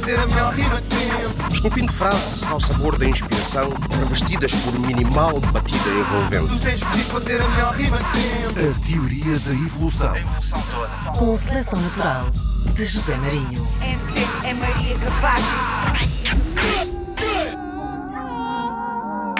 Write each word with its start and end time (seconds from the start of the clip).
fazer 0.00 0.18
a 0.18 0.26
melhor 0.26 0.52
rima 0.52 0.80
de 0.80 0.94
sempre. 0.94 1.54
Esculpindo 1.54 1.92
frases 1.92 2.42
ao 2.50 2.58
sabor 2.58 2.98
da 2.98 3.06
inspiração, 3.06 3.72
revestidas 3.96 4.52
por 4.56 4.76
minimal 4.80 5.38
batida 5.52 5.78
Tu 5.84 5.90
envolvente. 5.90 6.64
tens 6.64 6.82
que 6.82 6.98
fazer 7.04 7.40
a 7.40 7.48
melhor 7.48 7.74
rima 7.74 7.98
de 7.98 8.20
sempre. 8.20 8.68
A 8.70 8.74
teoria 8.88 9.38
da 9.38 9.52
evolução. 9.52 10.16
Evolução 10.16 10.62
toda. 10.72 11.18
Com 11.18 11.36
seleção 11.36 11.80
natural 11.80 12.26
de 12.74 12.84
José 12.84 13.16
Marinho. 13.16 13.68
MC 13.80 14.26
é 14.42 14.54
Maria 14.54 14.98
Capaz. 14.98 15.44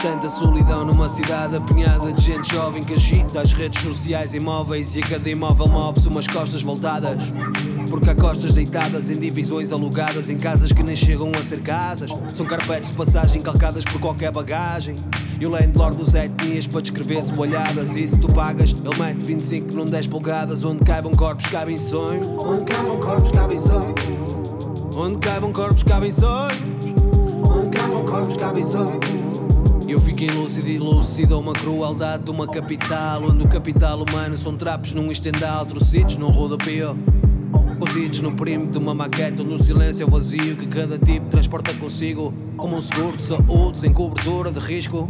Tanta 0.00 0.28
solidão 0.28 0.84
numa 0.84 1.08
cidade 1.08 1.56
apinhada 1.56 2.12
de 2.12 2.22
gente 2.22 2.52
jovem 2.54 2.84
que 2.84 2.94
agita 2.94 3.40
as 3.40 3.52
redes 3.52 3.82
sociais 3.82 4.34
imóveis 4.34 4.94
e 4.94 5.00
a 5.00 5.02
cada 5.02 5.28
imóvel 5.28 5.66
move-se 5.66 6.06
umas 6.06 6.28
costas 6.28 6.62
voltadas. 6.62 7.18
Porque 7.88 8.10
há 8.10 8.14
costas 8.14 8.52
deitadas 8.52 9.10
em 9.10 9.18
divisões 9.18 9.72
alugadas 9.72 10.28
em 10.28 10.36
casas 10.36 10.72
que 10.72 10.82
nem 10.82 10.96
chegam 10.96 11.30
a 11.38 11.42
ser 11.42 11.60
casas. 11.60 12.10
São 12.32 12.44
carpetes 12.44 12.90
de 12.90 12.96
passagem 12.96 13.40
calcadas 13.40 13.84
por 13.84 14.00
qualquer 14.00 14.30
bagagem. 14.32 14.96
E 15.40 15.46
o 15.46 15.50
landlord 15.50 16.00
usa 16.00 16.24
etnias 16.24 16.66
para 16.66 16.80
descrever 16.80 17.22
soalhadas. 17.22 17.94
E 17.94 18.06
se 18.06 18.16
tu 18.16 18.28
pagas, 18.28 18.70
ele 18.70 18.96
mete 18.98 19.24
25 19.24 19.74
num 19.74 19.84
10 19.84 20.06
polegadas. 20.06 20.64
Onde 20.64 20.84
caibam 20.84 21.12
corpos, 21.12 21.46
cabem 21.46 21.76
sonho. 21.76 22.38
Onde 22.38 22.64
caibam 22.64 23.00
corpos, 23.00 23.30
cabem 23.32 23.58
sonho. 23.58 23.94
Onde 24.96 25.18
caibam 25.18 25.52
corpos, 25.52 25.82
cabem 25.82 26.10
sonhos. 26.10 26.58
Onde 27.48 27.76
caibam 27.76 28.04
corpos, 28.04 28.36
cabem 28.36 28.64
sonhos. 28.64 29.34
Eu 29.86 30.00
fiquei 30.00 30.28
lúcido 30.28 30.68
e 30.68 30.78
lúcido 30.78 31.34
a 31.34 31.38
uma 31.38 31.52
crueldade 31.52 32.24
de 32.24 32.30
uma 32.30 32.48
capital 32.48 33.22
Onde 33.22 33.44
o 33.44 33.48
capital 33.48 34.02
humano 34.02 34.36
são 34.36 34.56
trapos 34.56 34.94
num 34.94 35.12
estendal 35.12 35.66
Trocidos 35.66 36.16
num 36.16 36.30
rodopio 36.30 36.96
Contidos 37.94 38.20
no 38.22 38.32
perímetro 38.34 38.72
de 38.72 38.78
uma 38.78 38.92
maquete 38.92 39.40
Onde 39.40 39.54
o 39.54 39.58
silêncio 39.58 40.10
vazio 40.10 40.56
que 40.56 40.66
cada 40.66 40.98
tipo 40.98 41.26
transporta 41.26 41.72
consigo 41.74 42.34
Como 42.56 42.74
um 42.76 42.80
seguro 42.80 43.16
de 43.16 43.22
saúde 43.22 43.78
sem 43.78 43.92
cobertura 43.92 44.50
de 44.50 44.58
risco 44.58 45.08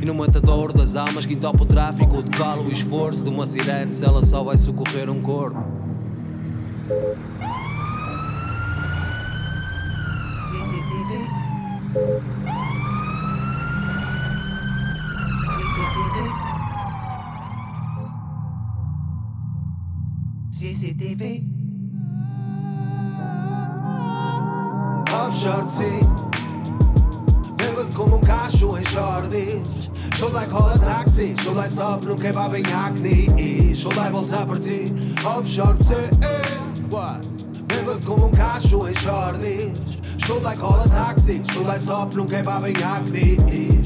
E 0.00 0.06
no 0.06 0.14
matador 0.14 0.72
das 0.72 0.94
almas 0.94 1.26
que 1.26 1.34
entopa 1.34 1.64
o 1.64 1.66
tráfico 1.66 2.22
Decola 2.22 2.62
o 2.62 2.70
esforço 2.70 3.24
de 3.24 3.28
uma 3.28 3.48
sirene 3.48 3.92
Se 3.92 4.04
ela 4.04 4.22
só 4.22 4.44
vai 4.44 4.56
socorrer 4.56 5.10
um 5.10 5.20
corpo 5.20 5.58
CCTV. 10.40 11.26
CCTV. 15.48 16.30
CCTV. 20.52 21.59
shërëci 25.40 25.90
Me 27.60 27.68
vëtë 27.76 27.94
ku 27.96 28.06
mund 28.10 28.26
ka 28.28 28.42
shu 28.52 28.74
e 28.76 28.82
shërdi 28.90 29.44
Shodaj 30.18 30.48
kohë 30.52 30.74
taksi, 30.82 31.28
shodaj 31.40 31.70
stop 31.72 32.04
nuk 32.08 32.24
e 32.28 32.32
babi 32.36 32.60
njakni 32.66 33.16
Shodaj 33.80 34.10
volta 34.12 34.42
për 34.50 34.60
ti, 34.66 34.80
of 35.30 35.48
shërëci 35.48 36.02
Me 36.90 37.80
vëtë 37.86 38.04
ku 38.04 38.18
mund 38.20 38.36
ka 38.36 38.52
shu 38.66 38.82
e 38.90 38.92
shërdi 39.00 39.56
Shodaj 40.26 40.60
kohë 40.60 40.92
taksi, 40.92 41.40
shodaj 41.54 41.80
stop 41.86 42.20
nuk 42.20 42.36
e 42.36 42.44
babi 42.44 42.76
njakni 42.76 43.26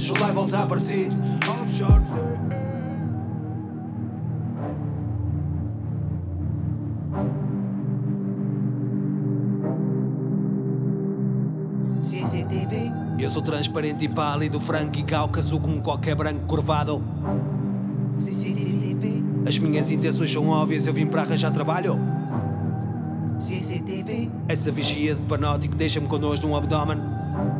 Shodaj 0.09 0.35
volta 0.41 0.67
për 0.75 0.87
ti, 0.91 1.07
of 1.55 1.67
shërëci 1.79 2.64
transparente 13.45 14.05
e 14.05 14.09
pálido, 14.09 14.59
franco 14.59 14.99
e 14.99 15.03
cáucaso 15.03 15.61
como 15.61 15.81
qualquer 15.81 16.15
branco 16.15 16.47
curvado 16.47 17.03
CCTV. 18.19 19.23
As 19.47 19.59
minhas 19.59 19.91
intenções 19.91 20.33
são 20.33 20.49
óbvias, 20.49 20.87
eu 20.87 20.93
vim 20.93 21.07
para 21.07 21.23
arranjar 21.23 21.51
trabalho 21.51 21.99
CCTV. 23.39 24.31
Essa 24.49 24.71
vigia 24.71 25.15
de 25.15 25.23
panótico 25.23 25.77
deixa-me 25.77 26.07
com 26.07 26.19
dores 26.19 26.41
no 26.41 26.57
abdômen. 26.57 26.99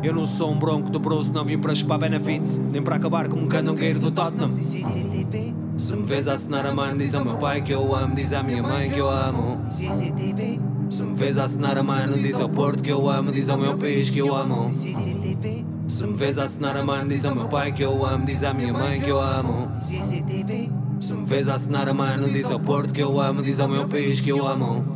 Eu 0.01 0.13
não 0.13 0.25
sou 0.25 0.51
um 0.51 0.57
bronco 0.57 0.89
do 0.89 0.99
Bruce, 0.99 1.29
não 1.29 1.43
vim 1.43 1.57
para 1.57 1.75
chupar 1.75 1.99
benefits, 1.99 2.59
nem 2.59 2.81
para 2.81 2.95
acabar 2.95 3.27
como 3.27 3.43
um 3.43 3.47
candongueiro 3.47 3.99
do 3.99 4.11
Tottenham. 4.11 4.49
CCTV. 4.49 5.53
Se 5.77 5.95
me 5.95 6.03
vês 6.03 6.27
a 6.27 6.33
acenar 6.33 6.65
a 6.65 6.73
mano, 6.73 6.97
diz 6.97 7.13
ao 7.13 7.25
meu 7.25 7.37
pai 7.37 7.61
que 7.61 7.73
eu 7.73 7.93
amo, 7.93 8.15
diz 8.15 8.31
à 8.31 8.41
minha 8.41 8.63
mãe 8.63 8.89
que 8.89 8.99
eu 8.99 9.09
amo. 9.09 9.59
CCTV. 9.69 10.59
Se 10.89 11.03
me 11.03 11.15
vês 11.15 11.37
a 11.37 11.43
acenar 11.43 11.77
a 11.77 11.83
mano, 11.83 12.17
diz 12.17 12.39
ao 12.39 12.47
Porto 12.47 12.81
que 12.81 12.91
eu 12.91 13.09
amo, 13.09 13.31
diz 13.31 13.49
ao 13.49 13.57
meu 13.57 13.77
país 13.77 14.09
que 14.09 14.19
eu 14.19 14.33
amo. 14.33 14.71
CCTV. 14.73 15.74
Se 15.87 16.05
me 16.05 16.15
vês 16.15 16.37
a 16.37 16.43
acenar 16.43 16.75
a 16.75 16.83
mano, 16.83 17.09
diz 17.09 17.23
ao 17.25 17.35
meu 17.35 17.47
pai 17.47 17.71
que 17.71 17.83
eu 17.83 18.05
amo, 18.05 18.25
diz 18.25 18.43
à 18.43 18.53
minha 18.53 18.73
mãe 18.73 18.99
que 18.99 19.09
eu 19.09 19.21
amo. 19.21 19.71
CCTV. 19.79 20.71
Se 20.99 21.13
me 21.13 21.25
vês 21.25 21.47
a 21.47 21.55
acenar 21.55 21.87
a 21.87 21.93
mano, 21.93 22.27
diz 22.27 22.49
ao 22.49 22.59
Porto 22.59 22.91
que 22.91 23.01
eu 23.01 23.19
amo, 23.19 23.41
diz 23.41 23.59
ao 23.59 23.67
meu 23.67 23.87
país 23.87 24.19
que 24.19 24.29
eu 24.29 24.47
amo. 24.47 24.94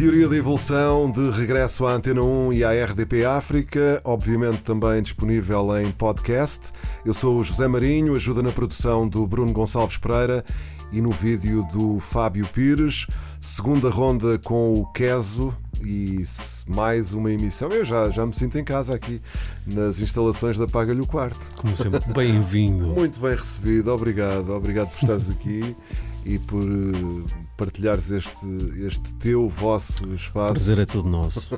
Teoria 0.00 0.26
da 0.26 0.34
evolução 0.34 1.10
de 1.10 1.30
regresso 1.30 1.84
à 1.84 1.92
Antena 1.92 2.22
1 2.22 2.54
e 2.54 2.64
à 2.64 2.70
RDP 2.86 3.22
África, 3.26 4.00
obviamente 4.02 4.62
também 4.62 5.02
disponível 5.02 5.76
em 5.76 5.90
podcast. 5.90 6.72
Eu 7.04 7.12
sou 7.12 7.38
o 7.38 7.44
José 7.44 7.68
Marinho, 7.68 8.16
ajuda 8.16 8.42
na 8.42 8.50
produção 8.50 9.06
do 9.06 9.26
Bruno 9.26 9.52
Gonçalves 9.52 9.98
Pereira 9.98 10.42
e 10.90 11.02
no 11.02 11.10
vídeo 11.10 11.62
do 11.70 12.00
Fábio 12.00 12.46
Pires. 12.46 13.06
Segunda 13.42 13.90
ronda 13.90 14.38
com 14.38 14.72
o 14.72 14.86
Queso 14.86 15.54
e 15.84 16.22
mais 16.66 17.12
uma 17.12 17.30
emissão. 17.30 17.68
Eu 17.68 17.84
já, 17.84 18.08
já 18.08 18.24
me 18.24 18.34
sinto 18.34 18.58
em 18.58 18.64
casa 18.64 18.94
aqui 18.94 19.20
nas 19.66 20.00
instalações 20.00 20.56
da 20.56 20.66
Paga-lhe 20.66 21.02
o 21.02 21.06
Quarto. 21.06 21.54
Como 21.56 21.76
sempre, 21.76 22.00
bem-vindo. 22.14 22.86
Muito 22.86 23.20
bem 23.20 23.36
recebido, 23.36 23.92
obrigado. 23.92 24.48
Obrigado 24.48 24.88
por 24.88 24.98
estares 24.98 25.28
aqui 25.28 25.76
e 26.24 26.38
por 26.38 26.62
eh, 26.62 27.39
partilhares 27.64 28.10
este, 28.10 28.46
este 28.86 29.12
teu, 29.16 29.46
vosso 29.46 30.08
O 30.08 30.14
espaço. 30.14 30.54
prazer 30.54 30.78
é 30.78 30.86
todo 30.86 31.06
nosso. 31.06 31.54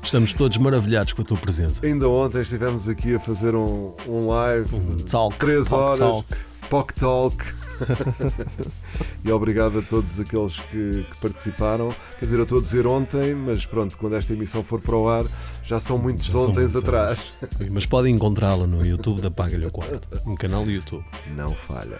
Estamos 0.00 0.32
todos 0.32 0.56
maravilhados 0.56 1.12
com 1.14 1.22
a 1.22 1.24
tua 1.24 1.36
presença. 1.36 1.84
Ainda 1.84 2.08
ontem 2.08 2.42
estivemos 2.42 2.88
aqui 2.88 3.16
a 3.16 3.18
fazer 3.18 3.56
um, 3.56 3.92
um 4.08 4.28
live 4.28 4.72
Um 4.72 4.92
talk, 5.04 5.36
3 5.38 5.68
talk, 5.68 5.82
horas, 5.82 5.98
talk. 5.98 6.28
POC 6.70 6.94
Talk. 6.94 7.44
e 9.24 9.30
obrigado 9.30 9.78
a 9.78 9.82
todos 9.82 10.18
aqueles 10.20 10.58
que, 10.58 11.06
que 11.10 11.16
participaram. 11.20 11.88
Quer 12.18 12.24
dizer, 12.24 12.38
eu 12.38 12.42
estou 12.42 12.58
a 12.58 12.60
dizer 12.60 12.86
ontem, 12.86 13.34
mas 13.34 13.66
pronto, 13.66 13.96
quando 13.98 14.16
esta 14.16 14.32
emissão 14.32 14.62
for 14.62 14.80
para 14.80 14.96
o 14.96 15.08
ar, 15.08 15.26
já 15.64 15.78
são 15.78 15.98
muitos 15.98 16.26
Já 16.26 16.32
são 16.32 16.50
ontens 16.50 16.72
muitos 16.72 16.76
atrás. 16.76 17.32
Mas 17.70 17.86
podem 17.86 18.14
encontrá-la 18.14 18.66
no 18.66 18.84
YouTube 18.84 19.20
da 19.20 19.30
Paga-lhe 19.30 19.66
o 19.66 19.70
Quarto, 19.70 20.08
no 20.24 20.36
canal 20.36 20.64
do 20.64 20.70
YouTube. 20.70 21.04
Não 21.36 21.54
falha. 21.54 21.98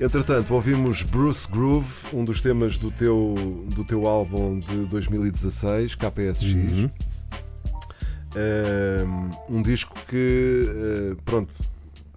Entretanto, 0.00 0.54
ouvimos 0.54 1.02
Bruce 1.02 1.46
Groove, 1.48 1.88
um 2.12 2.24
dos 2.24 2.40
temas 2.40 2.78
do 2.78 2.90
teu, 2.90 3.34
do 3.74 3.84
teu 3.84 4.06
álbum 4.06 4.58
de 4.58 4.86
2016, 4.86 5.94
KPSX. 5.94 6.54
Uhum. 6.54 6.90
Um, 8.36 9.56
um 9.56 9.62
disco 9.62 9.96
que, 10.06 10.66
eh, 10.68 11.16
pronto, 11.24 11.52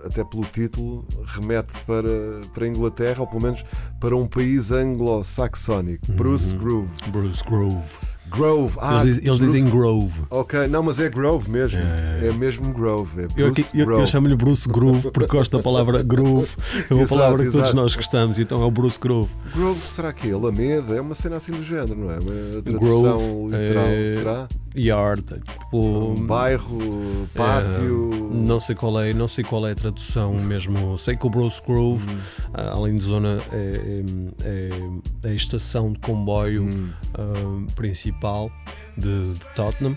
até 0.05 0.23
pelo 0.23 0.43
título, 0.43 1.05
remete 1.25 1.73
para, 1.85 2.41
para 2.53 2.65
a 2.65 2.67
Inglaterra, 2.67 3.21
ou 3.21 3.27
pelo 3.27 3.41
menos 3.41 3.63
para 3.99 4.15
um 4.15 4.27
país 4.27 4.71
anglo-saxónico. 4.71 6.11
Bruce 6.13 6.53
Uhum. 6.53 6.59
Groove. 6.59 6.91
Bruce 7.11 7.43
Grove. 7.43 7.97
Grove. 8.31 8.77
Ah, 8.79 9.01
Eles, 9.03 9.17
eles 9.23 9.37
dizem 9.39 9.65
Grove. 9.65 10.21
Ok, 10.29 10.67
não, 10.67 10.81
mas 10.81 10.99
é 10.99 11.09
Grove 11.09 11.49
mesmo. 11.49 11.79
É. 11.79 12.27
É, 12.27 12.31
mesmo 12.33 12.73
Grove. 12.73 13.23
É 13.23 13.27
Eu, 13.35 13.47
aqui- 13.49 13.65
eu- 13.73 13.79
eu 13.81 13.85
Grove. 13.85 14.05
chamo-lhe 14.07 14.35
Bruce 14.35 14.67
Groove 14.67 15.11
porque 15.11 15.35
gosto 15.35 15.55
da 15.57 15.61
palavra 15.63 16.01
groove. 16.03 16.49
É 16.89 16.93
uma 16.93 17.03
Exato, 17.03 17.19
palavra 17.19 17.37
que 17.39 17.51
todos 17.51 17.59
exato. 17.67 17.75
nós 17.75 17.95
gostamos, 17.95 18.39
então 18.39 18.61
é 18.61 18.65
o 18.65 18.71
Bruce 18.71 18.99
Groove. 18.99 19.31
Grove, 19.55 19.79
será 19.81 20.11
que 20.13 20.29
é 20.29 20.33
Alameda? 20.33 20.95
É 20.95 21.01
uma 21.01 21.13
cena 21.15 21.35
assim 21.37 21.51
do 21.51 21.63
género, 21.63 21.95
não 21.95 22.11
é? 22.11 22.19
Uma 22.19 22.61
tradução 22.61 23.17
Grove, 23.49 23.57
literal, 23.57 23.85
é- 23.87 24.05
será? 24.05 24.47
Yard, 24.73 25.21
tipo. 25.23 26.11
Um 26.13 26.25
bairro, 26.25 27.27
pátio. 27.35 28.09
É, 28.13 28.35
não 28.47 28.57
sei 28.59 28.73
qual 28.73 28.99
é, 29.01 29.13
não 29.13 29.27
sei 29.27 29.43
qual 29.43 29.67
é 29.67 29.71
a 29.73 29.75
tradução 29.75 30.33
mesmo. 30.35 30.97
Sei 30.97 31.17
que 31.17 31.27
o 31.27 31.29
Bruce 31.29 31.61
Grove, 31.67 32.07
Hum. 32.09 32.17
além 32.55 32.95
de 32.95 33.01
zona, 33.03 33.37
é, 33.51 34.03
é- 34.45 35.27
é 35.27 35.29
a 35.29 35.33
estação 35.33 35.91
de 35.91 35.99
comboio 35.99 36.63
Hum. 36.63 36.89
ah, 37.15 37.73
principal 37.75 38.20
principal 38.21 38.51
de, 38.97 39.33
de 39.33 39.39
Tottenham. 39.55 39.95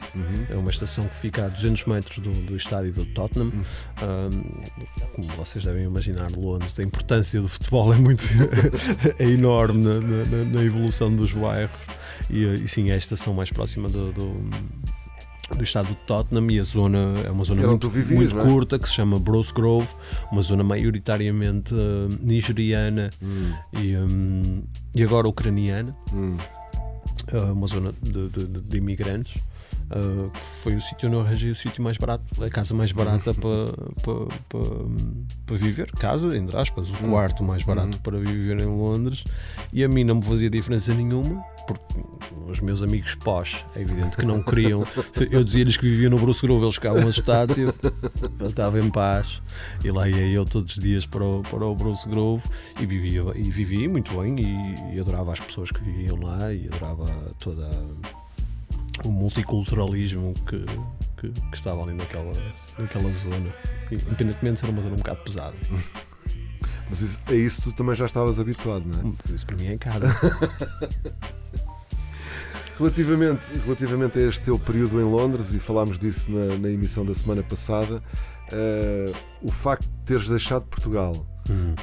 É 0.50 0.54
uma 0.56 0.70
estação 0.70 1.06
que 1.08 1.16
fica 1.16 1.44
a 1.44 1.48
200 1.48 1.84
metros 1.86 2.18
do, 2.18 2.30
do 2.32 2.56
estádio 2.56 2.92
do 2.92 3.04
Tottenham. 3.06 3.52
Um, 4.02 4.30
como 5.14 5.28
vocês 5.36 5.64
devem 5.64 5.84
imaginar, 5.84 6.30
Londres, 6.32 6.78
a 6.78 6.82
importância 6.82 7.40
do 7.40 7.48
futebol 7.48 7.92
é 7.92 7.96
muito 7.96 8.24
é 9.18 9.24
enorme 9.28 9.82
na, 9.84 10.00
na- 10.00 10.44
na 10.44 10.62
evolução 10.62 11.14
dos 11.14 11.32
bairros. 11.32 11.76
E, 12.30 12.44
eh, 12.44 12.54
e 12.54 12.68
sim, 12.68 12.90
é 12.90 12.94
a 12.94 12.96
estação 12.96 13.34
mais 13.34 13.50
próxima 13.50 13.88
do, 13.88 14.12
do, 14.12 14.34
do 15.56 15.62
estado 15.64 15.88
de 15.88 15.96
Tottenham 16.06 16.50
e 16.50 16.58
a 16.60 16.62
zona 16.62 17.14
é 17.26 17.30
uma 17.30 17.44
zona 17.44 17.60
Era 17.62 17.72
onde 17.72 17.84
muito, 17.86 17.90
vivias, 17.90 18.32
muito 18.32 18.40
é? 18.40 18.44
curta 18.50 18.78
que 18.78 18.88
se 18.88 18.94
chama 18.94 19.18
Bruce 19.18 19.52
Grove, 19.52 19.88
uma 20.32 20.40
zona 20.40 20.62
maioritariamente 20.64 21.74
eh, 21.74 22.16
nigeriana 22.22 23.10
e, 23.72 23.96
hum, 23.96 24.62
e 24.94 25.02
agora 25.02 25.28
ucraniana, 25.28 25.94
Hum. 26.12 26.36
Eh, 27.32 27.36
uma 27.52 27.66
zona 27.66 27.92
de, 28.02 28.28
de- 28.28 28.46
de- 28.46 28.60
de 28.60 28.76
imigrantes. 28.76 29.40
Que 30.32 30.40
foi 30.40 30.74
o 30.74 30.80
sítio 30.80 31.08
onde 31.08 31.16
eu 31.16 31.20
arranjei 31.22 31.50
o 31.50 31.54
sítio 31.54 31.82
mais 31.82 31.96
barato, 31.96 32.24
a 32.42 32.50
casa 32.50 32.74
mais 32.74 32.90
barata 32.92 33.32
para, 33.34 33.72
para, 34.02 34.26
para, 35.46 35.56
viver, 35.56 35.90
casa, 35.92 36.36
entre 36.36 36.56
aspas, 36.56 36.90
o 36.90 36.94
quarto 37.08 37.44
mais 37.44 37.62
barato 37.62 38.00
para 38.00 38.18
viver 38.18 38.58
em 38.60 38.66
Londres, 38.66 39.22
e 39.72 39.84
a 39.84 39.88
mim 39.88 40.04
não 40.04 40.16
me 40.16 40.22
fazia 40.22 40.48
diferença 40.50 40.92
nenhuma, 40.94 41.42
porque 41.66 41.84
os 42.48 42.60
meus 42.60 42.82
amigos 42.82 43.14
pós, 43.14 43.64
é 43.74 43.80
evidente 43.82 44.16
que 44.16 44.26
não 44.26 44.42
queriam. 44.42 44.84
Eu 45.30 45.42
dizia-lhes 45.44 45.76
que 45.76 45.88
vivia 45.88 46.10
no 46.10 46.18
Bruce 46.18 46.42
Grove, 46.42 46.64
eles 46.64 46.74
ficavam 46.74 47.08
assustados 47.08 47.56
eu, 47.56 47.74
eu 48.38 48.48
estava 48.48 48.78
em 48.78 48.90
paz. 48.90 49.40
E 49.82 49.90
lá 49.90 50.08
ia 50.08 50.26
eu 50.26 50.44
todos 50.44 50.76
os 50.76 50.82
dias 50.82 51.06
para 51.06 51.24
o, 51.24 51.42
para 51.42 51.64
o 51.64 51.74
Bruce 51.74 52.06
Grove 52.08 52.44
e 52.80 52.84
vivia, 52.86 53.22
e 53.34 53.42
vivia 53.50 53.88
muito 53.88 54.20
bem 54.20 54.36
e, 54.40 54.96
e 54.96 55.00
adorava 55.00 55.32
as 55.32 55.40
pessoas 55.40 55.70
que 55.70 55.82
viviam 55.82 56.16
lá 56.20 56.52
e 56.52 56.66
adorava 56.66 57.06
toda 57.38 57.64
a- 57.64 58.23
o 59.04 59.08
multiculturalismo 59.10 60.34
que, 60.46 60.64
que, 61.16 61.28
que 61.30 61.56
estava 61.56 61.82
ali 61.82 61.94
naquela, 61.94 62.32
naquela 62.78 63.12
zona. 63.12 63.54
Independentemente 63.90 64.54
de 64.54 64.60
ser 64.60 64.70
uma 64.70 64.82
zona 64.82 64.94
um 64.94 64.98
bocado 64.98 65.20
pesada. 65.22 65.56
Mas 66.88 67.00
isso, 67.00 67.20
a 67.26 67.34
isso 67.34 67.62
tu 67.62 67.72
também 67.72 67.94
já 67.94 68.06
estavas 68.06 68.38
habituado, 68.38 68.84
não 68.86 69.10
é? 69.10 69.34
Isso 69.34 69.46
para 69.46 69.56
mim 69.56 69.66
é 69.66 69.72
em 69.72 69.78
casa. 69.78 70.08
Relativamente, 72.76 73.40
relativamente 73.64 74.18
a 74.18 74.22
este 74.22 74.40
teu 74.40 74.58
período 74.58 75.00
em 75.00 75.04
Londres, 75.04 75.54
e 75.54 75.60
falámos 75.60 75.96
disso 75.96 76.28
na, 76.30 76.58
na 76.58 76.68
emissão 76.68 77.06
da 77.06 77.14
semana 77.14 77.40
passada, 77.40 78.02
eh, 78.50 79.12
o 79.40 79.52
facto 79.52 79.84
de 79.84 80.04
teres 80.04 80.28
deixado 80.28 80.64
Portugal, 80.66 81.24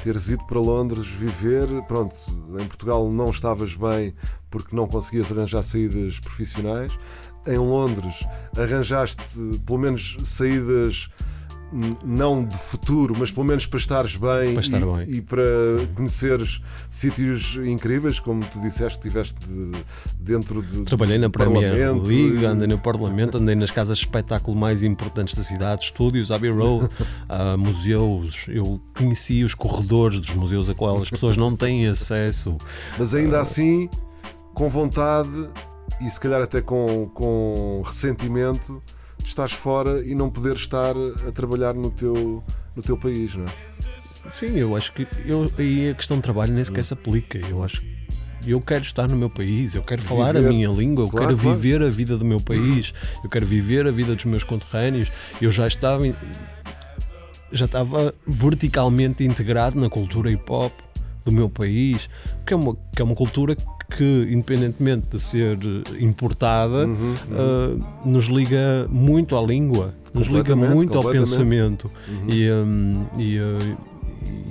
teres 0.02 0.28
ido 0.28 0.44
para 0.46 0.58
Londres 0.58 1.06
viver, 1.06 1.68
pronto, 1.86 2.16
em 2.60 2.66
Portugal 2.66 3.10
não 3.10 3.30
estavas 3.30 3.74
bem 3.74 4.14
porque 4.50 4.74
não 4.74 4.86
conseguias 4.86 5.32
arranjar 5.32 5.62
saídas 5.62 6.18
profissionais. 6.20 6.98
Em 7.46 7.58
Londres 7.58 8.24
arranjaste 8.56 9.22
pelo 9.66 9.78
menos 9.78 10.16
saídas 10.22 11.08
não 12.04 12.44
de 12.44 12.56
futuro, 12.56 13.14
mas 13.18 13.30
pelo 13.32 13.46
menos 13.46 13.64
para 13.66 13.78
estares 13.78 14.16
bem, 14.16 14.52
Para 14.52 14.60
estar 14.60 14.82
e, 14.82 14.84
bem. 14.84 15.16
e 15.16 15.20
para 15.22 15.42
conheceres 15.94 16.60
sítios 16.90 17.56
incríveis, 17.64 18.20
como 18.20 18.44
tu 18.44 18.60
disseste, 18.60 18.98
estiveste 18.98 19.34
de- 19.46 19.72
dentro 20.18 20.62
de 20.62 20.82
Trabalhei 20.84 21.18
na 21.18 21.30
Premier 21.30 21.72
League, 21.94 22.44
andei 22.44 22.66
no 22.68 22.78
Parlamento, 22.78 23.38
andei 23.38 23.54
nas 23.54 23.70
casas 23.70 23.96
de 23.98 24.04
espetáculo 24.04 24.56
mais 24.56 24.82
importantes 24.82 25.34
da 25.34 25.42
cidade, 25.42 25.84
estúdios, 25.84 26.30
Abbey 26.30 26.50
Road, 26.50 26.88
ah, 27.28 27.56
museus. 27.56 28.44
Eu 28.48 28.80
conheci 28.96 29.42
os 29.42 29.54
corredores 29.54 30.20
dos 30.20 30.34
museus 30.34 30.68
a 30.68 30.74
qual 30.74 31.00
as 31.00 31.08
pessoas 31.10 31.36
não 31.36 31.56
têm 31.56 31.86
acesso. 31.88 32.56
mas 32.98 33.14
ainda 33.14 33.40
assim 33.40 33.88
com 34.52 34.68
vontade 34.68 35.48
e 36.00 36.10
se 36.10 36.20
calhar 36.20 36.42
até 36.42 36.60
com, 36.60 37.08
com 37.14 37.80
ressentimento 37.84 38.82
estás 39.28 39.52
fora 39.52 40.02
e 40.06 40.14
não 40.14 40.30
poder 40.30 40.54
estar 40.56 40.94
a 41.26 41.32
trabalhar 41.32 41.74
no 41.74 41.90
teu, 41.90 42.42
no 42.76 42.82
teu 42.82 42.96
país, 42.96 43.34
não 43.34 43.44
é? 43.44 44.30
Sim, 44.30 44.56
eu 44.58 44.76
acho 44.76 44.92
que 44.92 45.06
eu, 45.26 45.50
aí 45.58 45.90
a 45.90 45.94
questão 45.94 46.16
de 46.18 46.22
trabalho 46.22 46.52
nem 46.52 46.64
sequer 46.64 46.84
se 46.84 46.94
aplica. 46.94 47.38
Eu 47.48 47.62
acho 47.64 47.80
que 47.80 47.92
eu 48.46 48.60
quero 48.60 48.82
estar 48.82 49.08
no 49.08 49.16
meu 49.16 49.28
país, 49.30 49.74
eu 49.74 49.82
quero 49.82 50.02
falar 50.02 50.32
Viver. 50.34 50.48
a 50.48 50.52
minha 50.52 50.68
língua, 50.68 51.04
eu 51.04 51.08
Claro, 51.08 51.26
quero 51.28 51.38
claro. 51.38 51.56
viver 51.58 51.82
a 51.82 51.90
vida 51.90 52.16
do 52.16 52.24
meu 52.24 52.40
país, 52.40 52.92
eu 53.22 53.28
quero 53.30 53.44
viver 53.46 53.86
a 53.86 53.90
vida 53.90 54.14
dos 54.14 54.24
meus 54.24 54.44
conterrâneos. 54.44 55.10
Eu 55.40 55.50
já 55.50 55.66
estava 55.66 56.02
já 57.52 57.66
estava 57.66 58.14
verticalmente 58.26 59.24
integrado 59.24 59.78
na 59.78 59.90
cultura 59.90 60.30
hip 60.30 60.44
hop 60.50 60.72
do 61.24 61.30
meu 61.30 61.48
país, 61.50 62.08
que 62.46 62.52
é 62.54 62.56
uma, 62.56 62.74
que 62.94 63.02
é 63.02 63.04
uma 63.04 63.14
cultura 63.14 63.56
que, 63.96 64.28
independentemente 64.30 65.06
de 65.10 65.20
ser 65.20 65.58
eh, 65.58 66.02
importada, 66.02 66.86
Uhum, 66.86 67.14
ah, 67.32 68.02
nos 68.04 68.26
liga 68.26 68.86
muito 68.90 69.36
à 69.36 69.42
língua, 69.42 69.94
nos 70.14 70.28
liga 70.28 70.54
muito 70.56 70.96
ao 70.98 71.04
pensamento 71.10 71.90
Uhum. 72.08 72.28
e, 72.28 72.50
hum, 72.50 73.06
e, 73.18 73.38
uh, 73.38 73.76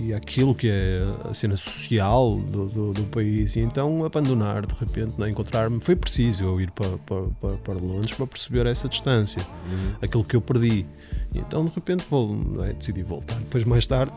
e 0.03 0.13
aquilo 0.13 0.53
que 0.55 0.67
é 0.69 1.03
a 1.29 1.33
cena 1.33 1.55
social 1.55 2.37
do, 2.37 2.67
do, 2.67 2.93
do 2.93 3.03
país. 3.03 3.55
E 3.55 3.59
então 3.59 4.03
abandonar, 4.03 4.65
de 4.65 4.73
repente, 4.73 5.13
não 5.17 5.27
encontrar-me. 5.27 5.79
Foi 5.81 5.95
preciso 5.95 6.43
eu 6.43 6.59
ir 6.59 6.71
para, 6.71 6.97
para, 6.99 7.53
para, 7.57 7.73
Londres 7.75 8.11
para 8.15 8.25
perceber 8.27 8.65
essa 8.65 8.89
distância, 8.89 9.41
Uhum. 9.69 9.91
aquilo 10.01 10.23
que 10.23 10.35
eu 10.35 10.41
perdi. 10.41 10.85
E 11.33 11.37
então, 11.39 11.63
de 11.65 11.71
repente, 11.73 12.05
vou, 12.09 12.35
não 12.35 12.63
é, 12.63 12.73
decidi 12.73 13.03
voltar. 13.03 13.35
Depois, 13.35 13.63
mais 13.63 13.85
tarde, 13.85 14.11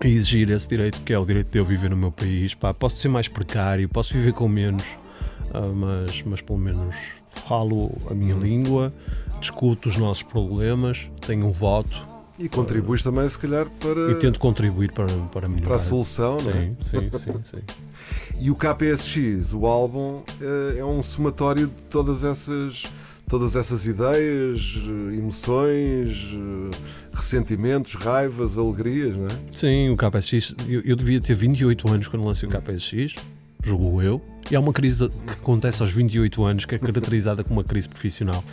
a 0.00 0.06
exigir 0.06 0.50
esse 0.50 0.68
direito, 0.68 1.00
que 1.02 1.12
é 1.12 1.18
o 1.18 1.24
direito 1.24 1.50
de 1.50 1.58
eu 1.58 1.64
viver 1.64 1.90
no 1.90 1.96
meu 1.96 2.12
país. 2.12 2.54
Pá, 2.54 2.74
posso 2.74 2.96
ser 2.98 3.08
mais 3.08 3.28
precário, 3.28 3.88
posso 3.88 4.12
viver 4.14 4.32
com 4.32 4.48
menos, 4.48 4.84
ah, 5.52 5.60
mas, 5.74 6.22
mas 6.22 6.40
pelo 6.40 6.58
menos 6.58 6.94
falo 7.46 7.90
a 8.10 8.14
minha 8.14 8.34
língua, 8.34 8.92
discuto 9.40 9.88
os 9.88 9.96
nossos 9.96 10.22
problemas, 10.22 11.08
tenho 11.26 11.46
um 11.46 11.52
voto 11.52 12.00
E 12.38 12.48
contribuis 12.48 13.02
também, 13.02 13.28
se 13.28 13.38
calhar, 13.38 13.66
para, 13.80 14.10
e 14.10 14.14
tento 14.14 14.40
contribuir 14.40 14.92
para, 14.92 15.06
para 15.32 15.48
melhorar. 15.48 15.66
para 15.66 15.76
a 15.76 15.78
solução, 15.78 16.38
não 16.42 16.50
é? 16.50 16.72
Sim, 16.80 17.10
sim, 17.10 17.18
sim, 17.18 17.32
sim. 17.44 17.62
E 18.38 18.50
o 18.50 18.54
KPSX, 18.54 19.54
o 19.54 19.66
álbum, 19.66 20.22
eh, 20.40 20.78
é 20.78 20.84
um 20.84 21.02
somatório 21.02 21.68
de 21.68 21.82
todas 21.84 22.22
essas, 22.22 22.84
todas 23.28 23.56
essas 23.56 23.86
ideias, 23.86 24.74
eh, 24.76 25.16
emoções, 25.16 26.28
eh, 26.32 26.76
ressentimentos, 27.12 27.94
raivas, 27.94 28.56
alegrias, 28.56 29.16
não 29.16 29.26
é? 29.26 29.30
Sim, 29.52 29.90
o 29.90 29.96
KPSX, 29.96 30.54
eu, 30.68 30.80
eu 30.82 30.96
devia 30.96 31.20
ter 31.20 31.34
28 31.34 31.90
anos 31.90 32.08
quando 32.08 32.24
lancei 32.24 32.48
o 32.48 32.52
KPSX, 32.52 33.14
jogo 33.64 34.00
eu, 34.00 34.22
e 34.48 34.54
há 34.54 34.60
uma 34.60 34.72
crise 34.72 35.08
que 35.08 35.32
acontece 35.32 35.82
aos 35.82 35.90
28 35.90 36.44
anos 36.44 36.64
que 36.64 36.76
é 36.76 36.78
caracterizada 36.78 37.42
como 37.42 37.58
uma 37.58 37.64
crise 37.64 37.88
profissional, 37.88 38.44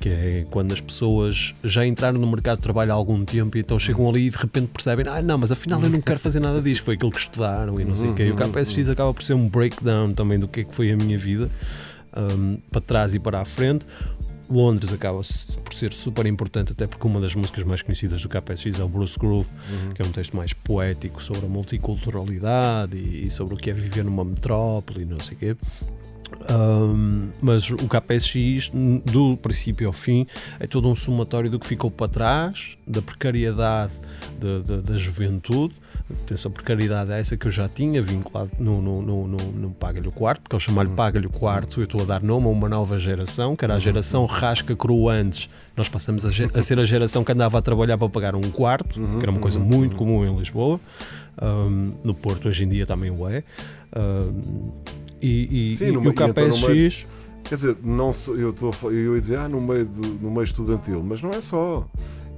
que 0.00 0.08
é 0.08 0.46
quando 0.50 0.72
as 0.72 0.80
pessoas 0.80 1.54
já 1.62 1.84
entraram 1.84 2.18
no 2.18 2.26
mercado 2.26 2.56
de 2.56 2.62
trabalho 2.62 2.90
há 2.90 2.94
algum 2.94 3.22
tempo 3.22 3.58
e 3.58 3.60
então 3.60 3.78
chegam 3.78 4.08
ali 4.08 4.28
e 4.28 4.30
de 4.30 4.38
repente 4.38 4.68
percebem, 4.68 5.04
ah 5.08 5.20
não, 5.20 5.36
mas 5.36 5.52
afinal 5.52 5.82
eu 5.82 5.90
não 5.90 6.00
quero 6.00 6.18
fazer 6.18 6.40
nada 6.40 6.62
disto, 6.62 6.84
foi 6.84 6.94
aquilo 6.94 7.10
que 7.10 7.18
estudaram 7.18 7.78
e 7.78 7.84
não 7.84 7.94
sei 7.94 8.08
o 8.08 8.14
quê. 8.14 8.24
E 8.24 8.30
o 8.30 8.36
KPSX 8.36 8.88
acaba 8.88 9.12
por 9.12 9.22
ser 9.22 9.34
um 9.34 9.46
breakdown 9.46 10.14
também 10.14 10.38
do 10.38 10.48
que 10.48 10.60
é 10.60 10.64
que 10.64 10.74
foi 10.74 10.90
a 10.90 10.96
minha 10.96 11.18
vida, 11.18 11.50
um, 12.16 12.58
para 12.70 12.80
trás 12.80 13.14
e 13.14 13.18
para 13.18 13.40
a 13.40 13.44
frente. 13.44 13.86
Londres 14.50 14.92
acaba 14.92 15.20
por 15.64 15.74
ser 15.74 15.92
super 15.92 16.26
importante, 16.26 16.72
até 16.72 16.86
porque 16.86 17.06
uma 17.06 17.20
das 17.20 17.34
músicas 17.34 17.64
mais 17.64 17.82
conhecidas 17.82 18.22
do 18.22 18.28
KPSX 18.28 18.80
é 18.80 18.84
o 18.84 18.88
Bruce 18.88 19.18
Groove, 19.18 19.48
que 19.94 20.02
é 20.02 20.04
um 20.04 20.12
texto 20.12 20.36
mais 20.36 20.52
poético 20.52 21.22
sobre 21.22 21.46
a 21.46 21.48
multiculturalidade 21.48 22.96
e, 22.96 23.26
e 23.26 23.30
sobre 23.30 23.54
o 23.54 23.56
que 23.56 23.70
é 23.70 23.72
viver 23.72 24.04
numa 24.04 24.24
metrópole 24.24 25.02
e 25.02 25.04
não 25.04 25.20
sei 25.20 25.36
o 25.36 25.38
quê. 25.38 25.56
Um, 26.50 27.28
mas 27.40 27.70
o 27.70 27.88
KPSX, 27.88 28.70
do 29.04 29.36
princípio 29.36 29.86
ao 29.86 29.92
fim, 29.92 30.26
é 30.58 30.66
todo 30.66 30.88
um 30.88 30.94
somatório 30.94 31.50
do 31.50 31.58
que 31.58 31.66
ficou 31.66 31.90
para 31.90 32.08
trás, 32.08 32.76
da 32.86 33.02
precariedade 33.02 33.92
da, 34.40 34.58
da, 34.60 34.80
da 34.80 34.96
juventude. 34.96 35.74
Atenção, 36.10 36.50
precariedade 36.50 37.10
é 37.12 37.18
essa 37.20 37.36
que 37.36 37.46
eu 37.46 37.50
já 37.50 37.68
tinha 37.68 38.00
vinculado 38.02 38.50
no, 38.58 38.80
no, 38.82 39.02
no, 39.02 39.26
no, 39.28 39.36
no 39.38 39.70
Paga-lhe 39.70 40.06
o 40.08 40.12
Quarto, 40.12 40.42
porque 40.42 40.54
ao 40.56 40.60
chamar-lhe 40.60 40.90
Paga-lhe 40.90 41.26
o 41.26 41.30
Quarto, 41.30 41.80
eu 41.80 41.84
estou 41.84 42.02
a 42.02 42.04
dar 42.04 42.22
nome 42.22 42.46
a 42.46 42.50
uma 42.50 42.68
nova 42.68 42.98
geração, 42.98 43.56
que 43.56 43.64
era 43.64 43.74
a 43.74 43.78
geração 43.78 44.26
rasca 44.26 44.74
cru 44.76 45.08
antes. 45.08 45.48
Nós 45.76 45.88
passamos 45.88 46.24
a, 46.24 46.28
a 46.28 46.62
ser 46.62 46.78
a 46.78 46.84
geração 46.84 47.24
que 47.24 47.32
andava 47.32 47.58
a 47.58 47.62
trabalhar 47.62 47.96
para 47.96 48.08
pagar 48.08 48.34
um 48.34 48.42
quarto, 48.50 49.00
que 49.00 49.22
era 49.22 49.30
uma 49.30 49.40
coisa 49.40 49.58
muito 49.58 49.96
comum 49.96 50.24
em 50.24 50.36
Lisboa. 50.36 50.78
Um, 51.40 51.92
no 52.04 52.14
Porto, 52.14 52.48
hoje 52.48 52.64
em 52.64 52.68
dia, 52.68 52.84
também 52.84 53.10
o 53.10 53.26
é. 53.28 53.42
Um, 53.96 54.70
e, 55.20 55.70
e, 55.70 55.76
Sim, 55.76 55.86
e 55.86 55.96
o 55.96 56.00
meio- 56.00 56.12
e 56.12 56.18
meio- 56.18 56.34
KPSX. 56.34 57.06
Quer 57.44 57.54
dizer, 57.56 57.76
não 57.82 58.12
sou, 58.12 58.36
eu, 58.36 58.50
estou, 58.50 58.72
eu 58.92 59.14
ia 59.16 59.20
dizer, 59.20 59.36
ah, 59.38 59.48
no 59.48 59.60
meio, 59.60 59.84
do, 59.84 60.06
no 60.20 60.30
meio 60.30 60.44
estudantil, 60.44 61.02
mas 61.02 61.20
não 61.22 61.30
é 61.30 61.40
só. 61.40 61.86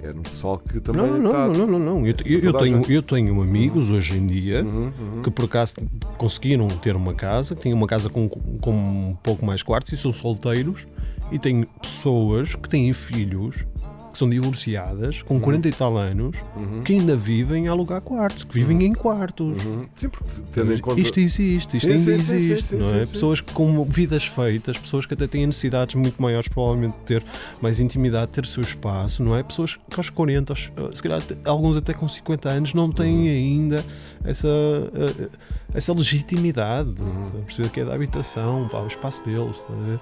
É 0.05 0.13
no 0.13 0.21
pessoal 0.23 0.59
que 0.59 0.81
também 0.81 1.01
Não, 1.03 1.19
não, 1.19 1.31
está. 1.31 1.49
não, 1.49 1.67
não, 1.67 1.79
não. 1.79 2.07
Eu, 2.07 2.15
eu- 2.27 2.41
eu 2.41 2.53
tenho, 2.53 2.83
eu 2.93 3.03
tenho 3.03 3.41
amigos 3.41 3.91
hoje 3.91 4.19
em 4.19 4.27
dia 4.27 4.63
Uhum, 4.63 4.93
uhum. 5.01 5.23
que 5.23 5.31
por 5.31 5.47
acaso 5.47 5.75
conseguiram 6.19 6.69
ter 6.69 6.95
uma 6.95 7.15
casa, 7.15 7.55
que 7.55 7.63
têm 7.63 7.73
uma 7.73 7.87
casa 7.87 8.11
com, 8.11 8.29
com 8.29 8.71
um 8.73 9.17
pouco 9.23 9.47
mais 9.47 9.63
quartos 9.63 9.93
e 9.93 9.97
são 9.97 10.13
solteiros, 10.13 10.87
e 11.33 11.39
tenho 11.39 11.67
pessoas 11.81 12.55
que 12.55 12.69
têm 12.69 12.93
filhos 12.93 13.65
que 14.15 14.19
são 14.19 14.31
divorciadas, 14.31 15.23
com 15.23 15.41
40 15.41 15.69
e 15.69 15.73
tal 15.73 15.97
anos, 15.99 16.37
que 16.85 16.93
ainda 16.93 17.17
vivem 17.17 17.67
a 17.67 17.73
alugar 17.73 18.01
quartos, 18.01 18.45
que 18.45 18.55
vivem 18.55 18.85
em 18.87 18.93
quartos. 18.95 19.65
Uhum. 19.65 19.87
Sim, 19.97 20.09
porque 20.09 20.31
tendo 20.53 20.73
em 20.73 20.79
conta. 20.79 21.01
Isto 21.01 21.19
existe, 21.19 21.77
isto 21.77 21.87
Sim, 21.87 21.93
ainda 21.95 22.19
sim, 22.23 22.35
existe, 22.37 22.63
sim, 22.69 22.77
não 22.77 22.91
é? 22.95 23.01
Pessoas 23.01 23.41
com 23.41 23.85
vidas 23.85 24.25
feitas, 24.25 24.79
pessoas 24.79 25.05
que 25.05 25.15
até 25.15 25.27
têm 25.27 25.45
necessidades 25.47 25.97
muito 25.97 26.23
maiores, 26.23 26.47
provavelmente, 26.49 26.93
de 26.99 27.01
ter 27.05 27.25
mais 27.61 27.81
intimidade, 27.81 28.31
ter 28.31 28.45
o 28.45 28.47
seu 28.47 28.63
espaço, 28.63 29.21
não 29.23 29.37
é? 29.37 29.43
Pessoas 29.43 29.75
que 29.91 29.99
aos 29.99 30.09
40, 30.11 30.53
aos- 30.53 30.71
se 30.95 31.03
calhar 31.03 31.21
alguns 31.45 31.77
até 31.77 31.93
com 31.93 32.07
50 32.07 32.49
anos, 32.49 32.73
não 32.73 32.93
têm 32.93 33.17
Uhum. 33.17 33.27
ainda 33.27 33.85
essa, 34.23 34.47
eh, 34.49 35.29
essa 35.75 35.93
legitimidade 35.93 36.93
de 36.95 37.03
Uhum. 37.03 37.43
perceber 37.45 37.69
que 37.71 37.81
é 37.81 37.85
da 37.85 37.95
habitação, 37.95 38.69
pá, 38.71 38.79
o 38.79 38.87
espaço 38.87 39.25
deles, 39.25 39.57
ver? 39.87 40.01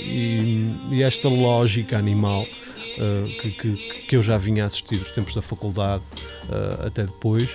E, 0.00 0.74
e 0.92 1.02
esta 1.02 1.28
lógica 1.28 1.98
animal. 1.98 2.46
Eh, 2.98 3.24
que, 3.40 3.50
que, 3.50 3.76
que 4.08 4.16
eu 4.16 4.22
já 4.22 4.38
vinha 4.38 4.64
assistir 4.64 4.98
dos 4.98 5.10
tempos 5.10 5.34
da 5.34 5.42
faculdade 5.42 6.02
eh, 6.50 6.86
até 6.86 7.04
depois, 7.04 7.48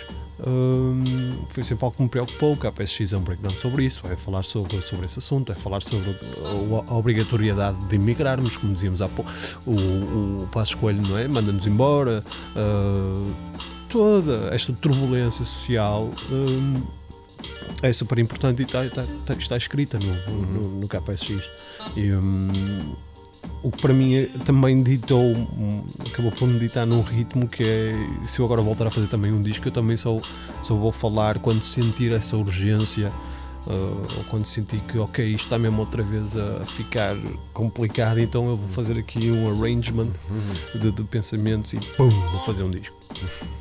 Hum, 0.46 1.04
foi 1.50 1.64
sempre 1.64 1.86
algo 1.86 1.96
que 1.96 2.04
me 2.04 2.10
preocupou. 2.10 2.58
Que 2.58 2.68
a 2.68 2.72
PSX 2.72 3.14
é 3.14 3.18
um 3.18 3.22
breakdown 3.22 3.52
sobre 3.52 3.86
isso, 3.86 4.02
é 4.06 4.16
falar 4.16 4.44
sobre, 4.44 4.82
sobre 4.82 5.06
esse 5.06 5.20
assunto, 5.20 5.52
é 5.52 5.56
falar 5.56 5.82
sobre 5.82 6.10
a, 6.10 6.92
a 6.92 6.98
obrigatoriedade 6.98 7.78
de 7.86 7.96
emigrarmos, 7.96 8.58
como 8.58 8.74
dizíamos 8.74 9.02
há 9.02 9.08
pouco. 9.08 9.32
O, 9.66 10.44
o 10.44 10.48
Passo 10.48 10.78
Coelho, 10.78 11.02
não 11.08 11.18
é? 11.18 11.28
Manda-nos 11.28 11.66
embora. 11.66 12.24
ah, 12.56 13.66
toda 13.90 14.54
esta 14.54 14.74
turbulência 14.74 15.46
social. 15.46 16.12
hum, 16.32 16.84
é 17.82 17.94
super 17.94 18.18
importante 18.18 18.62
e 18.62 18.66
está, 18.66 18.86
está, 18.86 19.04
está, 19.04 19.34
está 19.34 19.58
escrita 19.58 20.00
no, 20.00 20.32
no, 20.32 20.70
no 20.82 20.88
KPSX. 20.88 21.48
E, 21.96 22.12
hum, 22.12 22.96
o 23.64 23.72
que 23.72 23.82
para 23.82 23.94
mim 23.94 24.16
é- 24.16 24.26
também 24.46 24.82
ditou, 24.84 25.22
hum, 25.24 25.84
acabou 26.08 26.32
por 26.32 26.48
me 26.48 26.60
ditar 26.60 26.86
num 26.86 27.02
ritmo 27.02 27.48
que 27.48 27.64
é, 27.64 27.94
se 28.26 28.40
eu 28.40 28.46
agora 28.46 28.62
voltar 28.62 28.88
a 28.88 28.92
fazer 28.92 29.08
também 29.08 29.32
um 29.32 29.42
disco, 29.42 29.68
eu 29.68 29.72
também 29.72 29.98
só, 29.98 30.20
só 30.62 30.76
vou 30.76 30.92
falar 30.92 31.40
quando 31.40 31.64
sentir 31.64 32.12
essa 32.12 32.38
urgência, 32.38 33.12
ah, 33.68 33.72
ou 34.18 34.24
quando 34.30 34.46
sentir 34.46 34.80
que, 34.82 34.98
ok, 35.00 35.26
isto 35.26 35.46
está 35.46 35.58
mesmo 35.58 35.80
outra 35.80 36.04
vez 36.04 36.38
a 36.38 36.64
ficar 36.66 37.16
complicado, 37.54 38.20
então 38.20 38.48
eu 38.50 38.56
vou 38.56 38.70
fazer 38.70 38.98
aqui 39.00 39.32
um 39.32 39.50
arrangement 39.50 40.10
de, 40.80 40.92
de 40.92 41.04
pensamentos 41.04 41.74
e 41.74 41.78
pum, 41.98 42.10
vou 42.10 42.40
fazer 42.46 42.64
um 42.64 42.70
disco. 42.72 42.96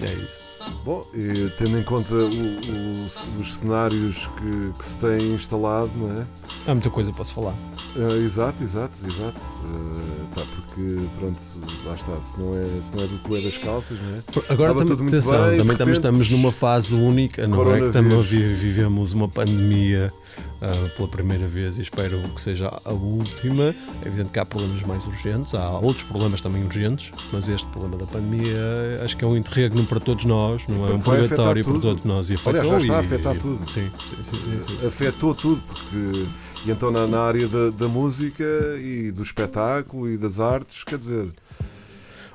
É 0.00 0.06
isso. 0.06 0.41
Bom, 0.84 1.06
e 1.14 1.48
tendo 1.58 1.78
em 1.78 1.82
conta 1.82 2.12
o- 2.14 2.28
o- 2.28 3.40
os 3.40 3.54
cenários 3.56 4.28
que, 4.36 4.78
que 4.78 4.84
se 4.84 4.98
têm 4.98 5.34
instalado, 5.34 5.90
não 5.96 6.10
é? 6.20 6.26
Há 6.66 6.72
muita 6.74 6.90
coisa 6.90 7.12
se 7.24 7.32
falar. 7.32 7.54
Ah, 7.96 8.16
exato, 8.16 8.62
exato, 8.62 8.94
exato. 9.06 9.40
Ah, 9.40 10.26
pá, 10.34 10.42
porque, 10.56 11.00
pronto, 11.18 11.38
lá 11.84 11.94
está, 11.94 12.20
se 12.20 12.38
não 12.40 12.52
é, 12.54 12.80
se 12.80 12.96
não 12.96 13.04
é 13.04 13.06
do 13.06 13.18
coelho 13.20 13.44
das 13.44 13.58
calças, 13.58 13.98
não 14.00 14.16
é? 14.16 14.52
Agora 14.52 14.74
também, 14.74 14.94
atenção, 15.06 15.30
bem, 15.32 15.58
também 15.58 15.72
estamos, 15.72 15.78
repente, 15.78 15.94
estamos 15.96 16.30
numa 16.30 16.52
fase 16.52 16.94
única, 16.94 17.46
não 17.46 17.72
é? 17.74 17.78
Que 17.80 17.86
estamos 17.86 18.26
vi- 18.28 18.54
vivemos 18.54 19.12
uma 19.12 19.28
pandemia 19.28 20.12
ah, 20.60 20.88
pela 20.96 21.08
primeira 21.08 21.46
vez 21.46 21.78
e 21.78 21.82
espero 21.82 22.18
que 22.34 22.40
seja 22.40 22.68
a 22.84 22.92
última. 22.92 23.74
É 24.02 24.06
evidente 24.08 24.30
que 24.30 24.38
há 24.38 24.46
problemas 24.46 24.82
mais 24.82 25.06
urgentes, 25.06 25.54
há 25.54 25.70
outros 25.78 26.04
problemas 26.04 26.40
também 26.40 26.64
urgentes, 26.64 27.12
mas 27.32 27.48
este 27.48 27.66
problema 27.68 27.96
da 27.96 28.06
pandemia 28.06 28.56
acho 29.04 29.16
que 29.16 29.24
é 29.24 29.26
um 29.26 29.36
interregno 29.36 29.84
para 29.86 30.00
todos 30.00 30.24
nós, 30.24 30.66
não 30.68 30.86
é? 30.86 30.92
Um 30.92 31.00
purgatório 31.00 31.64
para 31.64 31.78
todos 31.80 32.04
nós. 32.04 32.30
E 32.30 32.34
Aliás, 32.34 32.46
afetou 32.58 32.70
já 32.70 32.78
está 32.78 32.96
a 32.96 33.00
afetar 33.00 33.36
e- 33.36 33.38
tudo. 33.40 33.70
Sim, 33.70 33.90
sim, 33.98 34.16
sim, 34.22 34.62
sim, 34.66 34.78
sim. 34.80 34.86
Afetou 34.86 35.34
tudo, 35.34 35.62
porque. 35.62 36.26
E 36.64 36.70
então 36.70 36.90
na, 36.92 37.06
na 37.08 37.20
área 37.22 37.48
da, 37.48 37.70
da 37.70 37.88
música 37.88 38.44
e 38.80 39.10
do 39.10 39.22
espetáculo 39.22 40.08
e 40.08 40.16
das 40.16 40.38
artes, 40.38 40.84
quer 40.84 40.96
dizer. 40.98 41.28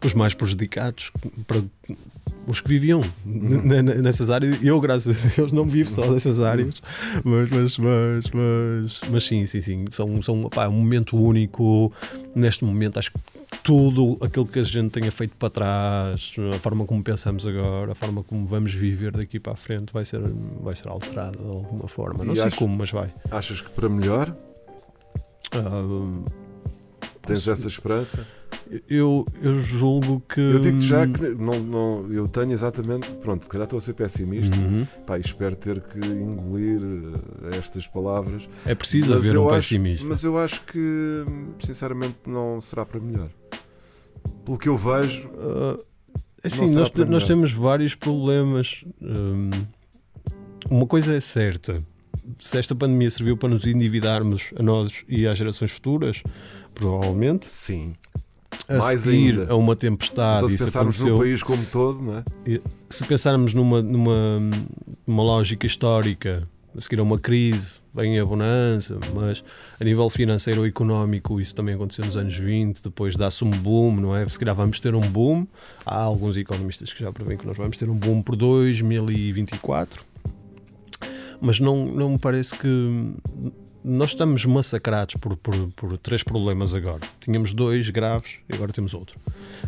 os 0.03 0.13
mais 0.13 0.33
prejudicados 0.33 1.11
para 1.47 1.63
os 2.47 2.61
que 2.61 2.69
viviam 2.69 3.01
nessas 4.01 4.29
áreas. 4.29 4.57
Eu, 4.63 4.79
graças 4.79 5.17
a 5.23 5.29
Deus, 5.35 5.51
não 5.51 5.65
vivo 5.65 5.91
só 5.91 6.11
dessas 6.11 6.39
áreas, 6.39 6.81
mas, 7.23 7.49
mas, 7.49 7.77
mas, 7.77 8.31
mas, 8.31 9.01
mas 9.11 9.23
sim, 9.23 9.45
sim, 9.45 9.61
sim. 9.61 9.85
São, 9.91 10.21
são 10.23 10.43
pá, 10.49 10.67
um 10.67 10.71
momento 10.73 11.17
único. 11.17 11.91
Neste 12.33 12.63
momento, 12.63 12.97
acho 12.99 13.11
que 13.11 13.19
tudo 13.63 14.17
aquilo 14.21 14.45
que 14.45 14.59
a 14.59 14.63
gente 14.63 14.91
tenha 14.91 15.11
feito 15.11 15.35
para 15.37 15.49
trás, 15.49 16.33
a 16.55 16.59
forma 16.59 16.85
como 16.85 17.03
pensamos 17.03 17.45
agora, 17.45 17.91
a 17.91 17.95
forma 17.95 18.23
como 18.23 18.45
vamos 18.45 18.73
viver 18.73 19.11
daqui 19.11 19.39
para 19.39 19.53
a 19.53 19.55
frente, 19.55 19.91
vai 19.91 20.05
ser, 20.05 20.21
vai 20.61 20.75
ser 20.75 20.87
alterada 20.87 21.37
de 21.37 21.47
alguma 21.47 21.87
forma. 21.87 22.23
Não 22.23 22.33
E 22.33 22.37
sei 22.37 22.45
acho- 22.45 22.55
como, 22.57 22.77
mas 22.77 22.91
vai. 22.91 23.09
Achas 23.31 23.61
que 23.61 23.69
para 23.71 23.89
melhor 23.89 24.33
Ah, 25.51 25.83
tens 27.27 27.47
essa 27.47 27.67
esperança? 27.67 28.25
eu, 28.89 29.25
eu 29.41 29.59
julgo 29.61 30.21
que. 30.27 30.39
Eu 30.39 30.59
digo 30.59 30.79
já 30.79 31.05
que 31.07 31.21
não, 31.35 31.59
não, 31.59 32.11
eu 32.11 32.27
tenho 32.27 32.51
exatamente. 32.51 33.09
Pronto, 33.21 33.43
se 33.43 33.49
calhar 33.49 33.65
estou 33.65 33.77
a 33.77 33.81
ser 33.81 33.93
pessimista. 33.93 34.55
Uhum. 34.57 34.85
Pá, 35.05 35.17
espero 35.19 35.55
ter 35.55 35.79
que 35.81 35.99
engolir 35.99 36.79
eh, 37.51 37.57
estas 37.57 37.87
palavras. 37.87 38.47
É 38.65 38.73
preciso 38.73 39.09
Mas 39.11 39.19
haver 39.19 39.37
um 39.37 39.45
acho- 39.47 39.55
pessimista. 39.55 40.07
Mas 40.07 40.23
eu 40.23 40.37
acho 40.37 40.61
que, 40.65 41.23
sinceramente, 41.65 42.17
não 42.27 42.59
será 42.61 42.85
para 42.85 42.99
melhor. 42.99 43.29
Pelo 44.45 44.57
que 44.57 44.69
eu 44.69 44.77
vejo, 44.77 45.27
Uh, 45.29 45.83
assim, 46.43 46.73
nós, 46.73 46.91
nós 47.07 47.23
temos 47.25 47.51
vários 47.51 47.95
problemas. 47.95 48.83
Um, 49.01 49.49
uma 50.69 50.85
coisa 50.87 51.15
é 51.15 51.19
certa: 51.19 51.81
se 52.39 52.57
esta 52.57 52.73
pandemia 52.75 53.09
serviu 53.09 53.35
para 53.37 53.49
nos 53.49 53.65
endividarmos 53.67 54.51
a 54.57 54.63
nós 54.63 54.91
e 55.07 55.27
às 55.27 55.37
gerações 55.37 55.71
futuras, 55.71 56.21
provavelmente, 56.79 57.45
sim. 57.45 57.93
a 58.67 58.77
Mais 58.77 59.01
seguir 59.01 59.39
ainda. 59.39 59.51
a 59.53 59.55
uma 59.55 59.75
tempestade, 59.75 60.45
Então, 60.45 60.49
se 60.49 60.63
pensarmos 60.63 60.95
aconteceu. 60.95 61.13
no 61.15 61.19
país 61.21 61.43
como 61.43 61.65
todo, 61.65 62.01
não 62.01 62.17
é? 62.17 62.23
E 62.45 62.61
Se 62.87 63.03
pensarmos 63.05 63.53
numa, 63.53 63.81
numa, 63.81 64.39
numa 65.05 65.23
lógica 65.23 65.65
histórica, 65.65 66.47
a 66.75 66.81
seguir 66.81 66.99
a 66.99 67.03
uma 67.03 67.17
crise, 67.17 67.79
vem 67.93 68.19
a 68.19 68.25
bonança, 68.25 68.99
mas 69.15 69.43
a 69.79 69.83
nível 69.83 70.07
financeiro 70.11 70.61
ou 70.61 70.67
económico 70.67 71.41
isso 71.41 71.55
também 71.55 71.73
aconteceu 71.73 72.05
nos 72.05 72.15
anos 72.15 72.35
20, 72.37 72.81
depois 72.83 73.15
dá-se 73.15 73.43
um 73.43 73.49
boom, 73.49 73.95
não 73.95 74.15
é? 74.15 74.27
Se 74.29 74.37
calhar 74.37 74.53
vamos 74.53 74.79
ter 74.79 74.93
um 74.93 75.01
boom, 75.01 75.47
há 75.85 75.99
alguns 75.99 76.37
economistas 76.37 76.93
que 76.93 77.03
já 77.03 77.11
prevêem 77.11 77.37
que 77.37 77.47
nós 77.47 77.57
vamos 77.57 77.77
ter 77.77 77.89
um 77.89 77.95
boom 77.95 78.21
por 78.21 78.35
2024, 78.35 80.03
mas 81.41 81.59
não, 81.59 81.85
não 81.87 82.11
me 82.11 82.19
parece 82.19 82.55
que 82.55 83.13
nós 83.83 84.09
estamos 84.11 84.43
massacrados 84.45 85.15
por, 85.15 85.35
por, 85.37 85.55
por 85.75 85.97
três 85.97 86.23
problemas 86.23 86.75
agora. 86.75 87.01
Tínhamos 87.19 87.53
dois 87.53 87.89
graves 87.89 88.35
e 88.49 88.53
agora 88.53 88.71
temos 88.73 88.93
outro, 88.93 89.17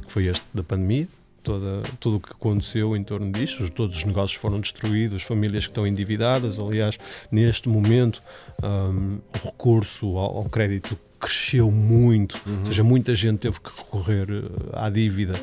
que 0.06 0.12
foi 0.12 0.26
este 0.28 0.44
da 0.54 0.64
pandemia, 0.64 1.08
toda, 1.44 1.82
tudo 2.00 2.18
o 2.18 2.20
que 2.20 2.32
aconteceu 2.32 2.96
em 2.98 3.04
torno 3.04 3.32
disto, 3.32 3.64
os- 3.64 3.70
todos 3.70 3.96
os 3.98 4.04
negócios 4.04 4.40
foram 4.40 4.60
destruídos, 4.60 5.24
famílias 5.24 5.66
que 5.66 5.72
estão 5.72 5.88
endividadas, 5.88 6.60
aliás, 6.60 6.98
neste 7.32 7.70
momento 7.70 8.22
hum, 8.64 9.20
o 9.42 9.46
recurso 9.48 10.18
ao, 10.18 10.38
ao 10.40 10.46
crédito 10.46 10.98
cresceu 11.20 11.70
muito, 11.72 12.38
ou 12.62 12.66
seja, 12.68 12.84
muita 12.84 13.16
gente 13.16 13.40
teve 13.40 13.60
que 13.60 13.70
recorrer 13.78 14.28
eh, 14.30 14.70
à 14.74 14.90
dívida 14.90 15.34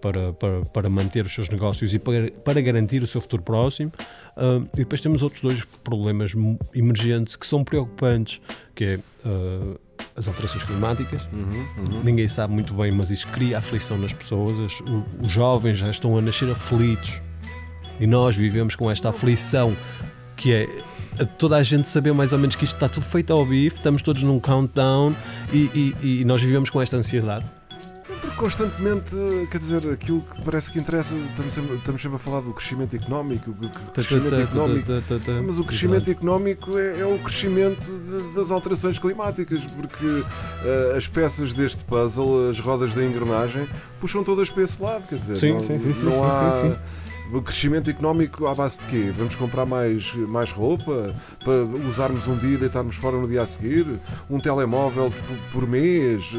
para, 0.00 0.32
para, 0.34 0.60
para 0.66 0.88
manter 0.90 1.24
os 1.24 1.32
seus 1.34 1.48
negócios 1.48 1.92
e 1.94 1.98
para, 1.98 2.30
para 2.44 2.60
garantir 2.60 3.02
o 3.02 3.06
seu 3.06 3.20
futuro 3.20 3.42
próximo. 3.42 3.90
Hum, 4.36 4.66
e 4.74 4.78
depois 4.78 5.00
temos 5.00 5.22
outros 5.22 5.40
dois 5.42 5.64
problemas 5.82 6.34
emergentes 6.74 7.36
que 7.36 7.46
são 7.46 7.64
preocupantes, 7.64 8.40
que 8.74 8.84
é 8.84 8.98
ah, 9.24 9.76
as 10.16 10.28
alterações 10.28 10.62
climáticas. 10.64 11.22
Ninguém 12.04 12.28
sabe 12.28 12.52
muito 12.52 12.74
bem, 12.74 12.92
mas 12.92 13.10
isto 13.10 13.28
cria 13.28 13.58
aflição 13.58 13.96
nas 13.98 14.12
pessoas. 14.12 14.58
As- 14.60 14.80
o- 14.80 15.04
os 15.22 15.30
jovens 15.32 15.78
já 15.78 15.88
estão 15.90 16.16
a 16.18 16.20
nascer 16.22 16.50
aflitos 16.50 17.20
e 17.98 18.06
nós 18.06 18.36
vivemos 18.36 18.76
com 18.76 18.90
esta 18.90 19.08
aflição 19.10 19.76
que 20.36 20.52
é 20.52 20.68
toda 21.38 21.56
a 21.56 21.62
gente 21.62 21.88
saber 21.88 22.12
mais 22.12 22.32
ou 22.32 22.38
menos 22.38 22.56
que 22.56 22.64
isto 22.64 22.74
está 22.74 22.88
tudo 22.88 23.04
feito 23.06 23.32
ao 23.32 23.44
bife, 23.44 23.76
estamos 23.76 24.02
todos 24.02 24.22
num 24.22 24.38
countdown 24.40 25.14
e, 25.52 25.94
e- 26.02 26.20
e 26.20 26.24
nós 26.24 26.40
vivemos 26.42 26.70
com 26.70 26.80
esta 26.80 26.96
ansiedade. 26.96 27.44
Porque 28.20 28.36
constantemente, 28.36 29.10
quer 29.50 29.58
dizer, 29.58 29.86
aquilo 29.90 30.20
que 30.22 30.40
parece 30.42 30.70
que 30.72 30.78
interessa, 30.78 31.14
estamos 31.14 31.52
sempre, 31.52 31.76
estamos 31.76 32.00
sempre 32.02 32.16
a 32.16 32.18
falar 32.18 32.40
do 32.40 32.52
crescimento 32.52 32.94
económico. 32.96 33.50
o 33.50 33.54
que- 33.54 33.68
crescimento 33.92 34.34
económico. 34.42 34.86
Mas 35.46 35.58
o 35.58 35.64
crescimento 35.64 36.10
económico 36.10 36.78
é, 36.78 37.00
é 37.00 37.06
o 37.06 37.18
crescimento 37.18 37.80
de- 37.82 38.34
das 38.34 38.50
alterações 38.50 38.98
climáticas, 38.98 39.64
porque 39.66 40.24
eh, 40.64 40.94
as 40.96 41.06
peças 41.06 41.52
deste 41.54 41.84
puzzle, 41.84 42.50
as 42.50 42.58
rodas 42.60 42.94
da 42.94 43.04
engrenagem, 43.04 43.66
puxam 44.00 44.22
todas 44.24 44.48
para 44.48 44.62
esse 44.62 44.80
lado, 44.82 45.06
quer 45.08 45.16
dizer, 45.18 45.36
Sim, 45.36 45.52
não, 45.54 45.60
sim, 45.60 45.78
sim, 45.78 46.04
não 46.04 46.24
há 46.24 46.52
sim, 46.52 46.70
sim. 46.70 46.76
O 47.32 47.40
crescimento 47.42 47.90
económico 47.90 48.46
à 48.46 48.54
base 48.54 48.78
de 48.78 48.86
quê? 48.86 49.12
Vamos 49.16 49.34
comprar 49.34 49.64
mais, 49.66 50.12
mais 50.28 50.52
roupa 50.52 51.14
para 51.42 51.54
usarmos 51.88 52.28
um 52.28 52.36
dia 52.36 52.54
e 52.54 52.56
deitarmos 52.58 52.96
fora 52.96 53.16
no 53.16 53.26
dia 53.26 53.42
a 53.42 53.46
seguir? 53.46 53.86
Um 54.30 54.38
telemóvel 54.38 55.10
por, 55.10 55.60
por 55.62 55.68
mês? 55.68 56.32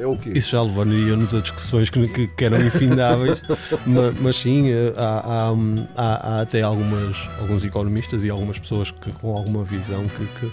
É 0.00 0.06
o 0.06 0.16
quê? 0.16 0.30
Isso 0.34 0.50
já 0.52 0.62
levaria-nos 0.62 1.34
a 1.34 1.40
discussões 1.40 1.90
que, 1.90 2.26
que, 2.28 2.44
eram 2.44 2.58
infindáveis, 2.64 3.40
ma- 3.86 4.12
mas, 4.20 4.36
sim, 4.36 4.68
eh, 4.70 4.92
há, 4.96 5.50
há, 5.50 5.52
há- 5.96 6.28
há 6.38 6.40
até 6.42 6.62
algumas, 6.62 7.16
alguns 7.40 7.64
economistas 7.64 8.22
e 8.24 8.30
algumas 8.30 8.58
pessoas 8.58 8.90
que, 8.90 9.10
com 9.12 9.36
alguma 9.36 9.64
visão 9.64 10.06
que, 10.08 10.26
que, 10.38 10.52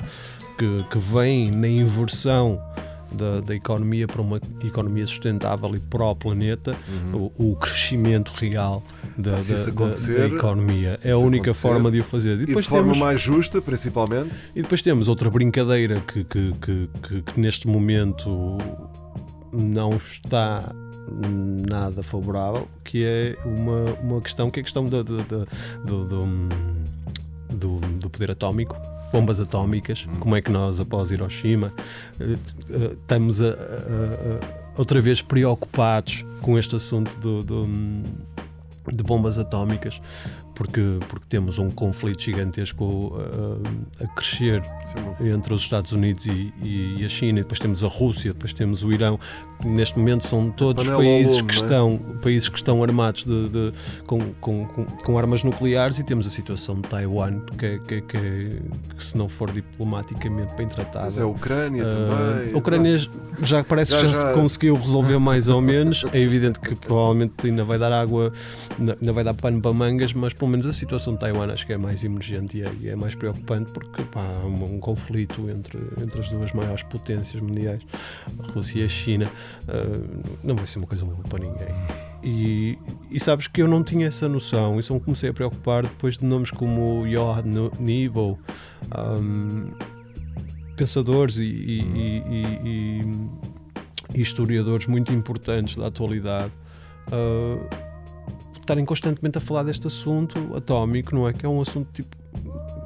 que, 0.58 0.84
que 0.90 0.98
veem 0.98 1.52
na 1.52 1.68
inversão 1.68 2.60
da, 3.13 3.39
da 3.41 3.55
economia 3.55 4.08
para 4.08 4.22
uma 4.22 4.39
economia 4.63 5.05
sustentável 5.05 5.75
e 5.75 5.79
para 5.79 6.03
o 6.05 6.15
planeta, 6.15 6.75
o, 7.13 7.32
o 7.51 7.55
crescimento 7.55 8.32
real 8.36 8.84
da, 9.17 9.34
Uhum. 9.34 9.38
Da- 9.38 9.86
da- 9.86 10.17
da 10.17 10.27
economia. 10.36 10.98
se 11.00 11.08
é 11.08 11.12
a 11.12 11.17
única 11.17 11.51
acontecer, 11.51 11.62
forma 11.67 11.91
de 11.91 12.00
o 12.00 12.03
fazer. 12.03 12.34
E 12.34 12.38
de 12.39 12.46
depois 12.48 12.65
forma 12.65 12.84
temos, 12.86 12.98
mais 12.98 13.22
justa, 13.22 13.62
principalmente. 13.62 14.32
e 14.55 14.62
depois 14.62 14.82
temos 14.82 15.08
outra 15.08 15.29
brincadeira 15.29 16.00
que, 16.01 16.24
que, 16.24 16.51
que, 16.62 16.89
que- 17.08 17.22
que 17.22 17.39
neste 17.39 17.67
momento 17.67 18.58
não 19.51 19.91
está 19.98 20.74
nada 21.70 22.01
favorável, 22.01 22.67
que 22.84 23.03
é 23.05 23.38
uma, 23.46 23.84
uma 24.01 24.22
questão 24.22 24.50
que 24.50 24.60
é 24.60 24.62
a 24.62 24.63
questão 24.63 24.86
da- 24.86 25.03
do, 25.03 25.17
do, 25.86 26.08
do, 27.51 27.77
do 28.00 28.10
poder 28.10 28.32
atómico. 28.32 28.75
Bombas 29.13 29.39
atómicas, 29.39 30.08
como 30.20 30.36
é 30.36 30.41
que 30.41 30.51
nós, 30.51 30.79
após 30.79 31.12
Hiroshima, 31.12 31.72
eh, 32.20 32.36
eh, 32.72 32.91
estamos 33.00 33.39
a- 33.41 33.46
a- 33.50 33.50
a- 33.51 34.74
outra 34.75 35.00
vez 35.00 35.22
preocupados 35.22 36.25
com 36.41 36.58
este 36.58 36.75
assunto 36.75 37.15
do, 37.20 37.43
do, 37.43 37.67
de 38.91 39.03
bombas 39.03 39.38
atómicas, 39.38 40.01
porque, 40.55 40.98
porque 41.07 41.25
temos 41.27 41.57
um 41.60 41.69
conflito 41.69 42.22
gigantesco 42.22 42.83
uh, 42.86 43.62
a 44.03 44.07
crescer 44.15 44.63
entre 45.22 45.53
os 45.53 45.62
Estados 45.62 45.91
Unidos 45.91 46.25
e, 46.25 46.53
e 46.98 47.05
a 47.05 47.10
China, 47.10 47.39
e 47.39 47.43
depois 47.43 47.60
temos 47.60 47.83
a 47.83 47.88
Rússia, 47.88 48.33
depois 48.33 48.53
temos 48.53 48.83
o 48.83 48.91
Irão. 48.91 49.19
Neste 49.65 49.98
momento 49.98 50.27
são 50.27 50.50
todos 50.51 50.83
Panela 50.83 51.01
países 51.01 51.38
lume, 51.38 51.48
que, 51.50 51.55
é? 51.55 51.62
estão, 51.62 51.98
países 52.22 52.50
que 52.50 52.57
estão 52.57 52.83
armados 52.83 53.24
de, 53.24 53.50
de- 53.50 53.74
com, 54.05 54.19
com, 54.41 54.65
com, 54.67 54.86
com 54.86 55.17
armas 55.17 55.41
nucleares 55.43 55.98
e 56.00 56.03
temos 56.03 56.27
a 56.27 56.29
situação 56.29 56.75
de 56.75 56.81
Taiwan, 56.81 57.39
que, 57.57 57.65
é- 57.65 57.79
que, 57.79 57.93
é- 57.95 58.01
que, 58.01 58.17
é- 58.17 58.60
que 58.98 59.03
se 59.03 59.17
não 59.17 59.29
for 59.29 59.50
diplomaticamente 59.51 60.53
bem 60.55 60.67
tratada. 60.67 61.05
Mas 61.05 61.17
é 61.17 61.22
a 61.22 61.27
Ucrânia 61.27 61.83
Ah, 61.86 61.89
também. 62.36 62.53
a 62.53 62.57
Ucrânia 62.57 62.98
já 63.41 63.63
parece 63.63 63.91
Já, 63.91 63.98
que 64.01 64.07
já, 64.07 64.13
já. 64.13 64.27
se 64.27 64.33
conseguiu 64.33 64.75
resolver 64.75 65.17
mais 65.19 65.48
ou 65.48 65.62
menos. 65.62 66.05
É 66.12 66.19
evidente 66.19 66.60
que 66.60 66.75
provavelmente 66.75 67.48
ainda 67.48 67.63
vai 67.63 67.79
dar 67.79 67.91
água, 67.93 68.33
ainda 68.79 69.13
vai 69.13 69.24
dar 69.24 69.33
pano 69.33 69.62
para 69.62 69.72
mangas, 69.74 70.13
mas 70.13 70.33
pelo 70.43 70.51
menos 70.51 70.65
a 70.65 70.73
situação 70.73 71.13
de 71.13 71.19
Taiwan 71.21 71.53
acho 71.53 71.65
que 71.65 71.71
é 71.71 71.77
mais 71.77 72.03
emergente 72.03 72.57
e 72.57 72.63
é, 72.63 72.91
é 72.91 72.95
mais 72.97 73.15
preocupante 73.15 73.71
porque 73.71 74.03
pá, 74.03 74.19
há 74.41 74.45
um, 74.45 74.75
um 74.75 74.79
conflito 74.79 75.50
entre, 75.50 75.79
entre 76.01 76.19
as 76.19 76.27
duas 76.29 76.51
maiores 76.51 76.83
potências 76.83 77.41
mundiais, 77.41 77.81
a 78.45 78.51
Rússia 78.51 78.81
e 78.81 78.85
a 78.85 78.89
China. 78.89 79.25
Ah, 79.69 80.33
não 80.43 80.53
vai 80.57 80.67
ser 80.67 80.79
uma 80.79 80.88
coisa 80.88 81.05
boa 81.05 81.17
para 81.29 81.39
ninguém. 81.39 81.69
E, 82.21 82.77
e 83.09 83.19
sabes 83.21 83.47
que 83.47 83.62
eu 83.62 83.69
não 83.69 83.85
tinha 83.85 84.07
essa 84.07 84.27
noção, 84.27 84.77
e 84.77 84.83
só 84.83 84.93
me 84.93 85.00
comecei 85.00 85.29
a 85.29 85.33
preocupar 85.33 85.83
depois 85.83 86.17
de 86.17 86.25
nomes 86.25 86.51
como 86.51 87.05
Johan 87.07 87.69
Niveau, 87.79 88.38
um, 89.21 89.71
pensadores 90.75 91.38
e- 91.38 91.45
e- 91.45 93.01
e 94.13 94.21
historiadores 94.21 94.88
muito 94.88 95.13
importantes 95.13 95.77
da 95.77 95.88
atualidade 95.88 96.51
uh, 97.12 97.65
estarem 98.63 98.86
constantemente 98.86 99.38
a 99.38 99.41
falar 99.41 99.63
deste 99.63 99.86
assunto 99.88 100.55
atómico, 100.55 101.13
não 101.15 101.27
é? 101.27 101.34
Que 101.34 101.46
é 101.46 101.50
um 101.50 101.62
assunto 101.62 101.88
tipo. 101.93 102.15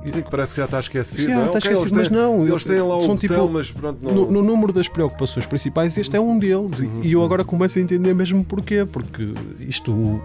Sim, 0.10 0.22
que 0.22 0.32
parece 0.32 0.54
que 0.54 0.58
já 0.62 0.66
está 0.66 0.80
esquecido. 0.80 1.28
Já, 1.30 1.34
é? 1.40 1.46
está 1.46 1.58
Ok, 1.58 1.72
esquecido, 1.72 1.96
mas 1.96 2.08
têm- 2.08 2.18
não, 2.18 2.48
Eles 2.48 2.64
têm 2.64 2.82
lá 2.82 2.96
o 2.96 3.02
são 3.02 3.16
botão, 3.16 3.18
tipo- 3.18 3.50
mas 3.50 3.72
pronto, 3.72 4.00
não. 4.02 4.14
No, 4.14 4.32
no 4.32 4.44
número 4.44 4.72
das 4.72 4.88
preocupações 4.88 5.46
principais, 5.46 5.98
este 5.98 6.16
é 6.16 6.20
um 6.20 6.40
deles. 6.40 6.80
E- 6.80 6.90
E 7.08 7.12
eu 7.12 7.24
agora 7.24 7.44
começo 7.44 7.78
a 7.78 7.82
entender 7.82 8.14
mesmo 8.14 8.44
porquê. 8.44 8.86
Porque 8.90 9.34
isto. 9.60 10.22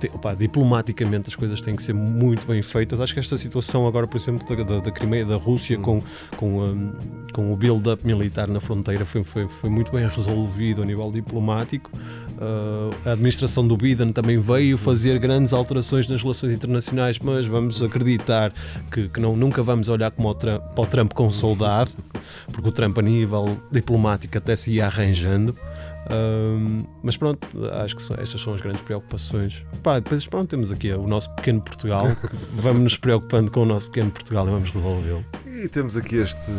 te- 0.00 0.10
opá, 0.14 0.34
diplomaticamente 0.34 1.28
as 1.28 1.36
coisas 1.36 1.60
têm 1.60 1.76
que 1.76 1.82
ser 1.82 1.92
muito 1.92 2.44
bem 2.46 2.60
feitas. 2.62 3.00
Acho 3.00 3.14
que 3.14 3.20
esta 3.20 3.36
situação 3.38 3.86
agora, 3.86 4.06
por 4.06 4.16
exemplo, 4.16 4.56
da, 4.56 4.64
da, 4.64 4.80
da 4.80 4.90
Crimeia, 4.90 5.24
da 5.24 5.36
Rússia, 5.36 5.78
com, 5.78 6.02
com, 6.36 6.58
hum, 6.60 6.92
com 7.32 7.52
o 7.52 7.56
build-up 7.56 8.04
militar 8.04 8.48
na 8.48 8.58
fronteira, 8.60 9.04
foi, 9.04 9.22
foi, 9.22 9.46
foi 9.46 9.70
muito 9.70 9.92
bem 9.92 10.08
resolvido 10.08 10.82
a 10.82 10.84
nível 10.86 11.08
diplomático. 11.12 11.88
Uh, 12.42 12.90
a 13.08 13.12
administração 13.12 13.64
do 13.64 13.76
Biden 13.76 14.08
também 14.08 14.36
veio 14.36 14.76
fazer 14.76 15.16
grandes 15.20 15.52
alterações 15.52 16.08
nas 16.08 16.22
relações 16.22 16.52
internacionais, 16.52 17.16
mas 17.20 17.46
vamos 17.46 17.80
acreditar 17.80 18.52
que, 18.90 19.08
que 19.08 19.20
não, 19.20 19.36
nunca 19.36 19.62
vamos 19.62 19.88
olhar 19.88 20.10
como 20.10 20.26
ao 20.26 20.34
Trump, 20.34 20.60
para 20.60 20.82
o 20.82 20.86
Trump 20.86 21.12
com 21.12 21.30
soldado, 21.30 21.92
porque 22.50 22.68
o 22.68 22.72
Trump, 22.72 22.98
a 22.98 23.02
nível 23.02 23.56
diplomático, 23.70 24.36
até 24.36 24.56
se 24.56 24.72
ia 24.72 24.86
arranjando. 24.86 25.56
Um, 26.10 26.84
mas 27.02 27.16
pronto, 27.16 27.46
acho 27.84 27.96
que 27.96 28.20
estas 28.20 28.40
são 28.40 28.54
as 28.54 28.60
grandes 28.60 28.82
preocupações. 28.82 29.64
Pá, 29.82 30.00
depois 30.00 30.26
pronto, 30.26 30.48
temos 30.48 30.72
aqui 30.72 30.92
o 30.92 31.06
nosso 31.06 31.30
pequeno 31.36 31.60
Portugal. 31.60 32.04
vamos 32.54 32.82
nos 32.82 32.96
preocupando 32.96 33.50
com 33.50 33.60
o 33.60 33.66
nosso 33.66 33.86
pequeno 33.88 34.10
Portugal 34.10 34.46
e 34.46 34.50
vamos 34.50 34.70
resolvê-lo. 34.70 35.24
E 35.46 35.68
temos 35.68 35.96
aqui 35.96 36.16
este 36.16 36.50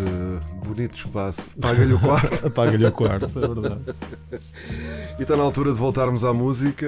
bonito 0.65 0.95
espaço. 0.95 1.41
Paga-lhe 1.59 1.93
o 1.93 1.99
quarto. 1.99 2.47
Apaga-lhe 2.47 2.85
o 2.85 2.91
quarto, 2.91 3.25
é 3.25 3.47
verdade. 3.47 3.81
E 5.19 5.21
está 5.21 5.35
na 5.35 5.43
altura 5.43 5.73
de 5.73 5.79
voltarmos 5.79 6.23
à 6.23 6.33
música. 6.33 6.87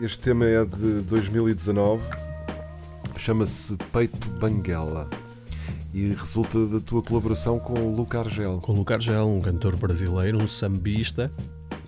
Este 0.00 0.18
tema 0.18 0.46
é 0.46 0.64
de 0.64 1.00
2019. 1.02 2.02
Chama-se 3.16 3.76
Peito 3.92 4.28
Banguela. 4.30 5.08
E 5.92 6.12
resulta 6.12 6.66
da 6.66 6.80
tua 6.80 7.02
colaboração 7.02 7.58
com 7.58 7.74
o 7.74 7.94
Luca 7.94 8.20
Argel. 8.20 8.60
Com 8.60 8.72
o 8.72 8.76
Lucar 8.76 9.00
Gel, 9.00 9.28
um 9.28 9.40
cantor 9.40 9.76
brasileiro, 9.76 10.38
um 10.38 10.46
sambista, 10.46 11.32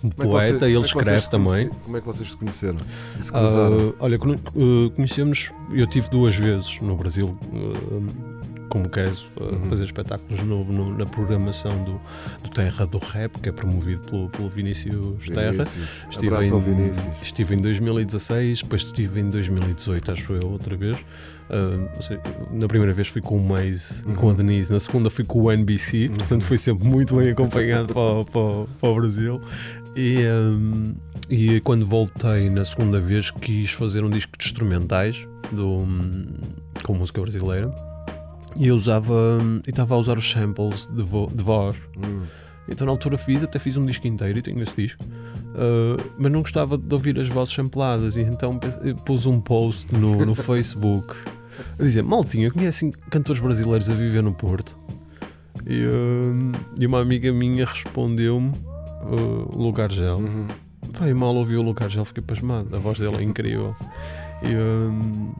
um 0.03 0.11
Como 0.11 0.29
é 0.29 0.31
poeta, 0.31 0.69
ele 0.69 0.77
é 0.77 0.81
que 0.81 0.87
escreve 0.87 1.11
vocês 1.11 1.23
se 1.25 1.31
também. 1.31 1.69
Como 1.85 1.97
é 1.97 2.01
que 2.01 2.07
vocês 2.07 2.31
se 2.31 2.37
conheceram? 2.37 2.79
Se? 3.21 3.31
Ah, 3.33 3.95
olha, 4.01 4.19
uh, 4.19 4.91
conhecemos, 4.91 5.53
eu 5.71 5.87
tive 5.87 6.11
duas 6.11 6.35
vezes 6.35 6.81
no 6.81 6.97
Brasil 6.97 7.29
uh, 7.29 8.52
como 8.73 8.89
caso 8.89 9.27
a 9.39 9.45
Uhum. 9.45 9.65
fazer 9.67 9.85
espetáculos 9.85 10.43
no- 10.45 10.65
no- 10.65 10.97
na 10.97 11.05
programação 11.05 11.73
do, 11.85 12.01
do 12.43 12.49
Terra 12.55 12.87
do 12.87 12.97
Rap, 12.97 13.39
que 13.39 13.51
é 13.51 13.53
promovido 13.53 14.01
pelo, 14.09 14.31
pelo 14.31 14.49
Vinícius 14.49 15.29
Terra. 15.29 15.51
Vinícius. 15.53 15.89
Estive 16.11 16.27
Abraço 16.35 16.55
em, 16.57 16.61
Vinícius. 16.61 17.07
estive 17.23 17.55
em 17.55 17.59
2016, 17.59 18.63
depois 18.63 18.83
estive 18.83 19.21
em 19.21 19.29
2018, 19.29 20.13
acho 20.13 20.33
eu, 20.33 20.49
outra 20.51 20.75
vez. 20.75 20.97
Ah, 21.51 21.91
ou 21.97 22.01
seja, 22.03 22.21
na 22.51 22.67
primeira 22.67 22.95
vez 22.95 23.09
fui 23.09 23.21
com 23.21 23.37
o 23.37 23.47
Maze 23.47 24.03
e 24.09 24.15
com 24.15 24.27
Uhum. 24.27 24.33
a 24.33 24.35
Denise, 24.37 24.73
na 24.73 24.79
segunda 24.79 25.11
fui 25.11 25.25
com 25.27 25.43
o 25.43 25.53
NBC, 25.53 26.09
portanto 26.17 26.43
fui 26.45 26.57
sempre 26.57 26.89
muito 26.89 27.15
bem 27.15 27.29
acompanhado 27.29 27.93
para, 27.93 28.01
o- 28.01 28.25
para 28.25 28.67
para 28.81 28.89
o 28.89 28.95
Brasil. 28.95 29.39
E, 29.95 30.25
ah, 30.25 30.95
e 31.29 31.61
quando 31.61 31.85
voltei 31.85 32.49
na 32.49 32.65
segunda 32.65 32.99
vez, 32.99 33.31
quis 33.31 33.71
fazer 33.71 34.03
um 34.03 34.09
disco 34.09 34.33
de 34.39 34.47
instrumentais 34.47 35.29
do, 35.53 35.87
com 36.83 36.95
música 36.95 37.21
brasileira. 37.21 37.71
E 38.57 38.67
eu 38.69 38.75
usava, 38.75 39.39
e 39.67 39.71
estava 39.71 39.95
a 39.95 39.99
usar 39.99 40.19
os 40.19 40.31
samples 40.31 40.87
de, 40.93 41.03
vo- 41.03 41.31
de 41.35 41.43
voz. 41.43 41.77
Hum. 41.97 42.23
Então 42.69 42.87
na 42.87 42.93
altura 42.93 43.19
fiz, 43.19 43.43
até 43.43 43.59
fiz 43.59 43.77
um 43.77 43.85
disco 43.87 44.07
inteiro 44.07 44.39
e 44.39 44.43
tenho 44.43 44.63
esse 44.63 44.75
disco. 44.77 45.03
Uh, 45.05 45.97
mas 46.19 46.31
não 46.33 46.41
gostava 46.43 46.79
de 46.79 46.95
ouvir 46.95 47.19
as 47.19 47.29
vozes 47.29 47.53
sampladas 47.55 48.17
e 48.17 48.21
então 48.21 48.59
pense- 48.59 48.95
pus 49.05 49.27
um 49.27 49.41
post 49.41 49.87
no, 49.95 50.25
no 50.25 50.35
Facebook 50.37 51.15
a 51.79 51.83
dizer, 51.83 52.03
maltinha, 52.03 52.51
conhecem 52.51 52.91
cantores 53.11 53.41
brasileiros 53.43 53.89
a 53.91 53.95
viver 53.95 54.23
no 54.23 54.33
Porto? 54.33 54.79
E, 55.67 55.85
uh, 55.85 56.53
e 56.81 56.87
uma 56.87 57.01
amiga 57.01 57.33
minha 57.33 57.65
respondeu-me 57.65 58.51
uh, 58.51 59.57
o 59.57 59.63
Lugar 59.63 59.91
Gel. 59.91 60.19
Uhum. 60.19 60.47
E 61.09 61.15
mal 61.15 61.35
ouvi 61.35 61.57
o 61.57 61.63
Lucar 61.63 61.89
Gel, 61.91 62.05
fiquei 62.05 62.23
pasmado. 62.23 62.75
A 62.75 62.79
voz 62.79 62.99
dele 62.99 63.17
é 63.17 63.23
incrível. 63.23 63.75
E, 64.43 64.55
hum, 64.55 65.33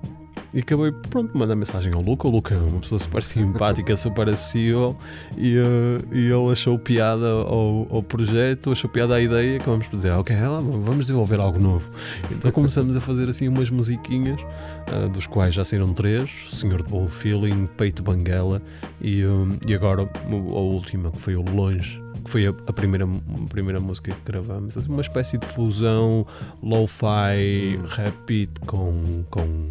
e 0.55 0.61
acabei, 0.61 0.93
pronto, 0.93 1.37
mandar 1.37 1.57
mensagem 1.57 1.93
ao 1.95 2.03
Luca. 2.03 2.29
O 2.29 2.31
Luca 2.31 2.55
é 2.55 2.59
uma 2.59 2.81
pessoa 2.81 2.99
super 2.99 3.23
simpática, 3.25 3.97
super 3.97 4.29
acessível. 4.29 4.97
E, 5.37 5.57
uh, 5.57 6.15
e 6.15 6.27
ele 6.31 6.53
achou 6.53 6.79
piada 6.79 7.27
ao, 7.27 7.87
ao 7.91 8.03
projeto, 8.03 8.71
achou 8.71 8.91
piada 8.91 9.15
à 9.15 9.21
ideia. 9.21 9.57
Acabamos 9.57 9.87
por 9.87 9.97
dizer, 9.97 10.11
ok, 10.13 10.37
ah, 10.37 10.61
vamos 10.61 11.07
desenvolver 11.07 11.41
algo 11.41 11.59
novo. 11.59 11.91
Então 12.31 12.51
começamos 12.51 12.97
a 12.97 13.01
fazer 13.01 13.29
assim 13.29 13.49
umas 13.49 13.71
musiquinhas, 13.71 14.41
uh, 14.43 15.09
dos 15.09 15.27
quais 15.27 15.55
já 15.55 15.65
saíram 15.65 15.93
três: 15.95 16.31
Senhor 16.51 16.83
de 16.83 16.89
Bom 16.89 17.07
Feeling, 17.07 17.67
Peito 17.77 18.03
Banguela 18.03 18.61
e, 19.01 19.25
um, 19.25 19.57
e 19.67 19.75
agora 19.75 20.03
a 20.03 20.35
última, 20.35 21.11
que 21.11 21.21
foi 21.21 21.35
o 21.35 21.43
Longe 21.43 22.03
que 22.25 22.31
foi 22.31 22.47
a, 22.47 22.53
primeira, 22.53 23.05
a 23.05 23.49
primeira 23.49 23.81
música 23.81 24.13
que 24.13 24.21
gravamos. 24.25 24.77
Assim, 24.77 24.89
Uma 24.89 25.01
espécie 25.01 25.39
de 25.39 25.47
fusão 25.47 26.25
lo-fi, 26.63 27.81
rap 27.97 28.49
com, 28.65 29.25
com 29.29 29.69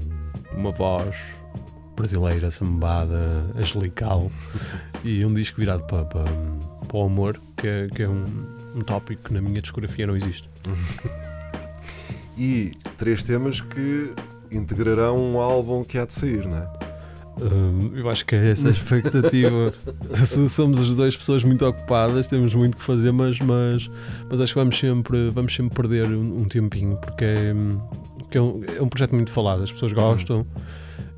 uma 0.56 0.72
voz 0.72 1.16
brasileira, 1.96 2.50
sambada, 2.50 3.46
angelical 3.56 4.32
e 5.04 5.26
um 5.26 5.34
disco 5.34 5.60
virado 5.60 5.84
para, 5.84 6.06
para, 6.06 6.26
para 6.88 6.98
o 6.98 7.06
amor, 7.06 7.40
que 7.58 7.68
é, 7.68 7.88
que 7.88 8.04
é 8.04 8.10
um, 8.10 8.26
um 8.76 8.82
tópico 8.82 9.24
que 9.24 9.34
na 9.34 9.42
minha 9.42 9.62
discografia 9.62 10.08
não 10.08 10.16
existe. 10.16 10.50
E 12.38 12.72
três 12.98 13.22
temas 13.22 13.62
que 13.62 14.14
integrarão 14.50 15.18
um 15.18 15.40
álbum 15.40 15.84
que 15.84 15.98
há 15.98 16.06
de 16.06 16.14
sair, 16.14 16.48
não 16.48 16.58
é? 16.58 16.81
Hum, 17.39 17.91
eu 17.96 18.10
acho 18.10 18.26
que 18.26 18.36
é 18.36 18.52
essa 18.52 18.67
a 18.67 18.72
expectativa. 18.72 19.74
Somos 20.50 20.80
as 20.80 20.96
duas 20.96 21.15
pessoas 21.15 21.44
muito 21.44 21.65
ocupadas, 21.65 22.28
temos 22.28 22.54
muito 22.54 22.78
que 22.78 22.84
fazer, 22.84 23.12
mas, 23.12 23.39
mas, 23.39 23.89
mas 24.30 24.41
acho 24.41 24.54
que 24.54 24.60
vamos 24.60 24.78
sempre, 24.78 25.30
vamos 25.30 25.54
sempre 25.56 25.76
perder 25.76 26.08
um, 26.08 26.41
um 26.41 26.46
tempinho, 26.46 26.98
porque 26.98 27.24
é, 27.24 27.54
porque 28.17 28.38
é, 28.38 28.41
um, 28.41 28.62
é 28.78 28.82
um 28.82 28.88
projeto 28.88 29.15
muito 29.15 29.32
falado, 29.32 29.63
as 29.63 29.72
pessoas 29.72 29.94
gostam 29.94 30.46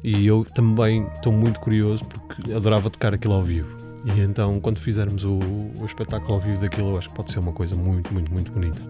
e 0.04 0.26
eu 0.28 0.46
também 0.54 1.08
estou 1.16 1.32
muito 1.32 1.60
curioso 1.60 2.04
porque 2.06 2.52
adorava 2.54 2.90
tocar 2.90 3.14
aquilo 3.14 3.34
ao 3.34 3.44
vivo. 3.44 3.76
E 4.06 4.20
então, 4.20 4.60
quando 4.60 4.78
fizermos 4.78 5.24
o, 5.24 5.40
o 5.80 5.86
espetáculo 5.86 6.34
ao 6.34 6.40
vivo 6.40 6.60
daquilo, 6.60 6.90
eu 6.90 6.98
acho 6.98 7.08
que 7.10 7.16
pode 7.16 7.32
ser 7.32 7.40
uma 7.40 7.54
coisa 7.54 7.76
muito, 7.76 8.14
muito, 8.14 8.32
muito 8.32 8.52
bonita. 8.52 8.82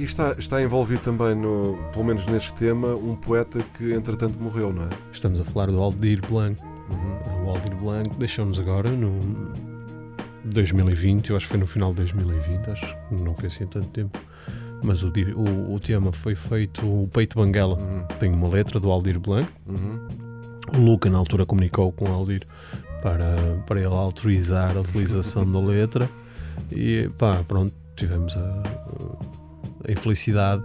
E 0.00 0.04
está, 0.04 0.34
está 0.38 0.62
envolvido 0.62 1.02
também, 1.02 1.34
no, 1.34 1.76
pelo 1.92 2.06
menos 2.06 2.24
neste 2.24 2.54
tema, 2.54 2.94
um 2.94 3.14
poeta 3.14 3.60
que 3.76 3.92
entretanto 3.92 4.40
morreu, 4.40 4.72
não 4.72 4.84
é? 4.84 4.88
Estamos 5.12 5.38
a 5.38 5.44
falar 5.44 5.66
do 5.66 5.78
Aldir 5.78 6.22
Blanc. 6.26 6.58
Uhum. 6.90 7.44
O 7.44 7.50
Aldir 7.50 7.76
Blanc 7.76 8.08
deixou-nos 8.16 8.58
agora 8.58 8.88
no 8.90 9.20
2020, 10.46 11.28
eu 11.28 11.36
acho 11.36 11.44
que 11.44 11.50
foi 11.50 11.60
no 11.60 11.66
final 11.66 11.90
de 11.90 11.96
2020, 11.96 12.70
acho 12.70 12.96
que 13.10 13.22
não 13.22 13.34
foi 13.34 13.48
assim 13.48 13.64
há 13.64 13.66
tanto 13.66 13.88
tempo. 13.88 14.18
Mas 14.82 15.02
o, 15.02 15.08
o, 15.36 15.74
o 15.74 15.78
tema 15.78 16.10
foi 16.12 16.34
feito, 16.34 16.80
o 16.86 17.06
Peito 17.12 17.36
Banguela, 17.36 17.76
Uhum. 17.76 18.06
tem 18.18 18.32
uma 18.32 18.48
letra 18.48 18.80
do 18.80 18.90
Aldir 18.90 19.20
Blanc. 19.20 19.46
Uhum. 19.66 20.08
O 20.78 20.80
Luca, 20.80 21.10
na 21.10 21.18
altura, 21.18 21.44
comunicou 21.44 21.92
com 21.92 22.08
o 22.08 22.12
Aldir 22.14 22.46
para, 23.02 23.36
para 23.66 23.78
ele 23.78 23.92
autorizar 23.92 24.74
a 24.78 24.80
utilização 24.80 25.44
da 25.50 25.60
letra. 25.60 26.08
E 26.72 27.10
pá, 27.18 27.44
pronto, 27.46 27.74
tivemos 27.96 28.34
a, 28.34 28.40
a 28.40 29.39
infelicidade, 29.90 30.62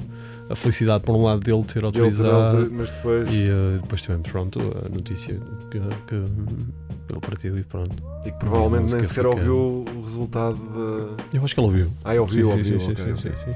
a 0.49 0.55
felicidade 0.55 1.03
por 1.03 1.15
um 1.15 1.23
lado 1.23 1.39
dele 1.41 1.63
ter 1.63 1.79
Ele 1.79 1.85
autorizado. 1.87 2.29
trouxe, 2.51 2.73
mas 2.73 2.91
depois. 2.91 3.33
E 3.33 3.43
eh, 3.47 3.79
depois 3.81 4.01
tivemos 4.01 4.29
pronto, 4.29 4.59
a 4.85 4.89
notícia 4.89 5.39
que, 5.71 5.79
que 6.07 6.15
ele 6.15 7.19
partiu 7.21 7.57
e 7.57 7.63
pronto. 7.63 7.95
E 8.25 8.31
que 8.31 8.37
provavelmente 8.37 8.93
nem 8.93 9.03
sequer 9.03 9.25
ouviu 9.27 9.85
o 9.95 10.01
resultado 10.01 10.57
da. 10.57 11.37
Eu 11.37 11.43
acho 11.43 11.53
que 11.53 11.59
ele 11.59 11.67
ouviu. 11.67 11.87
Ah, 12.03 12.13
ouviu, 12.19 12.47
sim, 12.47 12.57
ouviu. 12.57 12.79
sim, 12.79 12.95
sim, 12.95 13.17
sim, 13.17 13.31
sim. 13.45 13.55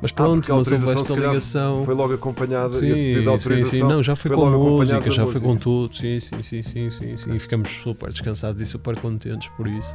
Mas 0.00 0.10
Ah, 0.10 0.14
pronto, 0.14 0.40
porque 0.40 0.52
a 0.52 0.54
mas 0.56 0.72
houve 0.72 1.00
esta 1.00 1.14
ligação. 1.14 1.84
Foi 1.84 1.94
logo 1.94 2.12
acompanado, 2.14 2.74
Sim, 2.74 2.90
esse 2.90 3.02
pedido 3.02 3.18
de 3.20 3.24
sim, 3.24 3.30
autorização. 3.30 3.70
sim, 3.70 3.80
não, 3.94 4.02
já 4.02 4.14
foi, 4.16 4.28
foi 4.30 4.36
com 4.36 4.48
acompanhado 4.48 5.00
música, 5.04 5.10
já 5.10 5.26
foi 5.26 5.40
com 5.40 5.56
tudo, 5.56 5.96
sim, 5.96 6.20
sim, 6.20 6.42
sim, 6.42 6.62
sim, 6.62 6.90
sim, 6.90 7.16
sim. 7.16 7.32
E 7.34 7.38
ficamos 7.38 7.70
super 7.70 8.10
descansados 8.12 8.60
e 8.60 8.66
super 8.66 8.98
contentes 9.00 9.48
por 9.56 9.66
isso. 9.66 9.94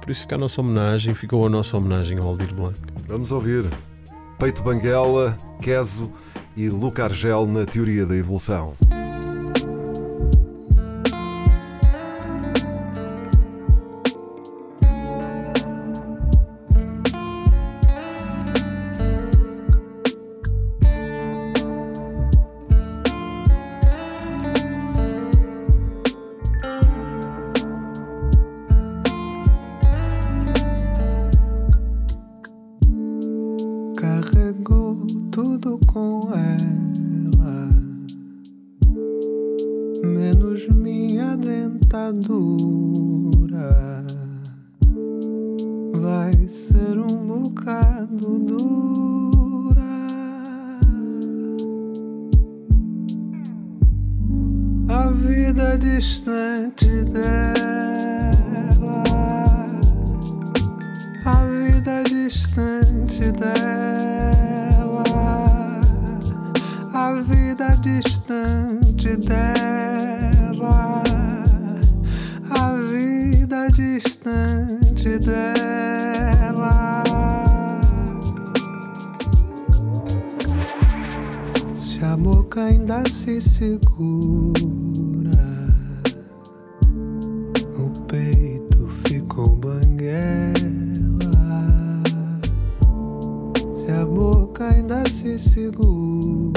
Por 0.00 0.10
isso 0.10 0.22
fica 0.22 0.34
a 0.34 0.38
nossa 0.38 0.60
homenagem, 0.60 1.14
ficou 1.14 1.46
a 1.46 1.50
nossa 1.50 1.76
homenagem 1.76 2.18
ao 2.18 2.26
Aldir 2.28 2.54
Blanc. 2.54 2.74
Vamos 3.06 3.32
ouvir 3.32 3.64
Peito 4.38 4.62
Banguela, 4.62 5.38
Queso 5.60 6.12
e 6.56 6.68
Luca 6.68 7.04
Argel 7.04 7.46
na 7.46 7.64
teoria 7.64 8.04
da 8.04 8.16
evolução. 8.16 8.74
Segura, 95.54 96.50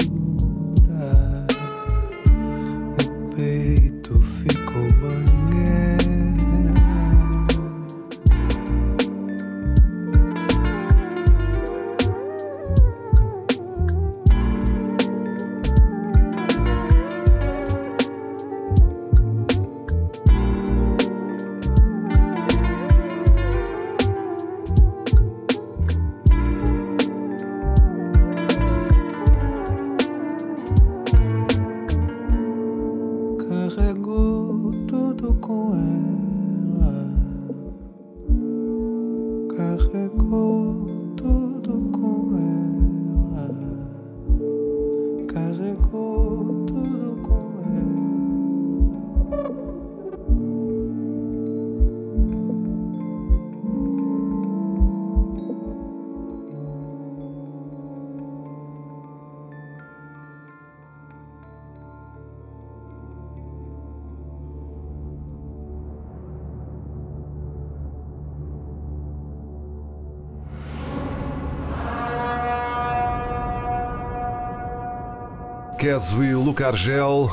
Queso 75.88 76.22
e 76.22 76.34
Luca 76.34 76.66
Argel, 76.66 77.30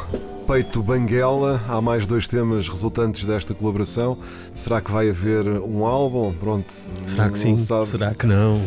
Peito 0.48 0.82
Banguela. 0.82 1.62
Há 1.68 1.82
mais 1.82 2.08
dois 2.08 2.26
temas 2.26 2.70
resultantes 2.70 3.26
desta 3.26 3.54
colaboração. 3.54 4.18
Será 4.54 4.80
que 4.80 4.89
vai 4.89 5.10
haver 5.10 5.46
um 5.46 5.84
álbum? 5.86 6.32
Pronto. 6.32 6.72
Será 7.06 7.30
que 7.30 7.38
sim? 7.38 7.58
sabe. 7.58 7.86
Será 7.86 8.15
que 8.15 8.26
não? 8.26 8.62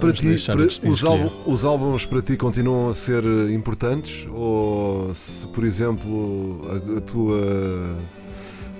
Para 0.00 0.12
ti, 0.12 0.34
para- 0.44 0.90
os, 0.90 1.04
álbum- 1.04 1.30
os 1.46 1.64
álbuns 1.64 2.04
para 2.04 2.20
ti 2.20 2.36
continuam 2.36 2.88
a 2.88 2.94
ser 2.94 3.22
eh, 3.24 3.52
importantes? 3.52 4.26
Ou 4.28 5.14
se, 5.14 5.46
por 5.46 5.62
exemplo, 5.62 6.60
a, 6.68 6.98
a 6.98 7.00
tua. 7.00 7.96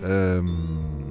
ahm, 0.03 1.02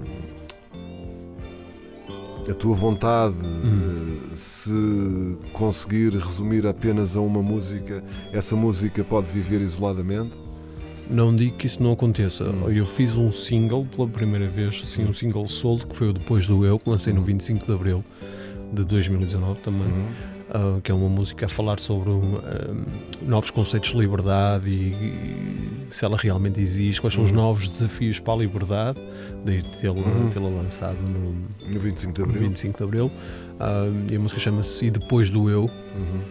a 2.50 2.54
tua 2.54 2.76
vontade, 2.76 3.36
Hum. 3.44 4.18
se 4.36 5.36
conseguir 5.54 6.14
resumir 6.18 6.66
apenas 6.66 7.16
a 7.16 7.22
uma 7.22 7.42
música, 7.42 8.04
essa 8.32 8.56
música 8.56 9.04
pode 9.04 9.30
viver 9.30 9.62
isoladamente? 9.62 10.32
Não 11.10 11.36
digo 11.36 11.58
que 11.58 11.68
isso 11.68 11.84
não 11.84 11.92
aconteça. 11.92 12.46
Hum. 12.46 12.70
Eu 12.70 12.86
fiz 12.86 13.18
um 13.18 13.32
single 13.32 13.86
pela 13.86 14.08
primeira 14.08 14.48
vez, 14.48 14.82
assim, 14.84 15.04
um 15.04 15.14
single 15.14 15.48
solto, 15.48 15.88
que 15.88 15.96
foi 15.96 16.10
o 16.10 16.14
Depois 16.14 16.48
do 16.48 16.66
Eu, 16.66 16.80
que 16.80 16.90
lancei 16.90 17.12
no 17.14 17.22
25 17.22 17.66
de 17.66 17.72
Abril 17.74 18.04
de 18.74 18.86
2019 18.86 19.60
também. 19.60 19.88
Uhum. 19.88 20.08
Ah, 20.54 20.80
que 20.84 20.92
é 20.92 20.94
uma 20.96 21.10
música 21.10 21.46
a 21.46 21.50
falar 21.50 21.80
sobre 21.80 22.10
um, 22.10 22.38
ah, 22.38 23.26
novos 23.26 23.50
conceitos 23.50 23.92
de 23.92 23.98
liberdade 23.98 24.70
e, 24.70 24.92
e 24.92 25.86
se 25.90 26.06
ela 26.06 26.16
realmente 26.18 26.60
existe, 26.62 27.02
quais 27.02 27.14
são 27.14 27.24
os 27.24 27.32
Uhum. 27.32 27.38
novos 27.38 27.68
desafios 27.70 28.20
para 28.20 28.34
a 28.34 28.38
liberdade, 28.38 29.00
daí 29.46 29.62
tê-la 29.64 29.96
Uhum. 29.96 30.30
tê-la 30.30 30.50
lançado 30.50 30.98
no, 31.02 31.74
No 31.74 31.80
25 31.80 32.14
de 32.14 32.22
Abril. 32.24 32.42
25 32.42 32.78
de 32.78 32.84
Abril. 32.84 33.12
Ah, 33.60 33.86
e 34.12 34.16
a 34.16 34.20
música 34.20 34.40
chama-se 34.40 34.86
E 34.86 34.92
Depois 34.92 35.30
do 35.30 35.50
Eu. 35.50 35.64
Uhum. 35.64 36.22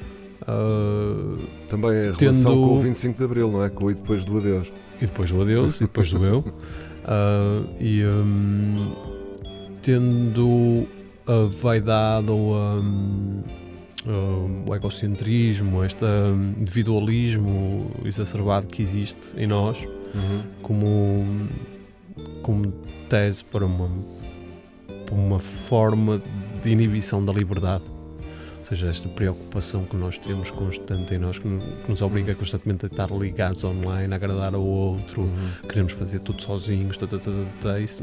Ah, 0.47 1.37
Também 1.69 1.91
a 1.91 2.13
relação 2.13 2.17
Tendo- 2.55 2.67
com 2.67 2.77
o 2.77 2.79
25 2.81 3.19
de 3.19 3.25
Abril, 3.25 3.51
não 3.51 3.65
é? 3.65 3.69
Com 3.69 3.85
o 3.87 3.91
e 3.91 3.95
depois 3.95 4.25
do 4.25 4.39
adeus. 4.39 4.73
e 5.01 5.07
depois 5.07 5.31
do 5.31 5.41
Adeus, 5.43 5.77
e 5.77 5.81
depois 5.85 6.11
do 6.11 6.25
Eu. 6.25 6.45
Ah, 7.03 7.63
e, 7.81 8.05
hum, 8.05 8.93
combatendo 9.81 10.87
a 11.27 11.49
vaidade 11.63 12.31
ou 12.31 12.55
a, 12.55 12.75
hum, 12.75 13.43
o 14.07 14.75
egocentrismo, 14.75 15.85
este 15.85 16.05
hum, 16.05 16.55
individualismo 16.61 17.91
exacerbado 18.05 18.67
que 18.67 18.83
existe 18.83 19.29
em 19.37 19.47
nós, 19.47 19.79
Uhum. 20.15 20.43
como, 20.63 21.27
como 22.43 22.73
tese 23.09 23.45
para 23.45 23.65
uma, 23.65 23.89
para 25.07 25.15
uma 25.15 25.39
forma 25.39 26.21
de 26.63 26.71
inibição 26.71 27.25
da 27.25 27.33
liberdade. 27.33 27.85
Ou 28.59 28.65
seja, 28.65 28.89
esta 28.89 29.09
preocupação 29.09 29.85
que 29.85 29.97
nós 29.97 30.19
temos 30.19 30.51
constante 30.51 31.15
em 31.15 31.19
nós, 31.19 31.39
que, 31.39 31.47
no- 31.49 31.61
que 31.61 31.89
nos 31.91 32.03
obriga 32.03 32.35
constantemente 32.35 32.87
a 32.87 32.89
estar 32.89 33.11
ligados 33.11 33.63
online, 33.65 34.13
a 34.13 34.17
agradar 34.17 34.55
ao 34.55 34.63
outro, 34.65 35.27
queremos 35.69 35.93
fazer 35.93 36.19
tudo 36.21 36.43
sozinhos, 36.43 36.97
tá, 36.97 37.07
tá, 37.07 37.19
tá, 37.19 37.31
tá, 37.31 37.47
tá, 37.73 37.81
isso 37.81 38.03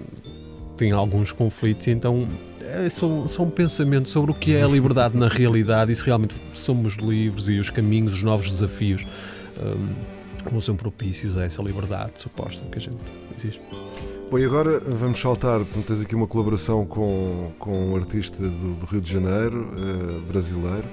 tem 0.77 0.91
alguns 0.91 1.31
conflitos, 1.31 1.87
então 1.87 2.27
é, 2.67 2.89
são, 2.89 3.27
são 3.27 3.49
pensamentos 3.49 4.11
sobre 4.11 4.31
o 4.31 4.33
que 4.33 4.55
é 4.55 4.63
a 4.63 4.67
liberdade 4.67 5.17
na 5.17 5.27
realidade 5.27 5.91
e 5.91 5.95
se 5.95 6.05
realmente 6.05 6.35
somos 6.53 6.95
livres 6.95 7.47
e 7.47 7.59
os 7.59 7.69
caminhos, 7.69 8.13
os 8.13 8.23
novos 8.23 8.51
desafios 8.51 9.05
hum, 9.59 9.89
vão 10.49 10.59
ser 10.59 10.73
propícios 10.73 11.37
a 11.37 11.45
essa 11.45 11.61
liberdade 11.61 12.13
suposta 12.17 12.63
que 12.71 12.77
a 12.77 12.81
gente 12.81 12.97
existe. 13.35 13.61
Bom, 14.29 14.37
e 14.37 14.43
agora 14.43 14.79
vamos 14.79 15.19
saltar, 15.19 15.61
tens 15.85 16.01
aqui 16.01 16.13
uma 16.13 16.27
colaboração 16.27 16.85
com, 16.85 17.51
com 17.57 17.91
um 17.91 17.95
artista 17.95 18.43
do, 18.43 18.73
do 18.73 18.85
Rio 18.85 18.99
de 18.99 19.11
Janeiro, 19.13 19.73
eh, 19.77 20.19
brasileiro, 20.29 20.83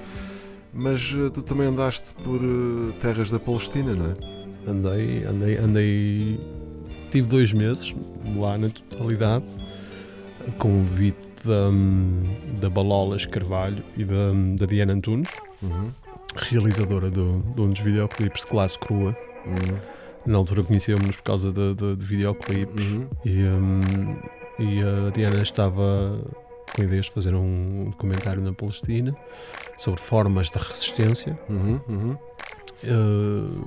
mas 0.72 1.12
eh, 1.16 1.30
tu 1.30 1.42
também 1.42 1.66
andaste 1.66 2.14
por 2.22 2.40
eh, 2.40 2.92
terras 3.00 3.30
da 3.30 3.40
Palestina, 3.40 3.92
não 3.92 4.06
é? 4.06 4.70
Andei, 4.70 5.24
andei, 5.24 5.56
andei. 5.58 6.40
Tive 7.10 7.26
dois 7.26 7.52
meses 7.52 7.92
lá 8.36 8.56
na 8.56 8.68
totalidade, 8.68 9.44
convite 10.52 11.28
da, 11.44 12.60
da 12.60 12.70
Balolas 12.70 13.26
Carvalho 13.26 13.82
e 13.96 14.04
da, 14.04 14.32
da 14.58 14.66
Diana 14.66 14.92
Antunes, 14.92 15.28
Uhum. 15.62 15.90
realizadora 16.36 17.10
do, 17.10 17.42
de 17.54 17.62
um 17.62 17.70
dos 17.70 17.80
videoclipes 17.80 18.42
de 18.42 18.46
classe 18.48 18.78
crua. 18.78 19.16
Uhum. 19.46 19.78
Na 20.26 20.38
altura 20.38 20.62
conhecemos 20.62 21.16
por 21.16 21.22
causa 21.22 21.52
de, 21.52 21.74
de, 21.74 21.96
de 21.96 22.04
videoclipes 22.04 22.82
Uhum. 22.84 23.06
e, 23.24 23.42
hum, 23.44 24.16
e 24.58 24.80
a 24.82 25.10
Diana 25.10 25.42
estava 25.42 26.18
com 26.74 26.82
ideias 26.82 27.06
de 27.06 27.12
fazer 27.12 27.34
um 27.34 27.86
documentário 27.90 28.42
na 28.42 28.52
Palestina 28.52 29.14
sobre 29.76 30.00
formas 30.00 30.50
de 30.50 30.58
resistência 30.58 31.38
Uhum. 31.48 31.80
Uhum. 31.88 32.16
Uh, 32.84 33.64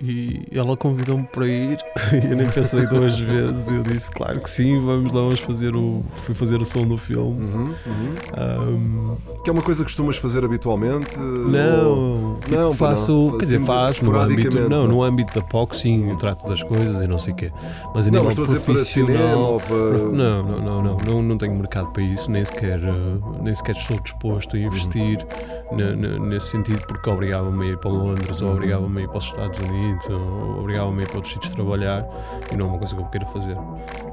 e 0.00 0.46
ela 0.52 0.76
convidou-me 0.76 1.24
para 1.24 1.46
ir 1.46 1.78
e 2.22 2.30
eu 2.30 2.36
nem 2.36 2.48
pensei 2.48 2.86
duas 2.86 3.18
vezes. 3.18 3.68
Eu 3.70 3.82
disse, 3.82 4.10
claro 4.10 4.40
que 4.40 4.48
sim, 4.50 4.78
vamos 4.84 5.12
lá, 5.12 5.20
vamos 5.22 5.40
fazer 5.40 5.74
o. 5.74 6.04
Fui 6.14 6.34
fazer 6.34 6.60
o 6.60 6.64
som 6.64 6.86
do 6.86 6.96
filme. 6.96 7.40
Uhum. 7.44 7.74
Uhum. 7.86 9.14
Um, 9.16 9.16
Que 9.42 9.50
é 9.50 9.52
uma 9.52 9.62
coisa 9.62 9.78
que 9.80 9.84
costumas 9.86 10.16
fazer 10.16 10.44
habitualmente? 10.44 11.18
ou- 11.18 11.24
não, 11.24 12.36
tipo, 12.40 12.54
Não, 12.54 12.70
pá, 12.76 12.90
faço, 12.90 13.12
não. 13.12 13.38
quer 13.38 13.44
dizer, 13.44 13.56
Assim, 13.56 13.66
faço 13.66 14.04
no 14.04 14.16
âmbito, 14.18 14.60
não, 14.60 14.68
não. 14.68 14.88
no 14.88 15.02
âmbito 15.02 15.34
da 15.34 15.44
POC, 15.46 15.76
sim, 15.76 16.10
eu 16.10 16.16
trato 16.16 16.46
das 16.48 16.62
coisas 16.62 17.00
e 17.02 17.06
não 17.06 17.18
sei 17.18 17.32
o 17.32 17.36
quê. 17.36 17.52
Mas 17.94 18.06
a 18.06 18.10
Não, 18.10 18.18
nível 18.24 18.28
estou 18.30 18.44
a 18.44 18.46
dizer 18.48 18.60
para 18.60 18.78
cinema 18.78 19.12
profissional, 19.18 19.52
ou 19.52 19.60
para. 19.60 19.98
Não, 20.18 20.42
não, 20.42 20.60
não, 20.60 20.82
não, 20.82 20.96
não, 21.06 21.22
não 21.22 21.38
tenho 21.38 21.54
mercado 21.54 21.88
para 21.92 22.02
isso, 22.02 22.30
nem 22.30 22.44
sequer, 22.44 22.78
uh, 22.80 23.42
nem 23.42 23.54
sequer 23.54 23.76
estou 23.76 23.98
disposto 24.00 24.56
a 24.56 24.58
investir 24.58 25.24
ne- 25.72 26.18
nesse 26.18 26.48
sentido, 26.48 26.80
porque 26.86 27.08
obrigava-me 27.08 27.66
a 27.66 27.68
ir 27.72 27.78
para 27.78 27.90
Londres, 27.90 28.40
ou 28.42 28.52
obrigava-me 28.52 29.00
a 29.00 29.04
ir 29.04 29.08
para 29.08 29.18
os 29.18 29.24
Estados 29.24 29.58
Unidos, 29.60 29.87
ou 30.10 30.60
obrigava-me 30.60 31.00
a 31.00 31.02
ir 31.02 31.06
para 31.06 31.16
outros 31.16 31.32
sítios 31.34 31.52
trabalhar, 31.52 32.04
e 32.52 32.56
não 32.56 32.66
é 32.66 32.68
uma 32.70 32.78
coisa 32.78 32.94
que 32.94 33.00
eu 33.00 33.06
queira 33.06 33.26
fazer. 33.26 33.56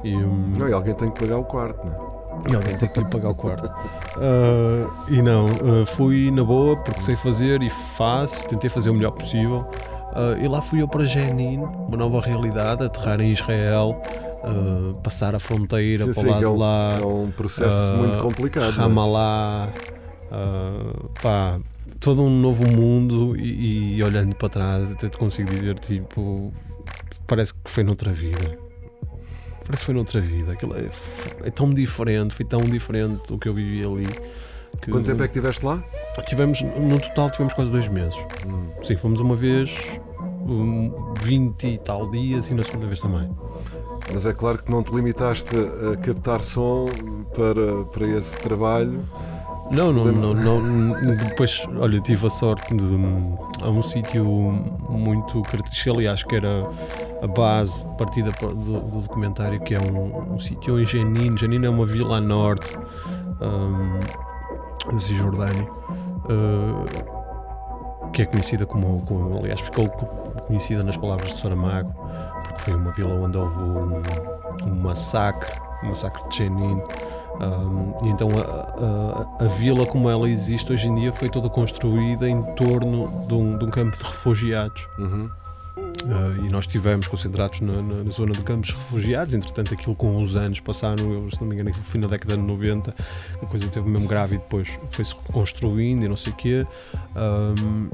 E, 0.04 0.14
um, 0.16 0.52
Não, 0.58 0.68
e 0.68 0.72
alguém 0.72 0.94
tem 0.94 1.10
que 1.10 1.20
pagar 1.20 1.38
o 1.38 1.44
quarto, 1.44 1.84
não 1.86 1.92
é? 1.92 2.16
e 2.50 2.54
alguém 2.54 2.76
tem 2.76 2.88
que 2.88 3.00
lhe 3.00 3.06
pagar 3.08 3.30
o 3.30 3.34
quarto. 3.34 3.70
Ah, 4.16 4.90
e 5.08 5.22
não, 5.22 5.46
ah, 5.46 5.86
fui 5.86 6.30
na 6.30 6.44
boa 6.44 6.76
porque 6.76 7.00
sei 7.00 7.16
fazer 7.16 7.62
e 7.62 7.70
faço, 7.70 8.42
tentei 8.48 8.68
fazer 8.70 8.90
o 8.90 8.94
melhor 8.94 9.12
possível. 9.12 9.66
Ah, 10.14 10.36
e 10.40 10.46
lá 10.48 10.60
fui 10.62 10.82
eu 10.82 10.88
para 10.88 11.04
Jenin, 11.04 11.58
uma 11.58 11.96
nova 11.96 12.20
realidade, 12.20 12.84
aterrar 12.84 13.20
em 13.20 13.32
Israel, 13.32 14.00
passar 15.02 15.34
a 15.34 15.38
fronteira 15.40 16.04
Sim, 16.12 16.12
para 16.12 16.22
o 16.22 16.26
lado 16.30 16.38
que 16.38 16.44
é 16.44 16.48
de 16.48 16.54
um- 16.54 16.58
lá. 16.58 16.92
É 17.00 17.04
um 17.04 17.30
processo 17.30 17.94
muito 17.94 18.18
complicado. 18.20 18.80
é? 18.80 18.84
Ah, 20.30 21.08
pá, 21.22 21.60
todo 22.00 22.22
um 22.22 22.40
novo 22.40 22.66
mundo 22.68 23.36
e, 23.36 23.96
e 23.96 24.02
olhando 24.02 24.34
para 24.34 24.48
trás 24.48 24.90
até 24.90 25.08
te 25.08 25.16
consigo 25.16 25.50
dizer 25.50 25.78
tipo 25.78 26.52
parece 27.26 27.54
que 27.54 27.70
foi 27.70 27.84
noutra 27.84 28.12
vida 28.12 28.58
parece 29.64 29.82
que 29.82 29.86
foi 29.86 29.94
noutra 29.94 30.20
vida 30.20 30.52
Aquilo 30.52 30.74
é, 30.76 30.90
é 31.44 31.50
tão 31.50 31.72
diferente 31.72 32.34
foi 32.34 32.44
tão 32.44 32.60
diferente 32.60 33.32
o 33.32 33.38
que 33.38 33.48
eu 33.48 33.54
vivi 33.54 33.84
ali 33.84 34.06
que 34.82 34.90
Quanto 34.90 35.06
tempo 35.06 35.22
é 35.22 35.26
que 35.28 35.32
estiveste 35.32 35.64
lá? 35.64 35.82
tivemos 36.26 36.60
no 36.60 36.98
total 37.00 37.30
tivemos 37.30 37.54
quase 37.54 37.70
dois 37.70 37.88
meses 37.88 38.16
Hum. 38.46 38.68
sim 38.82 38.96
fomos 38.96 39.20
uma 39.20 39.36
vez 39.36 39.72
um, 40.44 40.92
20 41.22 41.66
e 41.68 41.78
tal 41.78 42.10
dias 42.10 42.50
e 42.50 42.54
na 42.54 42.62
segunda 42.62 42.86
vez 42.86 43.00
também 43.00 43.28
Mas 44.12 44.26
é 44.26 44.32
claro 44.32 44.62
que 44.62 44.70
não 44.70 44.82
te 44.82 44.92
limitaste 44.94 45.50
a 45.92 45.96
captar 45.96 46.42
som 46.42 46.86
para, 47.34 47.84
para 47.86 48.06
esse 48.06 48.38
trabalho. 48.40 49.00
Não, 49.72 49.92
não, 49.92 50.04
não, 50.12 50.32
não. 50.34 51.16
Depois, 51.16 51.66
olha, 51.78 52.00
tive 52.00 52.26
a 52.26 52.30
sorte 52.30 52.74
de. 52.74 52.84
Há 53.62 53.68
um 53.68 53.82
sítio 53.82 54.24
muito 54.24 55.42
característico, 55.42 55.96
aliás, 55.96 56.22
que 56.22 56.36
era 56.36 56.68
a 57.22 57.26
base 57.26 57.86
de 57.88 57.96
partida 57.96 58.30
do, 58.40 58.54
do 58.54 59.00
documentário, 59.00 59.60
que 59.60 59.74
é 59.74 59.78
um, 59.80 60.34
um 60.34 60.38
sítio 60.40 60.80
em 60.80 60.86
Jenin. 60.86 61.36
Jenin 61.36 61.64
é 61.64 61.68
uma 61.70 61.84
vila 61.84 62.18
a 62.18 62.20
norte 62.20 62.76
um, 63.40 63.98
da 64.92 64.98
Cisjordânia. 65.00 65.64
uh, 66.30 67.16
que 68.12 68.22
é 68.22 68.24
conhecida 68.26 68.64
como, 68.64 69.02
como, 69.02 69.36
aliás, 69.38 69.60
ficou 69.60 69.88
co- 69.88 70.06
conhecida 70.46 70.82
nas 70.82 70.96
palavras 70.96 71.34
de 71.34 71.38
Saramago, 71.40 71.92
porque 72.44 72.62
foi 72.62 72.74
uma 72.74 72.90
vila 72.92 73.12
onde 73.14 73.36
houve 73.36 73.62
um, 73.62 74.00
um 74.66 74.74
massacre, 74.74 75.52
um 75.82 75.88
massacre 75.88 76.22
de 76.28 76.36
Jenin. 76.36 76.80
Um, 77.40 77.94
então 78.08 78.28
a, 78.38 79.40
a- 79.42 79.44
a 79.44 79.48
vila 79.48 79.84
como 79.86 80.08
ela 80.08 80.28
existe 80.28 80.72
hoje 80.72 80.88
em 80.88 80.94
dia 80.94 81.12
foi 81.12 81.28
toda 81.28 81.48
construída 81.50 82.28
em 82.28 82.42
torno 82.54 83.26
de 83.26 83.34
um, 83.34 83.58
de 83.58 83.64
um 83.64 83.70
campo 83.70 83.96
de 83.96 84.02
refugiados. 84.04 84.86
Uhum. 84.98 85.28
Uh, 85.78 86.46
e 86.46 86.48
nós 86.48 86.64
estivemos 86.64 87.06
concentrados 87.08 87.60
na, 87.60 87.82
na- 87.82 88.04
na 88.04 88.10
zona 88.10 88.32
de 88.32 88.42
campos 88.42 88.68
de 88.70 88.74
refugiados, 88.76 89.34
entretanto 89.34 89.74
aquilo 89.74 89.94
com 89.94 90.22
os 90.22 90.34
anos 90.36 90.60
passaram, 90.60 91.12
eu, 91.12 91.30
se 91.30 91.38
não 91.40 91.48
me 91.48 91.54
engano, 91.54 91.68
aquilo 91.70 91.84
foi 91.84 92.00
na 92.00 92.06
década 92.06 92.36
de 92.36 92.42
90, 92.42 92.94
a 93.42 93.46
coisa 93.46 93.68
teve 93.68 93.88
mesmo 93.88 94.06
grave 94.08 94.36
e 94.36 94.38
depois 94.38 94.68
foi-se 94.90 95.14
reconstruindo 95.26 96.04
e 96.04 96.08
não 96.08 96.16
sei 96.16 96.32
o 96.32 96.36
quê. 96.36 96.66
Um, 97.14 97.88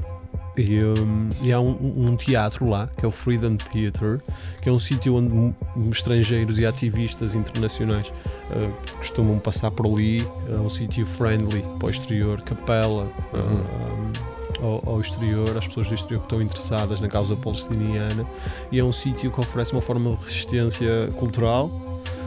e, 0.57 0.83
um, 0.83 1.29
e 1.41 1.51
há 1.51 1.59
um, 1.59 2.09
um 2.09 2.15
teatro 2.15 2.69
lá, 2.69 2.89
que 2.97 3.05
é 3.05 3.07
o 3.07 3.11
Freedom 3.11 3.55
Theatre, 3.55 4.19
que 4.61 4.69
é 4.69 4.71
um 4.71 4.79
sítio 4.79 5.15
onde 5.15 5.55
estrangeiros 5.91 6.59
e 6.59 6.65
ativistas 6.65 7.35
internacionais 7.35 8.07
uh, 8.07 8.97
costumam 8.97 9.39
passar 9.39 9.71
por 9.71 9.85
ali. 9.85 10.27
É 10.49 10.55
um 10.55 10.69
sítio 10.69 11.05
friendly 11.05 11.63
para 11.79 11.87
o 11.87 11.89
exterior, 11.89 12.41
capela. 12.41 13.05
uh, 13.33 13.37
um, 13.37 14.33
ao, 14.61 14.81
ao 14.87 15.01
exterior, 15.01 15.57
às 15.57 15.67
pessoas 15.67 15.87
do 15.87 15.95
exterior 15.95 16.19
que 16.19 16.25
estão 16.25 16.41
interessadas 16.41 17.01
na 17.01 17.07
causa 17.07 17.35
palestiniana, 17.35 18.25
e 18.71 18.79
é 18.79 18.83
um 18.83 18.93
sítio 18.93 19.31
que 19.31 19.39
oferece 19.39 19.73
uma 19.73 19.81
forma 19.81 20.11
de 20.11 20.23
resistência 20.23 21.11
cultural, 21.17 21.69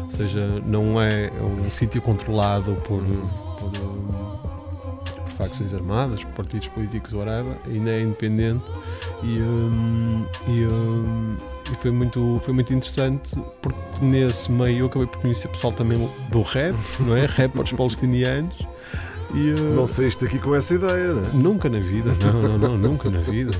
ou 0.04 0.10
seja, 0.10 0.62
não 0.66 1.00
é 1.00 1.32
um 1.40 1.70
sítio 1.70 2.02
controlado 2.02 2.74
por, 2.86 3.02
por, 3.58 3.68
um, 3.68 4.36
por 4.36 4.45
facções 5.36 5.72
armadas, 5.74 6.24
partidos 6.36 6.68
políticos, 6.68 7.12
whatever, 7.12 7.56
ainda 7.66 7.90
é 7.90 8.00
independente 8.00 8.64
e, 9.22 9.40
um, 9.40 10.24
e, 10.48 10.66
um, 10.66 11.36
e 11.70 11.74
foi, 11.76 11.90
muito, 11.90 12.40
foi 12.42 12.54
muito 12.54 12.72
interessante 12.72 13.36
porque 13.62 14.04
nesse 14.04 14.50
meio 14.50 14.80
eu 14.80 14.86
acabei 14.86 15.06
por 15.06 15.20
conhecer 15.20 15.48
pessoal 15.48 15.72
também 15.72 16.08
do 16.30 16.42
rap, 16.42 16.76
não 17.00 17.16
é? 17.16 17.26
Rappers 17.36 17.72
palestinianos. 17.72 18.54
E, 19.34 19.50
uh, 19.50 19.74
Não 19.74 19.86
saíste 19.86 20.24
daqui 20.24 20.38
com 20.38 20.54
essa 20.54 20.74
ideia, 20.74 21.12
não 21.12 21.22
é? 21.22 21.28
Nunca 21.34 21.68
na 21.68 21.78
vida, 21.78 22.12
não, 22.22 22.42
não, 22.42 22.58
não, 22.58 22.78
nunca 22.78 23.10
na 23.10 23.20
vida. 23.20 23.52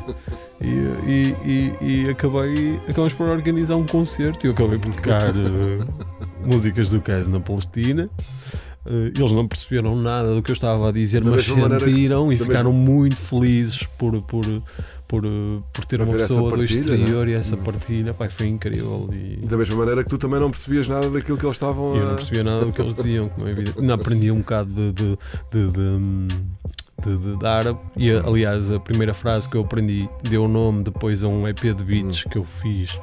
E, 0.61 0.67
e, 1.07 1.37
e, 1.45 2.05
e 2.05 2.11
acabei, 2.11 2.81
acabamos 2.89 3.13
por 3.13 3.29
organizar 3.29 3.77
um 3.77 3.85
concerto 3.85 4.47
e 4.47 4.49
eu 4.49 4.53
acabei 4.53 4.79
por 4.79 4.95
tocar 4.95 5.31
eh, 5.31 5.85
músicas 6.45 6.91
do 6.91 7.01
Cas 7.01 7.27
na 7.27 7.41
Palestina. 7.41 8.09
Eh, 8.89 9.13
eles 9.19 9.33
não 9.33 9.47
perceberam 9.49 9.97
nada 9.97 10.35
do 10.35 10.43
que 10.43 10.51
eu 10.51 10.55
estava 10.55 10.89
a 10.89 10.93
dizer, 10.93 11.23
Da 11.23 11.31
mas 11.31 11.45
sentiram 11.45 12.33
e 12.33 12.37
ficaram 12.39 12.73
muito 12.73 13.17
felizes 13.17 13.83
por, 13.99 14.21
por, 14.23 14.45
por, 15.09 15.25
eh, 15.25 15.29
por 15.73 15.85
ter 15.85 16.01
uma 16.01 16.13
pessoa 16.15 16.51
do 16.51 16.57
partilha, 16.59 16.81
exterior 16.81 17.27
né? 17.27 17.33
e 17.33 17.35
essa 17.35 17.57
Hum. 17.57 17.63
partilha. 17.65 18.15
Pai, 18.15 18.29
foi 18.29 18.47
incrível. 18.47 19.09
E, 19.13 19.45
Da 19.47 19.57
mesma 19.57 19.77
maneira 19.77 20.05
que 20.05 20.11
tu 20.11 20.19
também 20.19 20.39
não 20.41 20.51
percebias 20.51 20.87
nada 20.89 21.09
daquilo 21.11 21.37
que 21.39 21.45
eles 21.45 21.57
estavam 21.57 21.95
a. 21.95 21.97
eu 21.97 22.07
não 22.07 22.15
percebia 22.17 22.45
nada 22.45 22.65
do 22.65 22.73
que 22.73 22.81
eles 22.81 22.95
diziam, 22.95 23.29
como 23.29 23.47
é 23.49 23.51
evidente. 23.51 23.81
Não, 23.81 23.95
aprendi 23.95 24.31
um 24.31 24.39
bocado 24.39 24.71
de, 24.73 24.93
de, 24.93 25.19
de, 25.51 25.71
de, 25.73 26.29
de, 27.05 27.19
de- 27.19 27.37
de 27.37 27.47
árabe. 27.47 27.79
E 27.97 28.11
aliás, 28.11 28.71
a 28.71 28.81
primeira 28.81 29.13
frase 29.15 29.49
que 29.49 29.57
eu 29.57 29.63
aprendi 29.63 30.09
deu 30.23 30.49
nome 30.49 30.83
depois 30.85 31.23
a 31.23 31.29
um 31.29 31.47
EP 31.47 31.61
de 31.75 31.85
beats 31.85 32.25
que 32.25 32.39
eu 32.39 32.45
fiz 32.45 32.99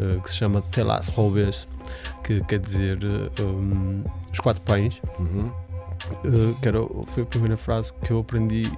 eh, 0.00 0.18
que 0.22 0.30
se 0.30 0.36
chama 0.36 0.62
Telat 0.70 1.08
Robes, 1.10 1.66
que 2.24 2.42
quer 2.44 2.58
dizer 2.58 2.98
um, 3.40 4.02
os 4.32 4.38
quatro 4.40 4.62
pães. 4.62 5.00
Uhum. 5.18 5.50
Uh, 6.24 6.54
que 6.62 6.68
era, 6.68 6.78
foi 7.12 7.22
a 7.24 7.26
primeira 7.26 7.56
frase 7.56 7.92
que 8.04 8.10
eu 8.12 8.20
aprendi 8.20 8.70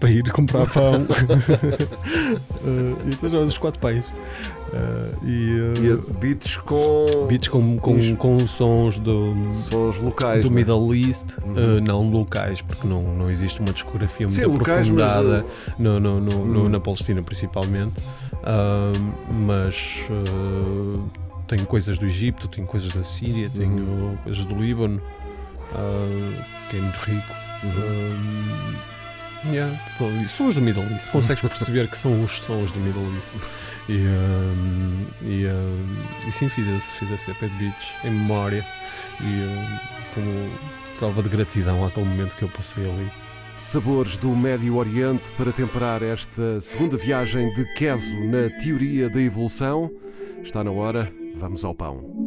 para 0.00 0.10
ir 0.10 0.30
comprar 0.32 0.66
pão. 0.68 1.02
uh, 1.02 1.06
e 3.06 3.14
então 3.14 3.28
já 3.30 3.38
os 3.38 3.56
quatro 3.58 3.78
pães. 3.80 4.04
Uh, 4.72 5.26
e, 5.26 5.60
uh, 5.90 6.08
E 6.10 6.12
beats 6.14 6.56
com 6.58 7.26
beats 7.28 7.48
com, 7.48 7.76
com, 7.78 8.16
com 8.16 8.46
sons 8.46 8.98
do, 8.98 9.34
sons 9.68 9.98
locais. 9.98 10.42
do 10.44 10.50
não 10.50 10.56
é? 10.56 10.60
Middle 10.60 10.94
East, 10.94 11.36
Uhum. 11.44 11.78
uh, 11.78 11.80
não 11.80 12.08
locais, 12.10 12.62
porque 12.62 12.86
não, 12.86 13.02
não 13.16 13.30
existe 13.30 13.60
uma 13.60 13.72
discografia 13.72 14.26
muito 14.28 14.40
Sim, 14.40 14.46
locais, 14.46 14.88
mas, 14.88 15.02
aprofundada 15.02 15.46
no, 15.78 15.98
no- 16.00 16.20
no- 16.20 16.60
Uhum. 16.62 16.68
na 16.68 16.78
Palestina, 16.80 17.22
principalmente. 17.22 17.94
Um, 18.42 19.12
mas 19.46 20.00
tenho 21.50 21.66
coisas 21.66 21.98
do 21.98 22.06
Egito, 22.06 22.46
tenho 22.46 22.64
coisas 22.64 22.92
da 22.92 23.02
Síria, 23.02 23.50
tenho 23.50 23.72
Uhum. 23.72 24.16
coisas 24.22 24.44
do 24.44 24.54
Líbano, 24.54 25.02
uh, 25.72 26.44
que 26.70 26.76
é 26.76 26.80
muito 26.80 26.96
rico. 26.98 27.34
Uhum. 27.64 28.76
Um, 29.48 29.52
yeah, 29.52 29.80
pô, 29.98 30.08
e 30.08 30.28
sons 30.28 30.54
do 30.54 30.60
Middle 30.60 30.84
East, 30.92 31.10
consegues 31.10 31.42
perceber 31.42 31.88
que 31.88 31.98
são 31.98 32.22
os 32.22 32.40
sons 32.40 32.70
do 32.70 32.78
Middle 32.78 33.04
East. 33.16 33.32
E, 33.88 33.96
um, 33.96 35.06
e, 35.22 35.46
um, 35.46 36.28
e 36.28 36.32
sim, 36.32 36.48
fiz 36.48 36.68
esse, 36.68 36.88
fiz 36.92 37.10
esse 37.10 37.32
EP 37.32 37.40
de 37.40 37.48
beats 37.48 37.88
em 38.04 38.10
memória 38.10 38.64
e 39.20 40.14
como 40.14 40.50
prova 41.00 41.20
de 41.20 41.28
gratidão 41.30 41.84
àquele 41.84 42.06
momento 42.06 42.36
que 42.36 42.42
eu 42.42 42.48
passei 42.48 42.88
ali. 42.88 43.10
Sabores 43.60 44.16
do 44.16 44.28
Médio 44.28 44.76
Oriente 44.76 45.32
para 45.36 45.50
temperar 45.50 46.00
esta 46.00 46.60
segunda 46.60 46.96
viagem 46.96 47.52
de 47.54 47.64
Keso 47.74 48.20
na 48.20 48.48
teoria 48.62 49.10
da 49.10 49.20
evolução. 49.20 49.90
Está 50.42 50.64
na 50.64 50.70
hora, 50.70 51.12
vamos 51.36 51.64
ao 51.64 51.74
pão. 51.74 52.26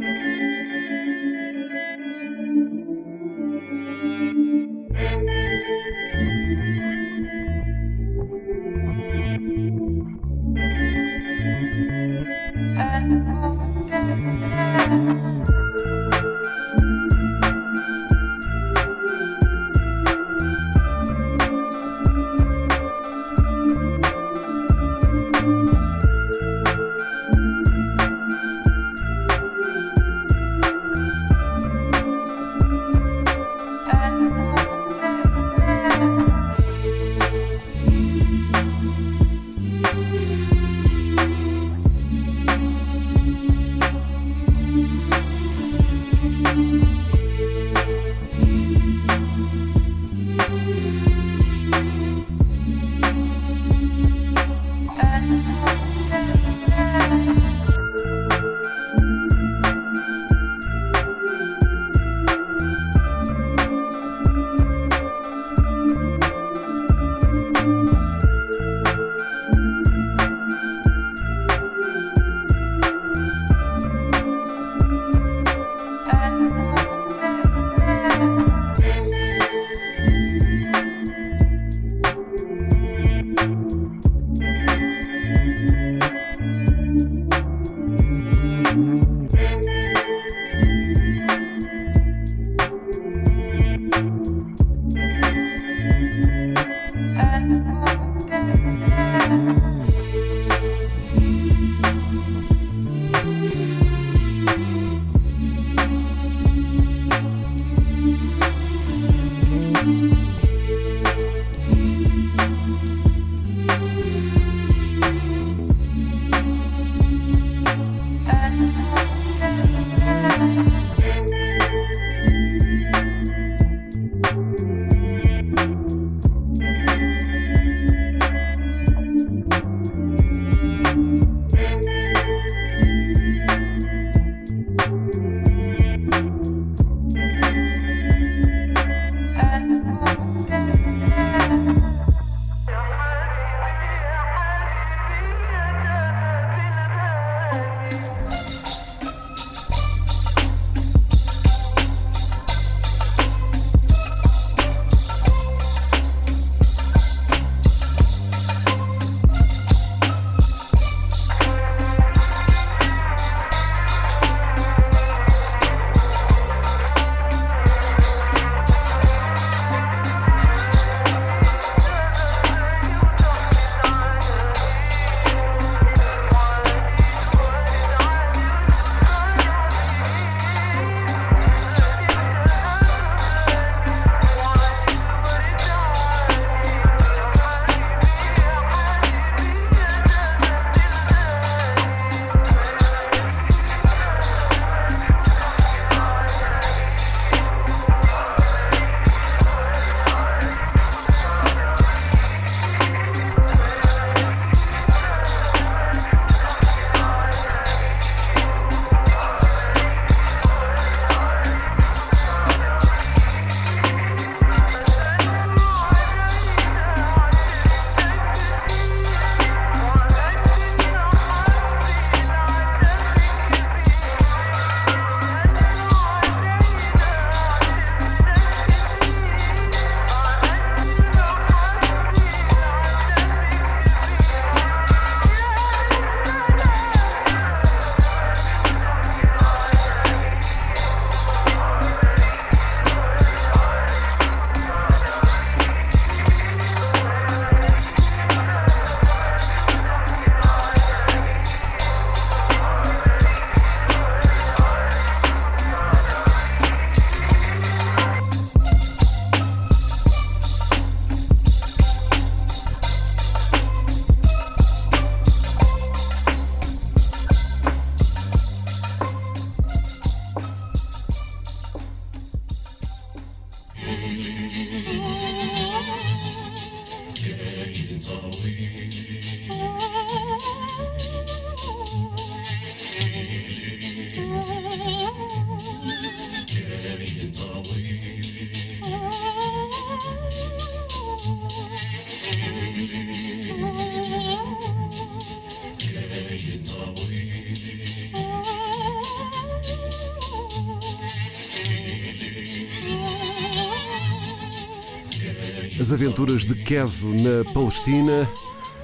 As 305.83 305.91
aventuras 305.91 306.45
de 306.45 306.55
Keso 306.55 307.09
na 307.13 307.43
Palestina, 307.53 308.25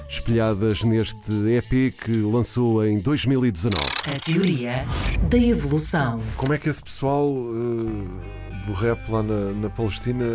espelhadas 0.06 0.82
neste 0.84 1.32
EP 1.48 1.94
que 1.98 2.20
lançou 2.20 2.84
em 2.86 2.98
2019. 3.00 3.74
A 4.04 4.18
teoria 4.18 4.84
da 5.30 5.38
evolução. 5.38 6.20
Como 6.36 6.52
é 6.52 6.58
que 6.58 6.68
esse 6.68 6.82
pessoal 6.82 7.26
eh, 7.32 8.66
do 8.66 8.74
rap 8.74 9.08
lá 9.10 9.22
na, 9.22 9.50
na 9.54 9.70
Palestina, 9.70 10.26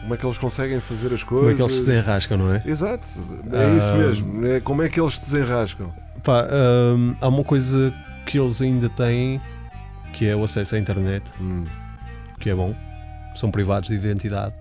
como 0.00 0.14
é 0.14 0.16
que 0.16 0.24
eles 0.24 0.38
conseguem 0.38 0.80
fazer 0.80 1.12
as 1.12 1.22
coisas? 1.22 1.40
Como 1.44 1.50
é 1.50 1.54
que 1.54 1.60
eles 1.60 1.72
se 1.72 1.86
desenrascam, 1.86 2.38
não 2.38 2.54
é? 2.54 2.62
Exato, 2.64 3.06
é 3.52 3.76
isso 3.76 3.90
Ah. 3.90 3.94
mesmo. 3.98 4.46
É 4.46 4.60
como 4.60 4.82
é 4.82 4.88
que 4.88 4.98
eles 4.98 5.18
se 5.18 5.26
desenrascam? 5.30 5.92
Pá, 6.24 6.46
hum, 6.96 7.14
há 7.20 7.28
uma 7.28 7.44
coisa 7.44 7.92
que 8.24 8.40
eles 8.40 8.62
ainda 8.62 8.88
têm 8.88 9.38
que 10.14 10.26
é 10.26 10.34
o 10.34 10.42
acesso 10.44 10.76
à 10.76 10.78
internet, 10.78 11.30
Hum, 11.38 11.66
que 12.40 12.48
é 12.48 12.54
bom. 12.54 12.74
São 13.36 13.50
privados 13.50 13.90
de 13.90 13.96
identidade, 13.96 14.54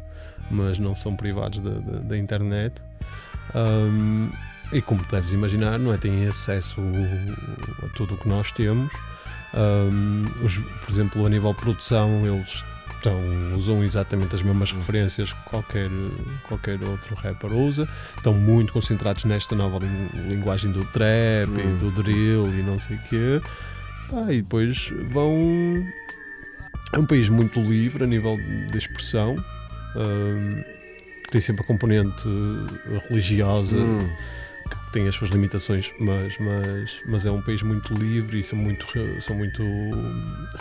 mas 0.50 0.80
não 0.80 0.94
são 0.96 1.16
privados 1.16 1.60
da, 1.60 1.72
da- 1.72 2.00
da 2.00 2.18
internet. 2.18 2.82
Hum, 3.56 4.30
e 4.72 4.82
como 4.82 5.02
deves 5.10 5.32
imaginar, 5.32 5.80
não 5.80 5.94
é? 5.94 5.98
têm 5.98 6.28
acesso 6.28 6.82
a 7.84 7.88
tudo 7.96 8.16
o 8.16 8.18
que 8.18 8.28
nós 8.28 8.52
temos. 8.52 8.92
Hum, 9.54 10.26
os- 10.44 10.58
por 10.60 10.90
exemplo, 10.92 11.26
a 11.26 11.30
nível 11.30 11.54
de 11.54 11.62
produção, 11.62 12.26
eles 12.28 12.64
estão, 12.92 13.18
usam 13.56 13.84
exatamente 13.84 14.36
as 14.36 14.42
mesmas 14.44 14.72
referências 14.74 15.32
que 15.32 15.40
qualquer, 15.50 15.90
qualquer 16.48 16.82
outro 16.88 17.16
rapper 17.16 17.54
usa. 17.54 17.88
Estão 18.18 18.34
muito 18.34 18.74
concentrados 18.74 19.24
nesta 19.26 19.56
nova 19.56 19.78
lin- 19.80 20.10
linguagem 20.30 20.72
do 20.72 20.82
trap 20.86 21.50
Hum. 21.50 21.76
e 21.76 21.78
do 21.80 21.92
drill 21.92 22.50
e 22.54 22.62
não 22.64 22.78
sei 22.78 22.98
o 22.98 23.02
quê. 23.04 23.42
Pá, 24.10 24.32
e 24.34 24.42
depois 24.42 24.92
vão. 25.10 25.86
É 26.94 27.00
um 27.00 27.06
país 27.06 27.28
muito 27.30 27.60
livre 27.62 28.04
a 28.04 28.08
nível 28.08 28.38
de 28.72 28.78
expressão. 28.78 29.36
Tem 31.30 31.42
sempre 31.42 31.64
a 31.64 31.66
componente 31.66 32.28
religiosa. 33.10 33.78
Hum, 33.78 34.00
tem 34.98 35.08
as 35.08 35.14
suas 35.14 35.30
limitações, 35.30 35.94
mas, 36.00 36.36
mas, 36.40 36.92
mas 37.06 37.26
é 37.28 37.32
um 37.32 37.40
país 37.42 37.62
muito 37.62 37.94
livre 37.94 38.40
e 38.40 38.44
são 38.44 38.58
muito, 38.58 38.88
são 39.22 39.36
muito 39.36 39.62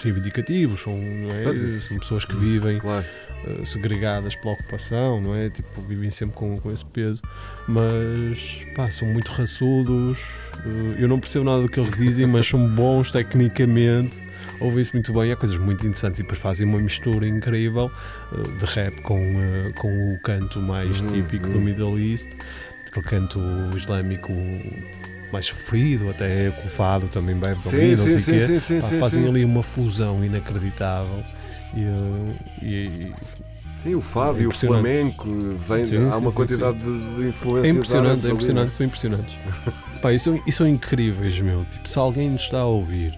reivindicativos, 0.03 0.81
são, 0.81 0.93
é? 1.35 1.51
Isso- 1.51 1.89
são 1.89 1.99
pessoas 1.99 2.25
que 2.27 2.37
vivem 2.37 2.79
claro. 2.79 3.05
eh, 3.47 3.65
segregadas 3.65 4.37
pela 4.37 4.53
ocupação, 4.55 5.21
não 5.23 5.35
é? 5.35 5.49
Tipo, 5.49 5.81
vivem 5.83 6.11
sempre 6.11 6.35
com, 6.35 6.55
com 6.57 6.71
esse 6.71 6.85
peso, 6.85 7.23
mas 7.67 8.59
pá, 8.75 8.91
são 8.91 9.09
muito 9.09 9.31
raçudos. 9.33 10.19
eh, 10.65 10.97
eu 11.03 11.09
não 11.09 11.19
percebo 11.19 11.45
nada 11.47 11.63
do 11.63 11.69
que 11.69 11.81
eles 11.81 11.93
dizem, 11.97 12.27
mas 12.27 12.47
são 12.47 12.69
bons 12.69 13.11
tecnicamente. 13.11 14.21
Ouvem-se 14.61 14.93
muito 14.95 15.13
bem, 15.13 15.33
há 15.33 15.37
coisas 15.37 15.57
muito 15.59 15.85
interessantes 15.87 16.21
e 16.21 16.23
depois 16.23 16.39
fazem 16.41 16.67
uma 16.67 16.79
mistura 16.79 17.27
incrível 17.27 17.91
eh, 18.33 18.59
de 18.59 18.65
rap 18.67 19.01
com, 19.03 19.19
eh, 19.19 19.73
com 19.77 20.15
o 20.15 20.19
canto 20.21 20.61
mais 20.61 21.01
Uhum, 21.01 21.07
típico 21.09 21.49
do 21.49 21.57
uhum. 21.59 21.65
Middle 21.65 21.99
East, 21.99 22.29
aquele 23.01 23.21
canto 23.21 23.41
islâmico 23.77 24.33
mais 25.33 25.47
sofrido, 25.47 26.09
até 26.11 26.51
com 26.53 26.67
o 26.67 26.69
fado 26.69 27.09
também 27.09 27.35
bebe 27.37 27.61
Sim, 27.61 27.77
ali, 27.77 27.91
não 27.91 27.97
sim, 27.97 28.11
sei 28.11 28.19
sim, 28.21 28.33
quê. 28.33 28.41
sim, 28.41 28.61
sim, 28.61 28.81
Pá, 28.81 28.89
sim, 28.89 29.01
fazem 29.01 29.23
sim. 29.25 29.29
ali 29.29 29.45
uma 29.45 29.63
fusão 29.63 30.25
inacreditável 30.25 31.25
e, 31.75 31.81
eh, 31.83 32.65
e- 32.65 33.13
Sim, 33.81 33.95
o 33.95 34.01
fado 34.01 34.39
É 34.39 34.43
e 34.43 34.47
o 34.47 34.53
flamenco, 34.53 35.29
vem, 35.59 35.85
Sim, 35.87 36.09
há 36.11 36.17
uma 36.17 36.33
quantidade 36.33 36.79
de, 36.79 37.17
de 37.17 37.29
influências. 37.29 37.67
é 37.67 37.69
impressionante, 37.71 38.27
é 38.27 38.31
impressionante, 38.31 38.75
são 38.75 38.87
impressionantes. 38.87 39.39
Pá, 40.03 40.13
e 40.13 40.19
são, 40.19 40.41
e 40.47 40.51
são 40.53 40.67
incríveis, 40.67 41.39
meu. 41.41 41.65
Tipo, 41.67 41.89
se 41.89 41.99
alguém 41.99 42.31
nos 42.31 42.43
está 42.43 42.61
a 42.61 42.65
ouvir, 42.65 43.17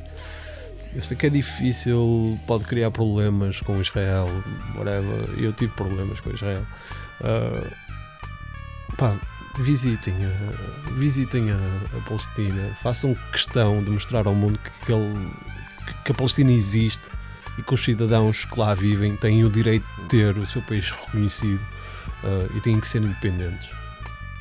eu 0.95 1.01
sei 1.01 1.17
que 1.17 1.27
é 1.27 1.31
difícil, 1.31 2.39
pode 2.47 2.65
criar 2.65 2.91
problemas 2.91 3.61
com 3.61 3.81
Israel, 3.81 4.27
whatever. 4.77 5.31
Eu 5.39 5.53
tive 5.53 5.73
problemas 5.75 6.21
com 6.21 6.31
Israel. 6.31 6.67
Ah, 7.23 7.71
pá, 8.97 9.17
visitem, 9.63 10.15
a, 10.25 10.93
visitem 10.93 11.51
a, 11.51 11.57
a 11.97 12.01
Palestina, 12.03 12.75
façam 12.77 13.15
questão 13.33 13.83
de 13.83 13.91
mostrar 13.91 14.27
ao 14.27 14.35
mundo 14.35 14.59
que, 14.59 14.71
que- 14.87 15.95
que 16.05 16.13
a 16.13 16.15
Palestina 16.15 16.53
existe 16.53 17.11
e 17.59 17.63
que 17.63 17.75
os 17.75 17.83
cidadãos 17.85 18.45
que 18.45 18.59
lá 18.61 18.75
vivem 18.75 19.17
têm 19.17 19.45
o 19.45 19.51
direito 19.51 19.87
de 20.03 20.09
ter 20.09 20.37
o 20.37 20.47
seu 20.47 20.61
país 20.63 20.91
reconhecido 20.91 21.65
ah, 22.25 22.49
e 22.57 22.61
têm 22.61 22.79
que 22.79 22.87
ser 22.87 23.03
independentes. 23.03 23.71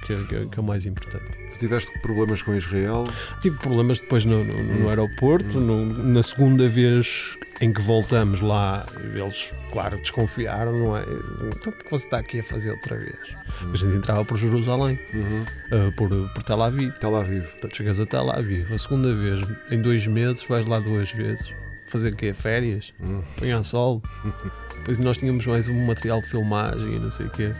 Que 0.08 0.14
é, 0.14 0.16
que 0.24 0.36
é- 0.36 0.46
que 0.46 0.58
é 0.58 0.62
o 0.62 0.64
mais 0.64 0.86
importante. 0.86 1.26
Tu 1.52 1.60
tiveste 1.60 1.92
problemas 2.00 2.42
com 2.42 2.56
Israel? 2.56 3.04
Tive 3.42 3.58
problemas 3.60 4.00
depois 4.00 4.24
no, 4.24 4.42
no- 4.44 4.64
no 4.64 4.88
aeroporto. 4.90 5.60
no- 5.60 5.86
na 5.86 6.24
segunda 6.24 6.68
vez 6.70 7.38
em 7.60 7.74
que 7.74 7.82
voltamos 7.82 8.40
lá, 8.40 8.86
eles, 9.14 9.54
claro, 9.72 9.98
desconfiaram, 9.98 10.72
não 10.80 10.96
é? 10.96 11.02
Então 11.02 11.74
o 11.74 11.76
que 11.76 11.92
você 11.92 12.06
está 12.06 12.20
aqui 12.20 12.40
a 12.40 12.44
fazer 12.44 12.72
outra 12.72 12.96
vez? 12.98 13.18
A 13.74 13.76
gente 13.76 13.98
entrava 13.98 14.24
por 14.24 14.38
Jerusalém, 14.38 14.98
Uhum. 15.14 15.44
ah, 15.72 15.92
por, 15.98 16.10
por 16.34 16.44
Tel 16.44 16.62
Aviv. 16.62 16.94
Lá 17.04 17.24
vivo. 17.24 17.48
Portanto, 17.48 17.76
chegas 17.76 18.00
a 18.00 18.06
Tel 18.06 18.30
Aviv. 18.32 18.72
A 18.74 18.78
segunda 18.78 19.14
vez, 19.14 19.42
em 19.72 19.82
dois 19.82 20.08
meses, 20.08 20.42
vais 20.48 20.66
lá 20.68 20.80
duas 20.80 21.12
vezes. 21.12 21.52
Fazer 21.88 22.14
o 22.14 22.16
quê? 22.16 22.34
Férias? 22.34 22.94
Hum. 23.02 23.22
Apanhar 23.36 23.64
sol? 23.64 24.02
Depois 24.78 24.98
nós 25.00 25.18
tínhamos 25.18 25.46
mais 25.46 25.68
um 25.68 25.86
material 25.86 26.22
de 26.22 26.28
filmagem 26.28 26.96
e 26.96 27.00
não 27.00 27.10
sei 27.12 27.26
o 27.26 27.30
quê. 27.30 27.52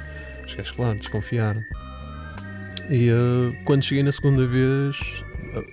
Os 0.46 0.54
gajos, 0.54 0.72
claro, 0.72 0.98
desconfiaram. 0.98 1.62
E 2.90 3.10
ah, 3.10 3.52
quando 3.66 3.84
cheguei 3.84 4.04
na 4.04 4.12
segunda 4.12 4.46
vez, 4.48 5.24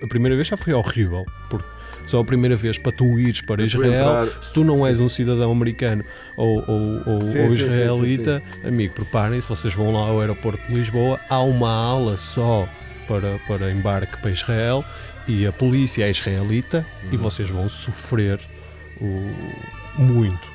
a, 0.03 0.07
primeira 0.07 0.35
vez 0.35 0.47
já 0.47 0.57
foi 0.57 0.73
horrível, 0.73 1.25
porque 1.49 1.65
só 2.05 2.19
a 2.19 2.25
primeira 2.25 2.55
vez 2.55 2.77
para 2.77 2.91
tu 2.91 3.17
ires 3.19 3.41
para 3.41 3.63
Israel, 3.63 4.29
se 4.41 4.51
tu 4.51 4.63
não 4.63 4.85
és 4.85 4.99
um 4.99 5.09
cidadão 5.09 5.51
americano 5.51 6.03
ou, 6.37 6.63
ou, 6.69 7.01
ou, 7.13 7.21
Sim, 7.21 7.39
ou 7.39 7.49
sim, 7.49 7.55
sim, 7.57 7.65
israelita, 7.65 8.43
amigo, 8.63 8.93
preparem-se, 8.93 9.47
vocês 9.47 9.73
vão 9.73 9.91
lá 9.91 10.01
ao 10.01 10.19
aeroporto 10.19 10.61
de 10.67 10.73
Lisboa, 10.75 11.19
há 11.29 11.39
uma 11.41 11.69
ala 11.69 12.15
só 12.17 12.67
para, 13.07 13.39
para 13.47 13.71
embarque 13.71 14.17
para 14.17 14.29
Israel 14.31 14.83
e 15.27 15.47
a 15.47 15.51
polícia 15.51 16.03
é 16.05 16.11
israelita 16.11 16.85
Uhum. 17.03 17.09
e 17.13 17.17
vocês 17.17 17.49
vão 17.49 17.67
sofrer 17.69 18.39
o- 19.01 19.31
muito, 19.97 20.47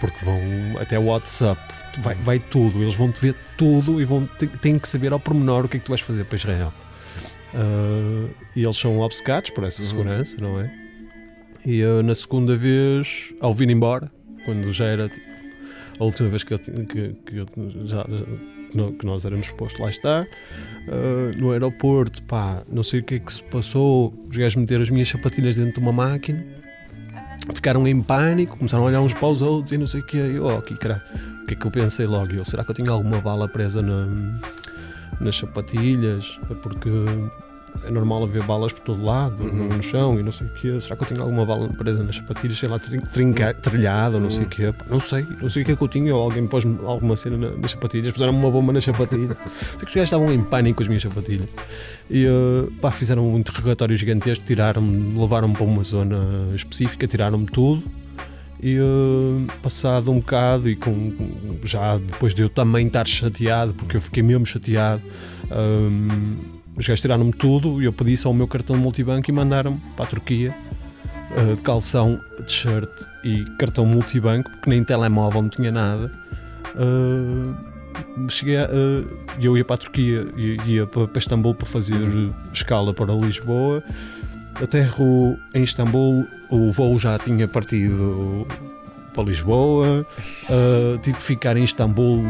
porque 0.00 0.24
vão 0.24 0.40
até 0.80 0.98
o 0.98 1.04
WhatsApp, 1.06 1.60
vai, 2.00 2.14
vai 2.16 2.38
tudo, 2.38 2.82
eles 2.82 2.94
vão 2.94 3.10
te 3.10 3.20
ver 3.20 3.34
tudo 3.56 4.00
e 4.00 4.04
vão 4.04 4.28
têm 4.60 4.78
que 4.78 4.88
saber 4.88 5.12
ao 5.12 5.20
pormenor 5.20 5.64
o 5.64 5.68
que 5.68 5.76
é 5.76 5.80
que 5.80 5.86
tu 5.86 5.90
vais 5.90 6.00
fazer 6.00 6.24
para 6.24 6.36
Israel. 6.36 6.72
Ah, 7.54 8.28
e 8.54 8.62
eles 8.62 8.76
são 8.76 9.00
obcecados 9.00 9.50
por 9.50 9.64
essa 9.64 9.82
segurança, 9.82 10.36
não 10.40 10.60
é? 10.60 10.70
E 11.64 11.82
ah, 11.82 12.02
na 12.02 12.14
segunda 12.14 12.56
vez, 12.56 13.32
ao 13.40 13.52
vir 13.52 13.70
embora, 13.70 14.10
quando 14.44 14.72
já 14.72 14.86
era 14.86 15.08
tipo, 15.08 15.26
a 15.98 16.04
última 16.04 16.28
vez 16.28 16.42
que, 16.44 16.54
eu, 16.54 16.58
que, 16.58 17.14
que 17.26 17.36
eu 17.36 17.46
já, 17.86 18.04
já- 18.08 18.24
que 18.70 18.76
nó- 18.76 18.90
que 18.92 19.06
nós 19.06 19.24
éramos 19.24 19.46
supostos 19.46 19.80
lá 19.80 19.88
estar, 19.88 20.26
ah, 20.88 21.32
no 21.36 21.52
aeroporto, 21.52 22.22
pá, 22.24 22.62
não 22.70 22.82
sei 22.82 23.00
o 23.00 23.02
que 23.04 23.14
é 23.14 23.18
que 23.18 23.32
se 23.32 23.42
passou, 23.44 24.12
os 24.28 24.36
gajos 24.36 24.56
meteram 24.56 24.82
as 24.82 24.90
minhas 24.90 25.08
sapatilhas 25.08 25.56
dentro 25.56 25.74
de 25.74 25.80
uma 25.80 25.92
máquina, 25.92 26.44
ficaram 27.54 27.86
em 27.86 28.02
pânico, 28.02 28.56
começaram 28.56 28.84
a 28.84 28.86
olhar 28.86 29.00
uns 29.00 29.14
para 29.14 29.28
os 29.28 29.42
outros 29.42 29.72
e 29.72 29.78
não 29.78 29.86
sei 29.86 30.00
o 30.00 30.04
que. 30.04 30.16
Eu, 30.16 30.46
oh, 30.46 30.62
que 30.62 30.74
caralho, 30.76 31.02
o 31.42 31.46
que 31.46 31.54
é 31.54 31.56
que 31.56 31.66
eu 31.66 31.70
pensei 31.70 32.06
logo? 32.06 32.32
Eu, 32.32 32.44
será 32.44 32.64
que 32.64 32.70
eu 32.70 32.74
tinha 32.74 32.90
alguma 32.90 33.20
bala 33.20 33.48
presa 33.48 33.80
na- 33.82 34.06
nas 35.20 35.36
sapatilhas? 35.36 36.38
Porque 36.62 36.90
é 37.84 37.90
normal 37.90 38.24
haver 38.24 38.42
balas 38.44 38.72
por 38.72 38.80
todo 38.82 39.04
lado, 39.04 39.42
no, 39.42 39.68
no 39.68 39.82
chão 39.82 40.18
e 40.18 40.22
não 40.22 40.32
sei 40.32 40.46
o 40.46 40.50
que. 40.50 40.80
Será 40.80 40.96
que 40.96 41.02
eu 41.04 41.08
tinha 41.08 41.20
alguma 41.20 41.44
bala 41.44 41.68
presa 41.68 42.02
nas 42.02 42.16
sapatilhas, 42.16 42.58
sei 42.58 42.68
lá, 42.68 42.78
trin- 42.78 43.00
trinca, 43.00 43.52
trilhada 43.54 44.16
ou 44.16 44.22
não 44.22 44.30
sei 44.30 44.44
o 44.44 44.46
que? 44.48 44.72
Não 44.88 44.98
sei, 45.00 45.26
não 45.40 45.48
sei 45.48 45.62
o 45.62 45.66
que 45.66 45.72
é 45.72 45.76
que 45.76 45.82
eu 45.82 45.88
tinha. 45.88 46.14
Ou 46.14 46.22
alguém 46.22 46.46
pôs 46.46 46.64
alguma 46.84 47.16
cena 47.16 47.36
na- 47.36 47.56
nas 47.56 47.70
sapatilhas, 47.72 48.12
puseram 48.12 48.32
uma 48.36 48.50
bomba 48.50 48.72
nas 48.72 48.84
sapatilhas. 48.84 49.36
sei 49.76 49.78
que 49.78 49.84
os 49.86 49.94
gajos 49.94 50.02
estavam 50.04 50.32
em 50.32 50.42
pânico 50.42 50.76
com 50.78 50.82
as 50.82 50.88
minhas 50.88 51.02
sapatilhas. 51.02 51.48
E 52.10 52.24
eh, 52.26 52.68
pá, 52.80 52.90
fizeram 52.90 53.26
um 53.32 53.38
interrogatório 53.38 53.96
gigantesco, 53.96 54.44
tiraram-me, 54.46 55.18
levaram-me 55.18 55.54
para 55.54 55.64
uma 55.64 55.82
zona 55.82 56.18
específica, 56.54 57.06
tiraram-me 57.06 57.46
tudo. 57.46 57.82
E 58.62 58.76
eh, 58.76 59.52
passado 59.62 60.10
um 60.10 60.18
bocado, 60.20 60.68
e 60.70 60.76
com, 60.76 61.12
já 61.64 61.98
depois 61.98 62.34
de 62.34 62.40
eu 62.42 62.48
também 62.48 62.86
estar 62.86 63.06
chateado, 63.06 63.74
porque 63.74 63.96
eu 63.98 64.00
fiquei 64.00 64.22
mesmo 64.22 64.46
chateado, 64.46 65.02
hum, 65.50 66.36
os 66.76 66.86
gajos 66.86 67.00
tiraram-me 67.00 67.32
tudo 67.32 67.82
e 67.82 67.86
eu 67.86 67.92
pedi 67.92 68.16
só 68.16 68.30
o 68.30 68.34
meu 68.34 68.46
cartão 68.46 68.76
de 68.76 68.82
multibanco 68.82 69.30
e 69.30 69.32
mandaram-me 69.32 69.80
para 69.96 70.04
a 70.04 70.08
Turquia 70.08 70.54
de 71.54 71.60
calção, 71.62 72.20
t-shirt 72.46 72.90
e 73.24 73.44
cartão 73.58 73.84
multibanco, 73.84 74.50
porque 74.50 74.70
nem 74.70 74.82
telemóvel 74.84 75.42
não 75.42 75.48
tinha 75.48 75.72
nada. 75.72 76.10
Eh, 76.76 78.28
cheguei 78.28 78.56
a, 78.56 78.62
eh, 78.64 79.04
eu 79.40 79.56
ia 79.56 79.64
para 79.64 79.74
a 79.74 79.78
Turquia, 79.78 80.26
ia, 80.36 80.86
para, 80.86 81.08
para 81.08 81.18
Istambul 81.18 81.54
para 81.54 81.66
fazer 81.66 82.00
escala 82.52 82.94
para 82.94 83.12
Lisboa. 83.14 83.82
Aterro 84.62 85.36
em 85.54 85.62
Istambul, 85.62 86.26
o 86.50 86.72
voo 86.72 86.98
já 86.98 87.18
tinha 87.18 87.46
partido 87.46 88.46
para 89.12 89.24
Lisboa. 89.24 90.06
Uh, 90.48 90.98
tive 90.98 91.18
que 91.18 91.22
ficar 91.22 91.56
em 91.56 91.64
Istambul, 91.64 92.22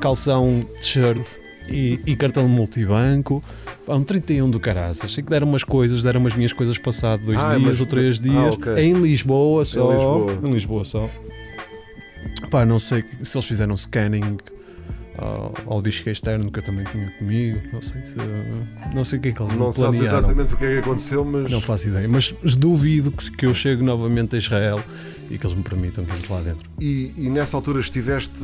calção, 0.00 0.64
t-shirt 0.80 1.41
e, 1.68 2.00
e 2.06 2.16
cartão 2.16 2.44
de 2.46 2.50
multibanco. 2.52 3.42
Pá, 3.86 3.94
Um 3.94 4.04
31 4.04 4.50
do 4.50 4.60
caraças. 4.60 5.12
Sei 5.12 5.22
que 5.22 5.30
deram 5.30 5.46
umas 5.48 5.64
coisas, 5.64 6.02
deram 6.02 6.24
as 6.26 6.34
minhas 6.34 6.52
coisas 6.52 6.78
passado 6.78 7.24
dois 7.24 7.38
Ah, 7.38 7.50
dias 7.56 7.62
mas- 7.62 7.80
ou 7.80 7.86
três 7.86 8.18
ah, 8.18 8.22
dias. 8.22 8.54
ok. 8.54 8.72
Em 8.78 8.92
Lisboa 8.94 9.64
só. 9.64 9.92
Lisboa. 9.92 10.38
Em 10.48 10.52
Lisboa 10.52 10.84
só. 10.84 11.10
Pá, 12.50 12.64
não 12.66 12.78
sei 12.78 13.04
se 13.22 13.36
eles 13.36 13.46
fizeram 13.46 13.76
scanning 13.76 14.36
ao, 15.18 15.52
ao 15.66 15.82
disco 15.82 16.08
externo 16.08 16.50
que 16.50 16.58
eu 16.58 16.62
também 16.62 16.84
tinha 16.84 17.10
comigo. 17.12 17.60
Não 17.72 17.82
sei 17.82 18.02
se. 18.04 18.16
Não 18.94 19.04
sei 19.04 19.18
o 19.18 19.22
que 19.22 19.28
é 19.28 19.32
que 19.32 19.42
eles 19.42 19.54
Não 19.54 19.72
sabes 19.72 20.00
planearam. 20.00 20.18
exatamente 20.18 20.54
o 20.54 20.56
que 20.56 20.64
é 20.64 20.72
que 20.74 20.78
aconteceu, 20.78 21.24
mas. 21.24 21.50
Não 21.50 21.60
faço 21.60 21.88
ideia, 21.88 22.08
mas 22.08 22.34
duvido 22.56 23.10
que, 23.12 23.30
que 23.30 23.46
eu 23.46 23.54
chegue 23.54 23.82
novamente 23.82 24.34
a 24.34 24.38
Israel 24.38 24.82
e 25.30 25.38
que 25.38 25.46
eles 25.46 25.56
me 25.56 25.62
permitam 25.62 26.04
que 26.04 26.14
entre 26.14 26.32
lá 26.32 26.40
dentro. 26.40 26.68
E, 26.80 27.12
e 27.16 27.30
nessa 27.30 27.56
altura 27.56 27.80
estiveste 27.80 28.40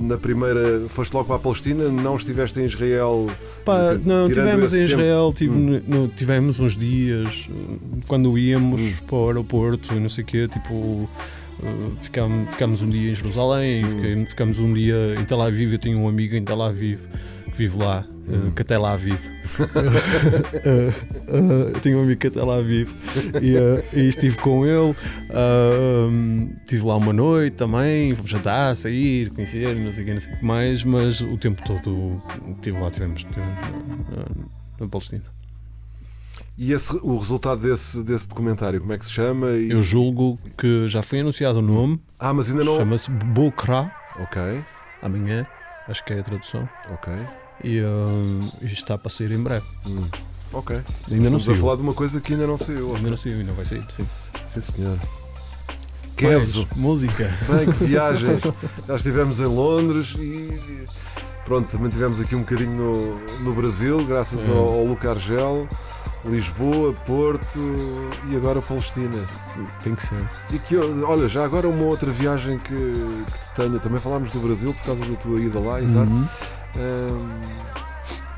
na 0.00 0.16
primeira. 0.16 0.84
Foste 0.88 1.12
logo 1.12 1.26
para 1.26 1.36
a 1.36 1.38
Palestina? 1.38 1.88
Não 1.88 2.16
estiveste 2.16 2.60
em 2.60 2.64
Israel? 2.64 3.26
Pá, 3.64 3.94
não, 4.04 4.26
Tirando 4.26 4.28
tivemos 4.34 4.72
esse 4.72 4.82
em 4.82 4.84
Israel, 4.84 5.32
tive, 5.36 5.52
Hum. 5.54 5.80
no- 5.86 6.08
tivemos 6.08 6.58
uns 6.60 6.76
dias 6.76 7.48
quando 8.06 8.36
íamos 8.38 8.80
Hum. 8.80 8.92
para 9.06 9.16
o 9.16 9.26
aeroporto 9.28 9.94
e 9.94 10.00
não 10.00 10.08
sei 10.08 10.24
o 10.24 10.26
quê, 10.26 10.48
tipo, 10.48 11.08
uh, 11.60 11.92
ficámos, 12.02 12.50
ficámos 12.50 12.82
um 12.82 12.88
dia 12.90 13.10
em 13.12 13.14
Jerusalém, 13.14 13.84
Hum. 13.84 14.26
ficámos 14.26 14.58
um 14.58 14.72
dia 14.72 15.14
em 15.18 15.24
Tel 15.24 15.40
Aviv, 15.42 15.72
eu 15.72 15.78
tenho 15.78 15.98
um 15.98 16.08
amigo 16.08 16.34
em 16.36 16.44
Tel 16.44 16.60
Aviv 16.62 16.98
que 17.46 17.58
vive 17.58 17.76
lá, 17.78 18.06
uh, 18.28 18.34
Hum. 18.34 18.50
que 18.54 18.62
até 18.62 18.78
lá 18.78 18.96
vive. 18.96 19.30
Uh, 20.62 21.34
uh, 21.34 21.68
eu 21.74 21.80
tenho 21.80 21.98
um 21.98 22.02
amigo 22.04 22.20
que 22.20 22.26
até 22.28 22.42
lá 22.42 22.60
vive 22.60 22.94
e, 23.42 23.56
uh, 23.56 23.84
e 23.92 24.08
estive 24.08 24.36
com 24.38 24.64
ele, 24.64 24.90
uh, 24.92 26.08
um, 26.08 26.50
estive 26.62 26.84
lá 26.86 26.96
uma 26.96 27.12
noite 27.12 27.54
também, 27.56 28.14
fomos 28.14 28.30
jantar, 28.30 28.74
sair, 28.76 29.30
conhecer, 29.30 29.78
não 29.78 29.90
sei 29.92 30.04
o 30.04 30.06
que, 30.06 30.12
não 30.12 30.20
sei 30.20 30.32
o 30.32 30.36
que 30.38 30.44
mais, 30.44 30.84
mas 30.84 31.20
o 31.20 31.36
tempo 31.36 31.62
todo 31.64 32.22
estive 32.56 32.78
lá, 32.78 32.90
tivemos, 32.90 33.24
tivemos 33.24 33.54
na, 34.10 34.16
na- 34.16 34.46
na 34.80 34.88
Palestina. 34.88 35.22
E 36.56 36.72
esse, 36.72 36.94
o 37.02 37.16
resultado 37.16 37.62
desse, 37.62 38.02
desse 38.02 38.28
documentário, 38.28 38.80
como 38.80 38.92
é 38.92 38.98
que 38.98 39.04
se 39.04 39.10
chama? 39.12 39.50
E- 39.52 39.70
Eu 39.70 39.80
julgo 39.82 40.38
que 40.58 40.86
já 40.86 41.02
foi 41.02 41.20
anunciado 41.20 41.58
o 41.60 41.62
nome, 41.62 42.00
Ah, 42.18 42.32
mas 42.32 42.50
ainda 42.50 42.62
não. 42.62 42.76
chama-se 42.76 43.10
Bokra, 43.10 43.90
Ok, 44.20 44.40
amanhã, 45.00 45.46
acho 45.88 46.04
que 46.04 46.12
é 46.12 46.20
a 46.20 46.22
tradução, 46.22 46.68
ok. 46.90 47.12
e 47.64 47.80
um, 47.82 48.40
está 48.62 48.98
para 48.98 49.08
sair 49.08 49.32
em 49.32 49.42
breve. 49.42 49.64
Hum, 49.86 50.06
Ok. 50.54 50.76
Ainda 50.76 50.84
não 51.30 51.38
Estamos 51.38 51.42
a 51.42 51.46
saiu. 51.46 51.60
falar 51.62 51.76
de 51.76 51.82
uma 51.82 51.94
coisa 51.94 52.20
que 52.20 52.34
ainda 52.34 52.46
não 52.46 52.58
saiu. 52.58 52.94
Ainda 52.94 53.08
não 53.08 53.16
saiu, 53.16 53.38
ainda 53.38 53.52
vai 53.54 53.64
sair, 53.64 53.82
sim. 53.90 54.06
Sim, 54.44 54.60
senhor. 54.60 54.98
Queso. 56.14 56.68
Música. 56.76 57.30
Bem, 57.48 57.72
que 57.72 57.84
viagens. 57.86 58.42
Já 58.86 58.96
estivemos 58.96 59.40
em 59.40 59.46
Londres 59.46 60.14
e 60.18 60.86
pronto, 61.46 61.70
também 61.72 61.88
tivemos 61.88 62.20
aqui 62.20 62.36
um 62.36 62.40
bocadinho 62.40 62.70
no, 62.76 63.40
no 63.42 63.54
Brasil, 63.54 64.04
graças 64.04 64.46
É. 64.46 64.52
ao, 64.52 64.58
ao 64.58 64.84
Luca 64.84 65.10
Argel, 65.12 65.66
Lisboa, 66.24 66.92
Porto 67.04 67.60
e 68.30 68.36
agora 68.36 68.62
Palestina. 68.62 69.26
Tem 69.82 69.94
que 69.94 70.02
ser. 70.04 70.28
E 70.52 70.58
que, 70.58 70.76
olha, 70.76 71.26
já 71.28 71.44
agora 71.44 71.68
uma 71.68 71.84
outra 71.84 72.10
viagem 72.12 72.58
que, 72.58 72.68
que 72.74 73.40
te 73.40 73.50
tenha. 73.56 73.78
Também 73.80 74.00
falámos 74.00 74.30
do 74.30 74.38
Brasil 74.40 74.72
por 74.74 74.84
causa 74.86 75.04
da 75.04 75.16
tua 75.16 75.40
ida 75.40 75.58
lá, 75.60 75.80
exato. 75.80 76.10
Uhum. 76.10 76.26
Ahm, 76.76 77.42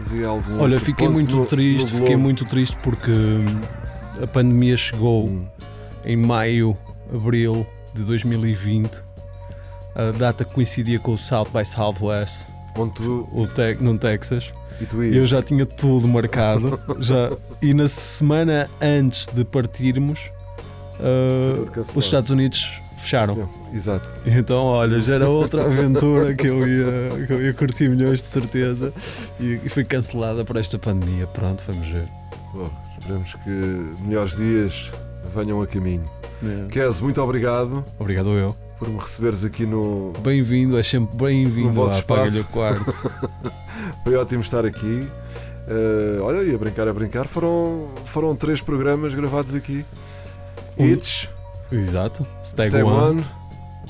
havia 0.01 0.26
algum 0.28 0.61
Olha, 0.61 0.80
fiquei 0.80 1.07
ponto 1.07 1.14
muito 1.14 1.37
no- 1.37 1.47
triste, 1.47 1.93
no 1.93 1.99
fiquei 2.01 2.16
muito 2.16 2.45
triste 2.47 2.76
porque 2.82 3.11
hum, 3.11 3.61
a 4.22 4.26
pandemia 4.26 4.76
chegou 4.76 5.26
Hum. 5.26 5.47
em 6.05 6.16
maio, 6.16 6.76
abril 7.14 7.66
de 7.93 8.03
2020. 8.03 9.03
A 9.95 10.11
data 10.11 10.45
coincidia 10.45 10.99
com 10.99 11.12
o 11.12 11.18
South 11.18 11.49
by 11.55 11.64
Southwest, 11.64 12.47
Onde 12.76 12.95
tu, 12.95 13.28
o 13.32 13.47
te 13.47 13.74
no 13.80 13.97
Texas. 13.97 14.53
E 14.81 15.16
Eu 15.16 15.27
já 15.27 15.43
tinha 15.43 15.64
tudo 15.64 16.07
marcado. 16.09 16.79
já, 16.99 17.31
e 17.62 17.72
na 17.72 17.89
semana 17.89 18.68
antes 18.81 19.27
de 19.27 19.45
partirmos, 19.45 20.20
uh, 21.01 21.83
os 21.95 22.05
Estados 22.05 22.31
Unidos 22.31 22.81
fecharam. 22.99 23.49
Exato. 23.72 24.09
Então, 24.27 24.64
olha, 24.64 25.01
já 25.01 25.14
era 25.16 25.29
outra 25.29 25.64
aventura 25.64 26.35
que 26.35 26.47
eu 26.47 26.66
ia, 26.66 27.27
que 27.27 27.33
eu 27.33 27.43
ia 27.43 27.53
curtir 27.53 27.89
milhões 27.89 28.22
de 28.22 28.29
certeza 28.29 28.93
e, 29.39 29.61
e 29.62 29.68
foi 29.68 29.85
cancelada 29.85 30.45
por 30.45 30.57
esta 30.57 30.79
pandemia. 30.79 31.27
Pronto, 31.27 31.62
vamos 31.66 31.87
ver. 31.89 32.09
Bom, 32.53 32.70
esperemos 32.99 33.35
que 33.35 33.51
melhores 34.07 34.37
dias 34.37 34.91
venham 35.35 35.61
a 35.61 35.66
caminho. 35.66 36.05
É. 36.43 36.68
Kes, 36.68 37.01
muito 37.01 37.20
obrigado 37.22 37.85
Obrigado 37.99 38.31
eu. 38.31 38.64
Por 38.79 38.89
me 38.89 38.99
receberes 38.99 39.45
aqui 39.45 39.64
no. 39.66 40.12
Bem-vindo, 40.20 40.79
é 40.79 40.83
sempre 40.83 41.16
bem-vindo 41.16 41.68
No 41.68 41.75
vosso 41.75 41.99
espaço. 41.99 42.41
o 42.41 42.45
Quarto. 42.47 42.85
Foi 44.05 44.14
ótimo 44.16 44.41
estar 44.43 44.64
aqui. 44.64 45.09
Eh, 45.66 46.18
olha, 46.20 46.43
e 46.43 46.55
a 46.55 46.59
brincar, 46.59 46.87
a 46.89 46.93
brincar, 46.93 47.27
foram, 47.27 47.89
foram 48.05 48.35
três 48.37 48.61
programas 48.61 49.14
gravados 49.14 49.55
aqui: 49.55 49.85
Um- 50.77 50.87
Itch, 50.87 51.27
Exato. 51.72 52.27
Stag, 52.43 52.68
Stag 52.68 52.85
One. 52.85 53.20
One 53.20 53.27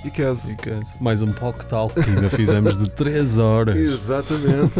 e 0.04 0.10
Kes. 0.10 0.48
E 0.48 0.54
que- 0.56 0.70
Mais 1.00 1.20
um 1.22 1.32
Poc 1.32 1.64
Talk 1.64 1.94
que 2.00 2.10
ainda 2.10 2.30
fizemos 2.30 2.76
de 2.76 2.88
3 2.90 3.38
horas. 3.38 3.76
Exatamente. 3.78 4.74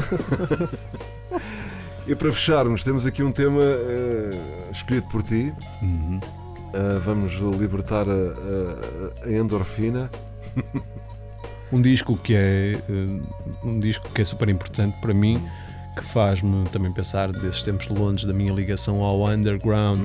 e 2.06 2.14
para 2.14 2.30
fecharmos, 2.30 2.84
temos 2.84 3.06
aqui 3.06 3.22
um 3.22 3.32
tema 3.32 3.62
eh, 3.62 4.38
escolhido 4.70 5.06
por 5.08 5.22
ti. 5.22 5.52
Uhum. 5.82 6.20
Eh, 6.74 6.98
vamos 7.00 7.34
libertar 7.34 8.06
a, 8.08 8.12
a- 8.12 9.28
a 9.28 9.32
endorfina. 9.32 10.10
Um 11.72 11.80
disco 11.80 12.16
que 12.16 12.34
é 12.34 12.72
eh, 12.74 13.20
um 13.64 13.78
disco 13.78 14.08
que 14.10 14.22
é 14.22 14.24
super 14.24 14.48
importante 14.48 14.96
para 15.00 15.14
mim, 15.14 15.40
que 15.96 16.04
faz-me 16.04 16.64
também 16.70 16.92
pensar 16.92 17.30
desses 17.32 17.62
tempos 17.62 17.86
de 17.86 17.92
Londres, 17.92 18.24
da 18.24 18.32
minha 18.32 18.52
ligação 18.52 19.02
ao 19.02 19.24
underground, 19.26 20.00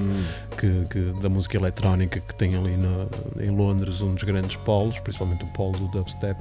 que, 0.57 0.85
que- 0.89 1.21
da 1.21 1.29
música 1.29 1.57
eletrónica 1.57 2.19
que 2.19 2.35
tem 2.35 2.55
ali 2.55 2.77
no- 2.77 3.09
em 3.39 3.49
Londres 3.49 4.01
um 4.01 4.13
dos 4.13 4.23
grandes 4.23 4.55
polos, 4.57 4.99
principalmente 4.99 5.43
o 5.43 5.47
polo 5.47 5.77
do 5.77 5.87
dubstep, 5.87 6.39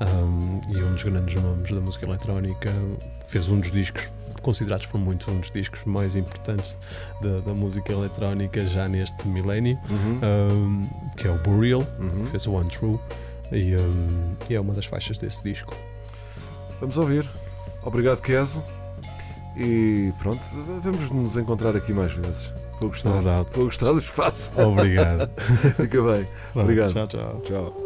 um, 0.00 0.60
e 0.68 0.82
um 0.82 0.92
dos 0.92 1.02
grandes 1.02 1.34
nomes 1.42 1.70
da 1.70 1.80
música 1.80 2.04
eletrónica, 2.06 2.70
fez 3.26 3.48
um 3.48 3.58
dos 3.58 3.70
discos 3.70 4.10
considerados 4.42 4.86
por 4.86 4.98
muitos 5.00 5.26
um 5.28 5.38
dos 5.38 5.50
discos 5.50 5.80
mais 5.84 6.14
importantes 6.16 6.76
da, 7.20 7.38
da 7.38 7.54
música 7.54 7.92
eletrónica 7.92 8.66
já 8.66 8.86
neste 8.88 9.26
milénio, 9.28 9.78
Uhum. 9.88 10.20
um, 10.52 10.88
que 11.16 11.26
é 11.26 11.30
o 11.30 11.38
Burial, 11.38 11.82
Uhum. 11.98 12.26
fez 12.26 12.46
o 12.46 12.52
One 12.52 12.68
True 12.68 12.98
e, 13.52 13.74
um, 13.76 14.34
e 14.50 14.54
é 14.54 14.60
uma 14.60 14.74
das 14.74 14.84
faixas 14.86 15.16
desse 15.18 15.42
disco. 15.42 15.74
Vamos 16.80 16.98
ouvir. 16.98 17.26
Obrigado, 17.84 18.20
Keso. 18.20 18.62
E 19.56 20.12
pronto, 20.18 20.40
vamos 20.82 21.10
nos 21.10 21.36
encontrar 21.36 21.76
aqui 21.76 21.92
mais 21.92 22.12
vezes. 22.12 22.50
Estou 22.72 22.86
a 22.88 22.90
gostar. 22.90 23.18
Estou 23.42 23.62
a 23.62 23.64
gostar 23.66 23.92
do 23.92 23.98
espaço. 23.98 24.50
Obrigado. 24.60 25.30
Fica 25.76 26.02
bem. 26.02 26.26
Obrigado. 26.54 26.92
Tchau, 26.92 27.06
tchau. 27.06 27.40
Tchau. 27.44 27.81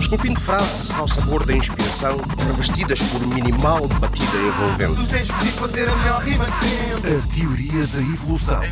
Esculpindo 0.00 0.40
frases 0.40 0.90
ao 0.96 1.06
sabor 1.06 1.44
da 1.44 1.54
inspiração, 1.54 2.18
revestidas 2.46 3.02
por 3.02 3.26
minimal 3.26 3.86
batida 3.88 4.36
envolvente. 4.36 4.96
Tu 4.96 5.06
tens 5.06 5.30
que 5.30 5.46
fazer 5.52 5.88
a 5.88 5.96
melhor 5.96 6.22
rima 6.22 6.44
de 6.44 6.68
sempre. 6.68 7.16
A 7.16 7.34
teoria 7.34 7.86
da 7.88 7.98
evolução. 7.98 8.62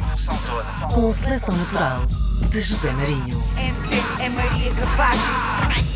Com 0.93 1.13
seleção 1.13 1.57
natural 1.57 2.07
de 2.49 2.61
José 2.61 2.93
Marinho. 2.93 3.43
MC 3.57 4.03
é 4.21 4.29
Maria 4.29 4.73
Capaz. 4.75 5.94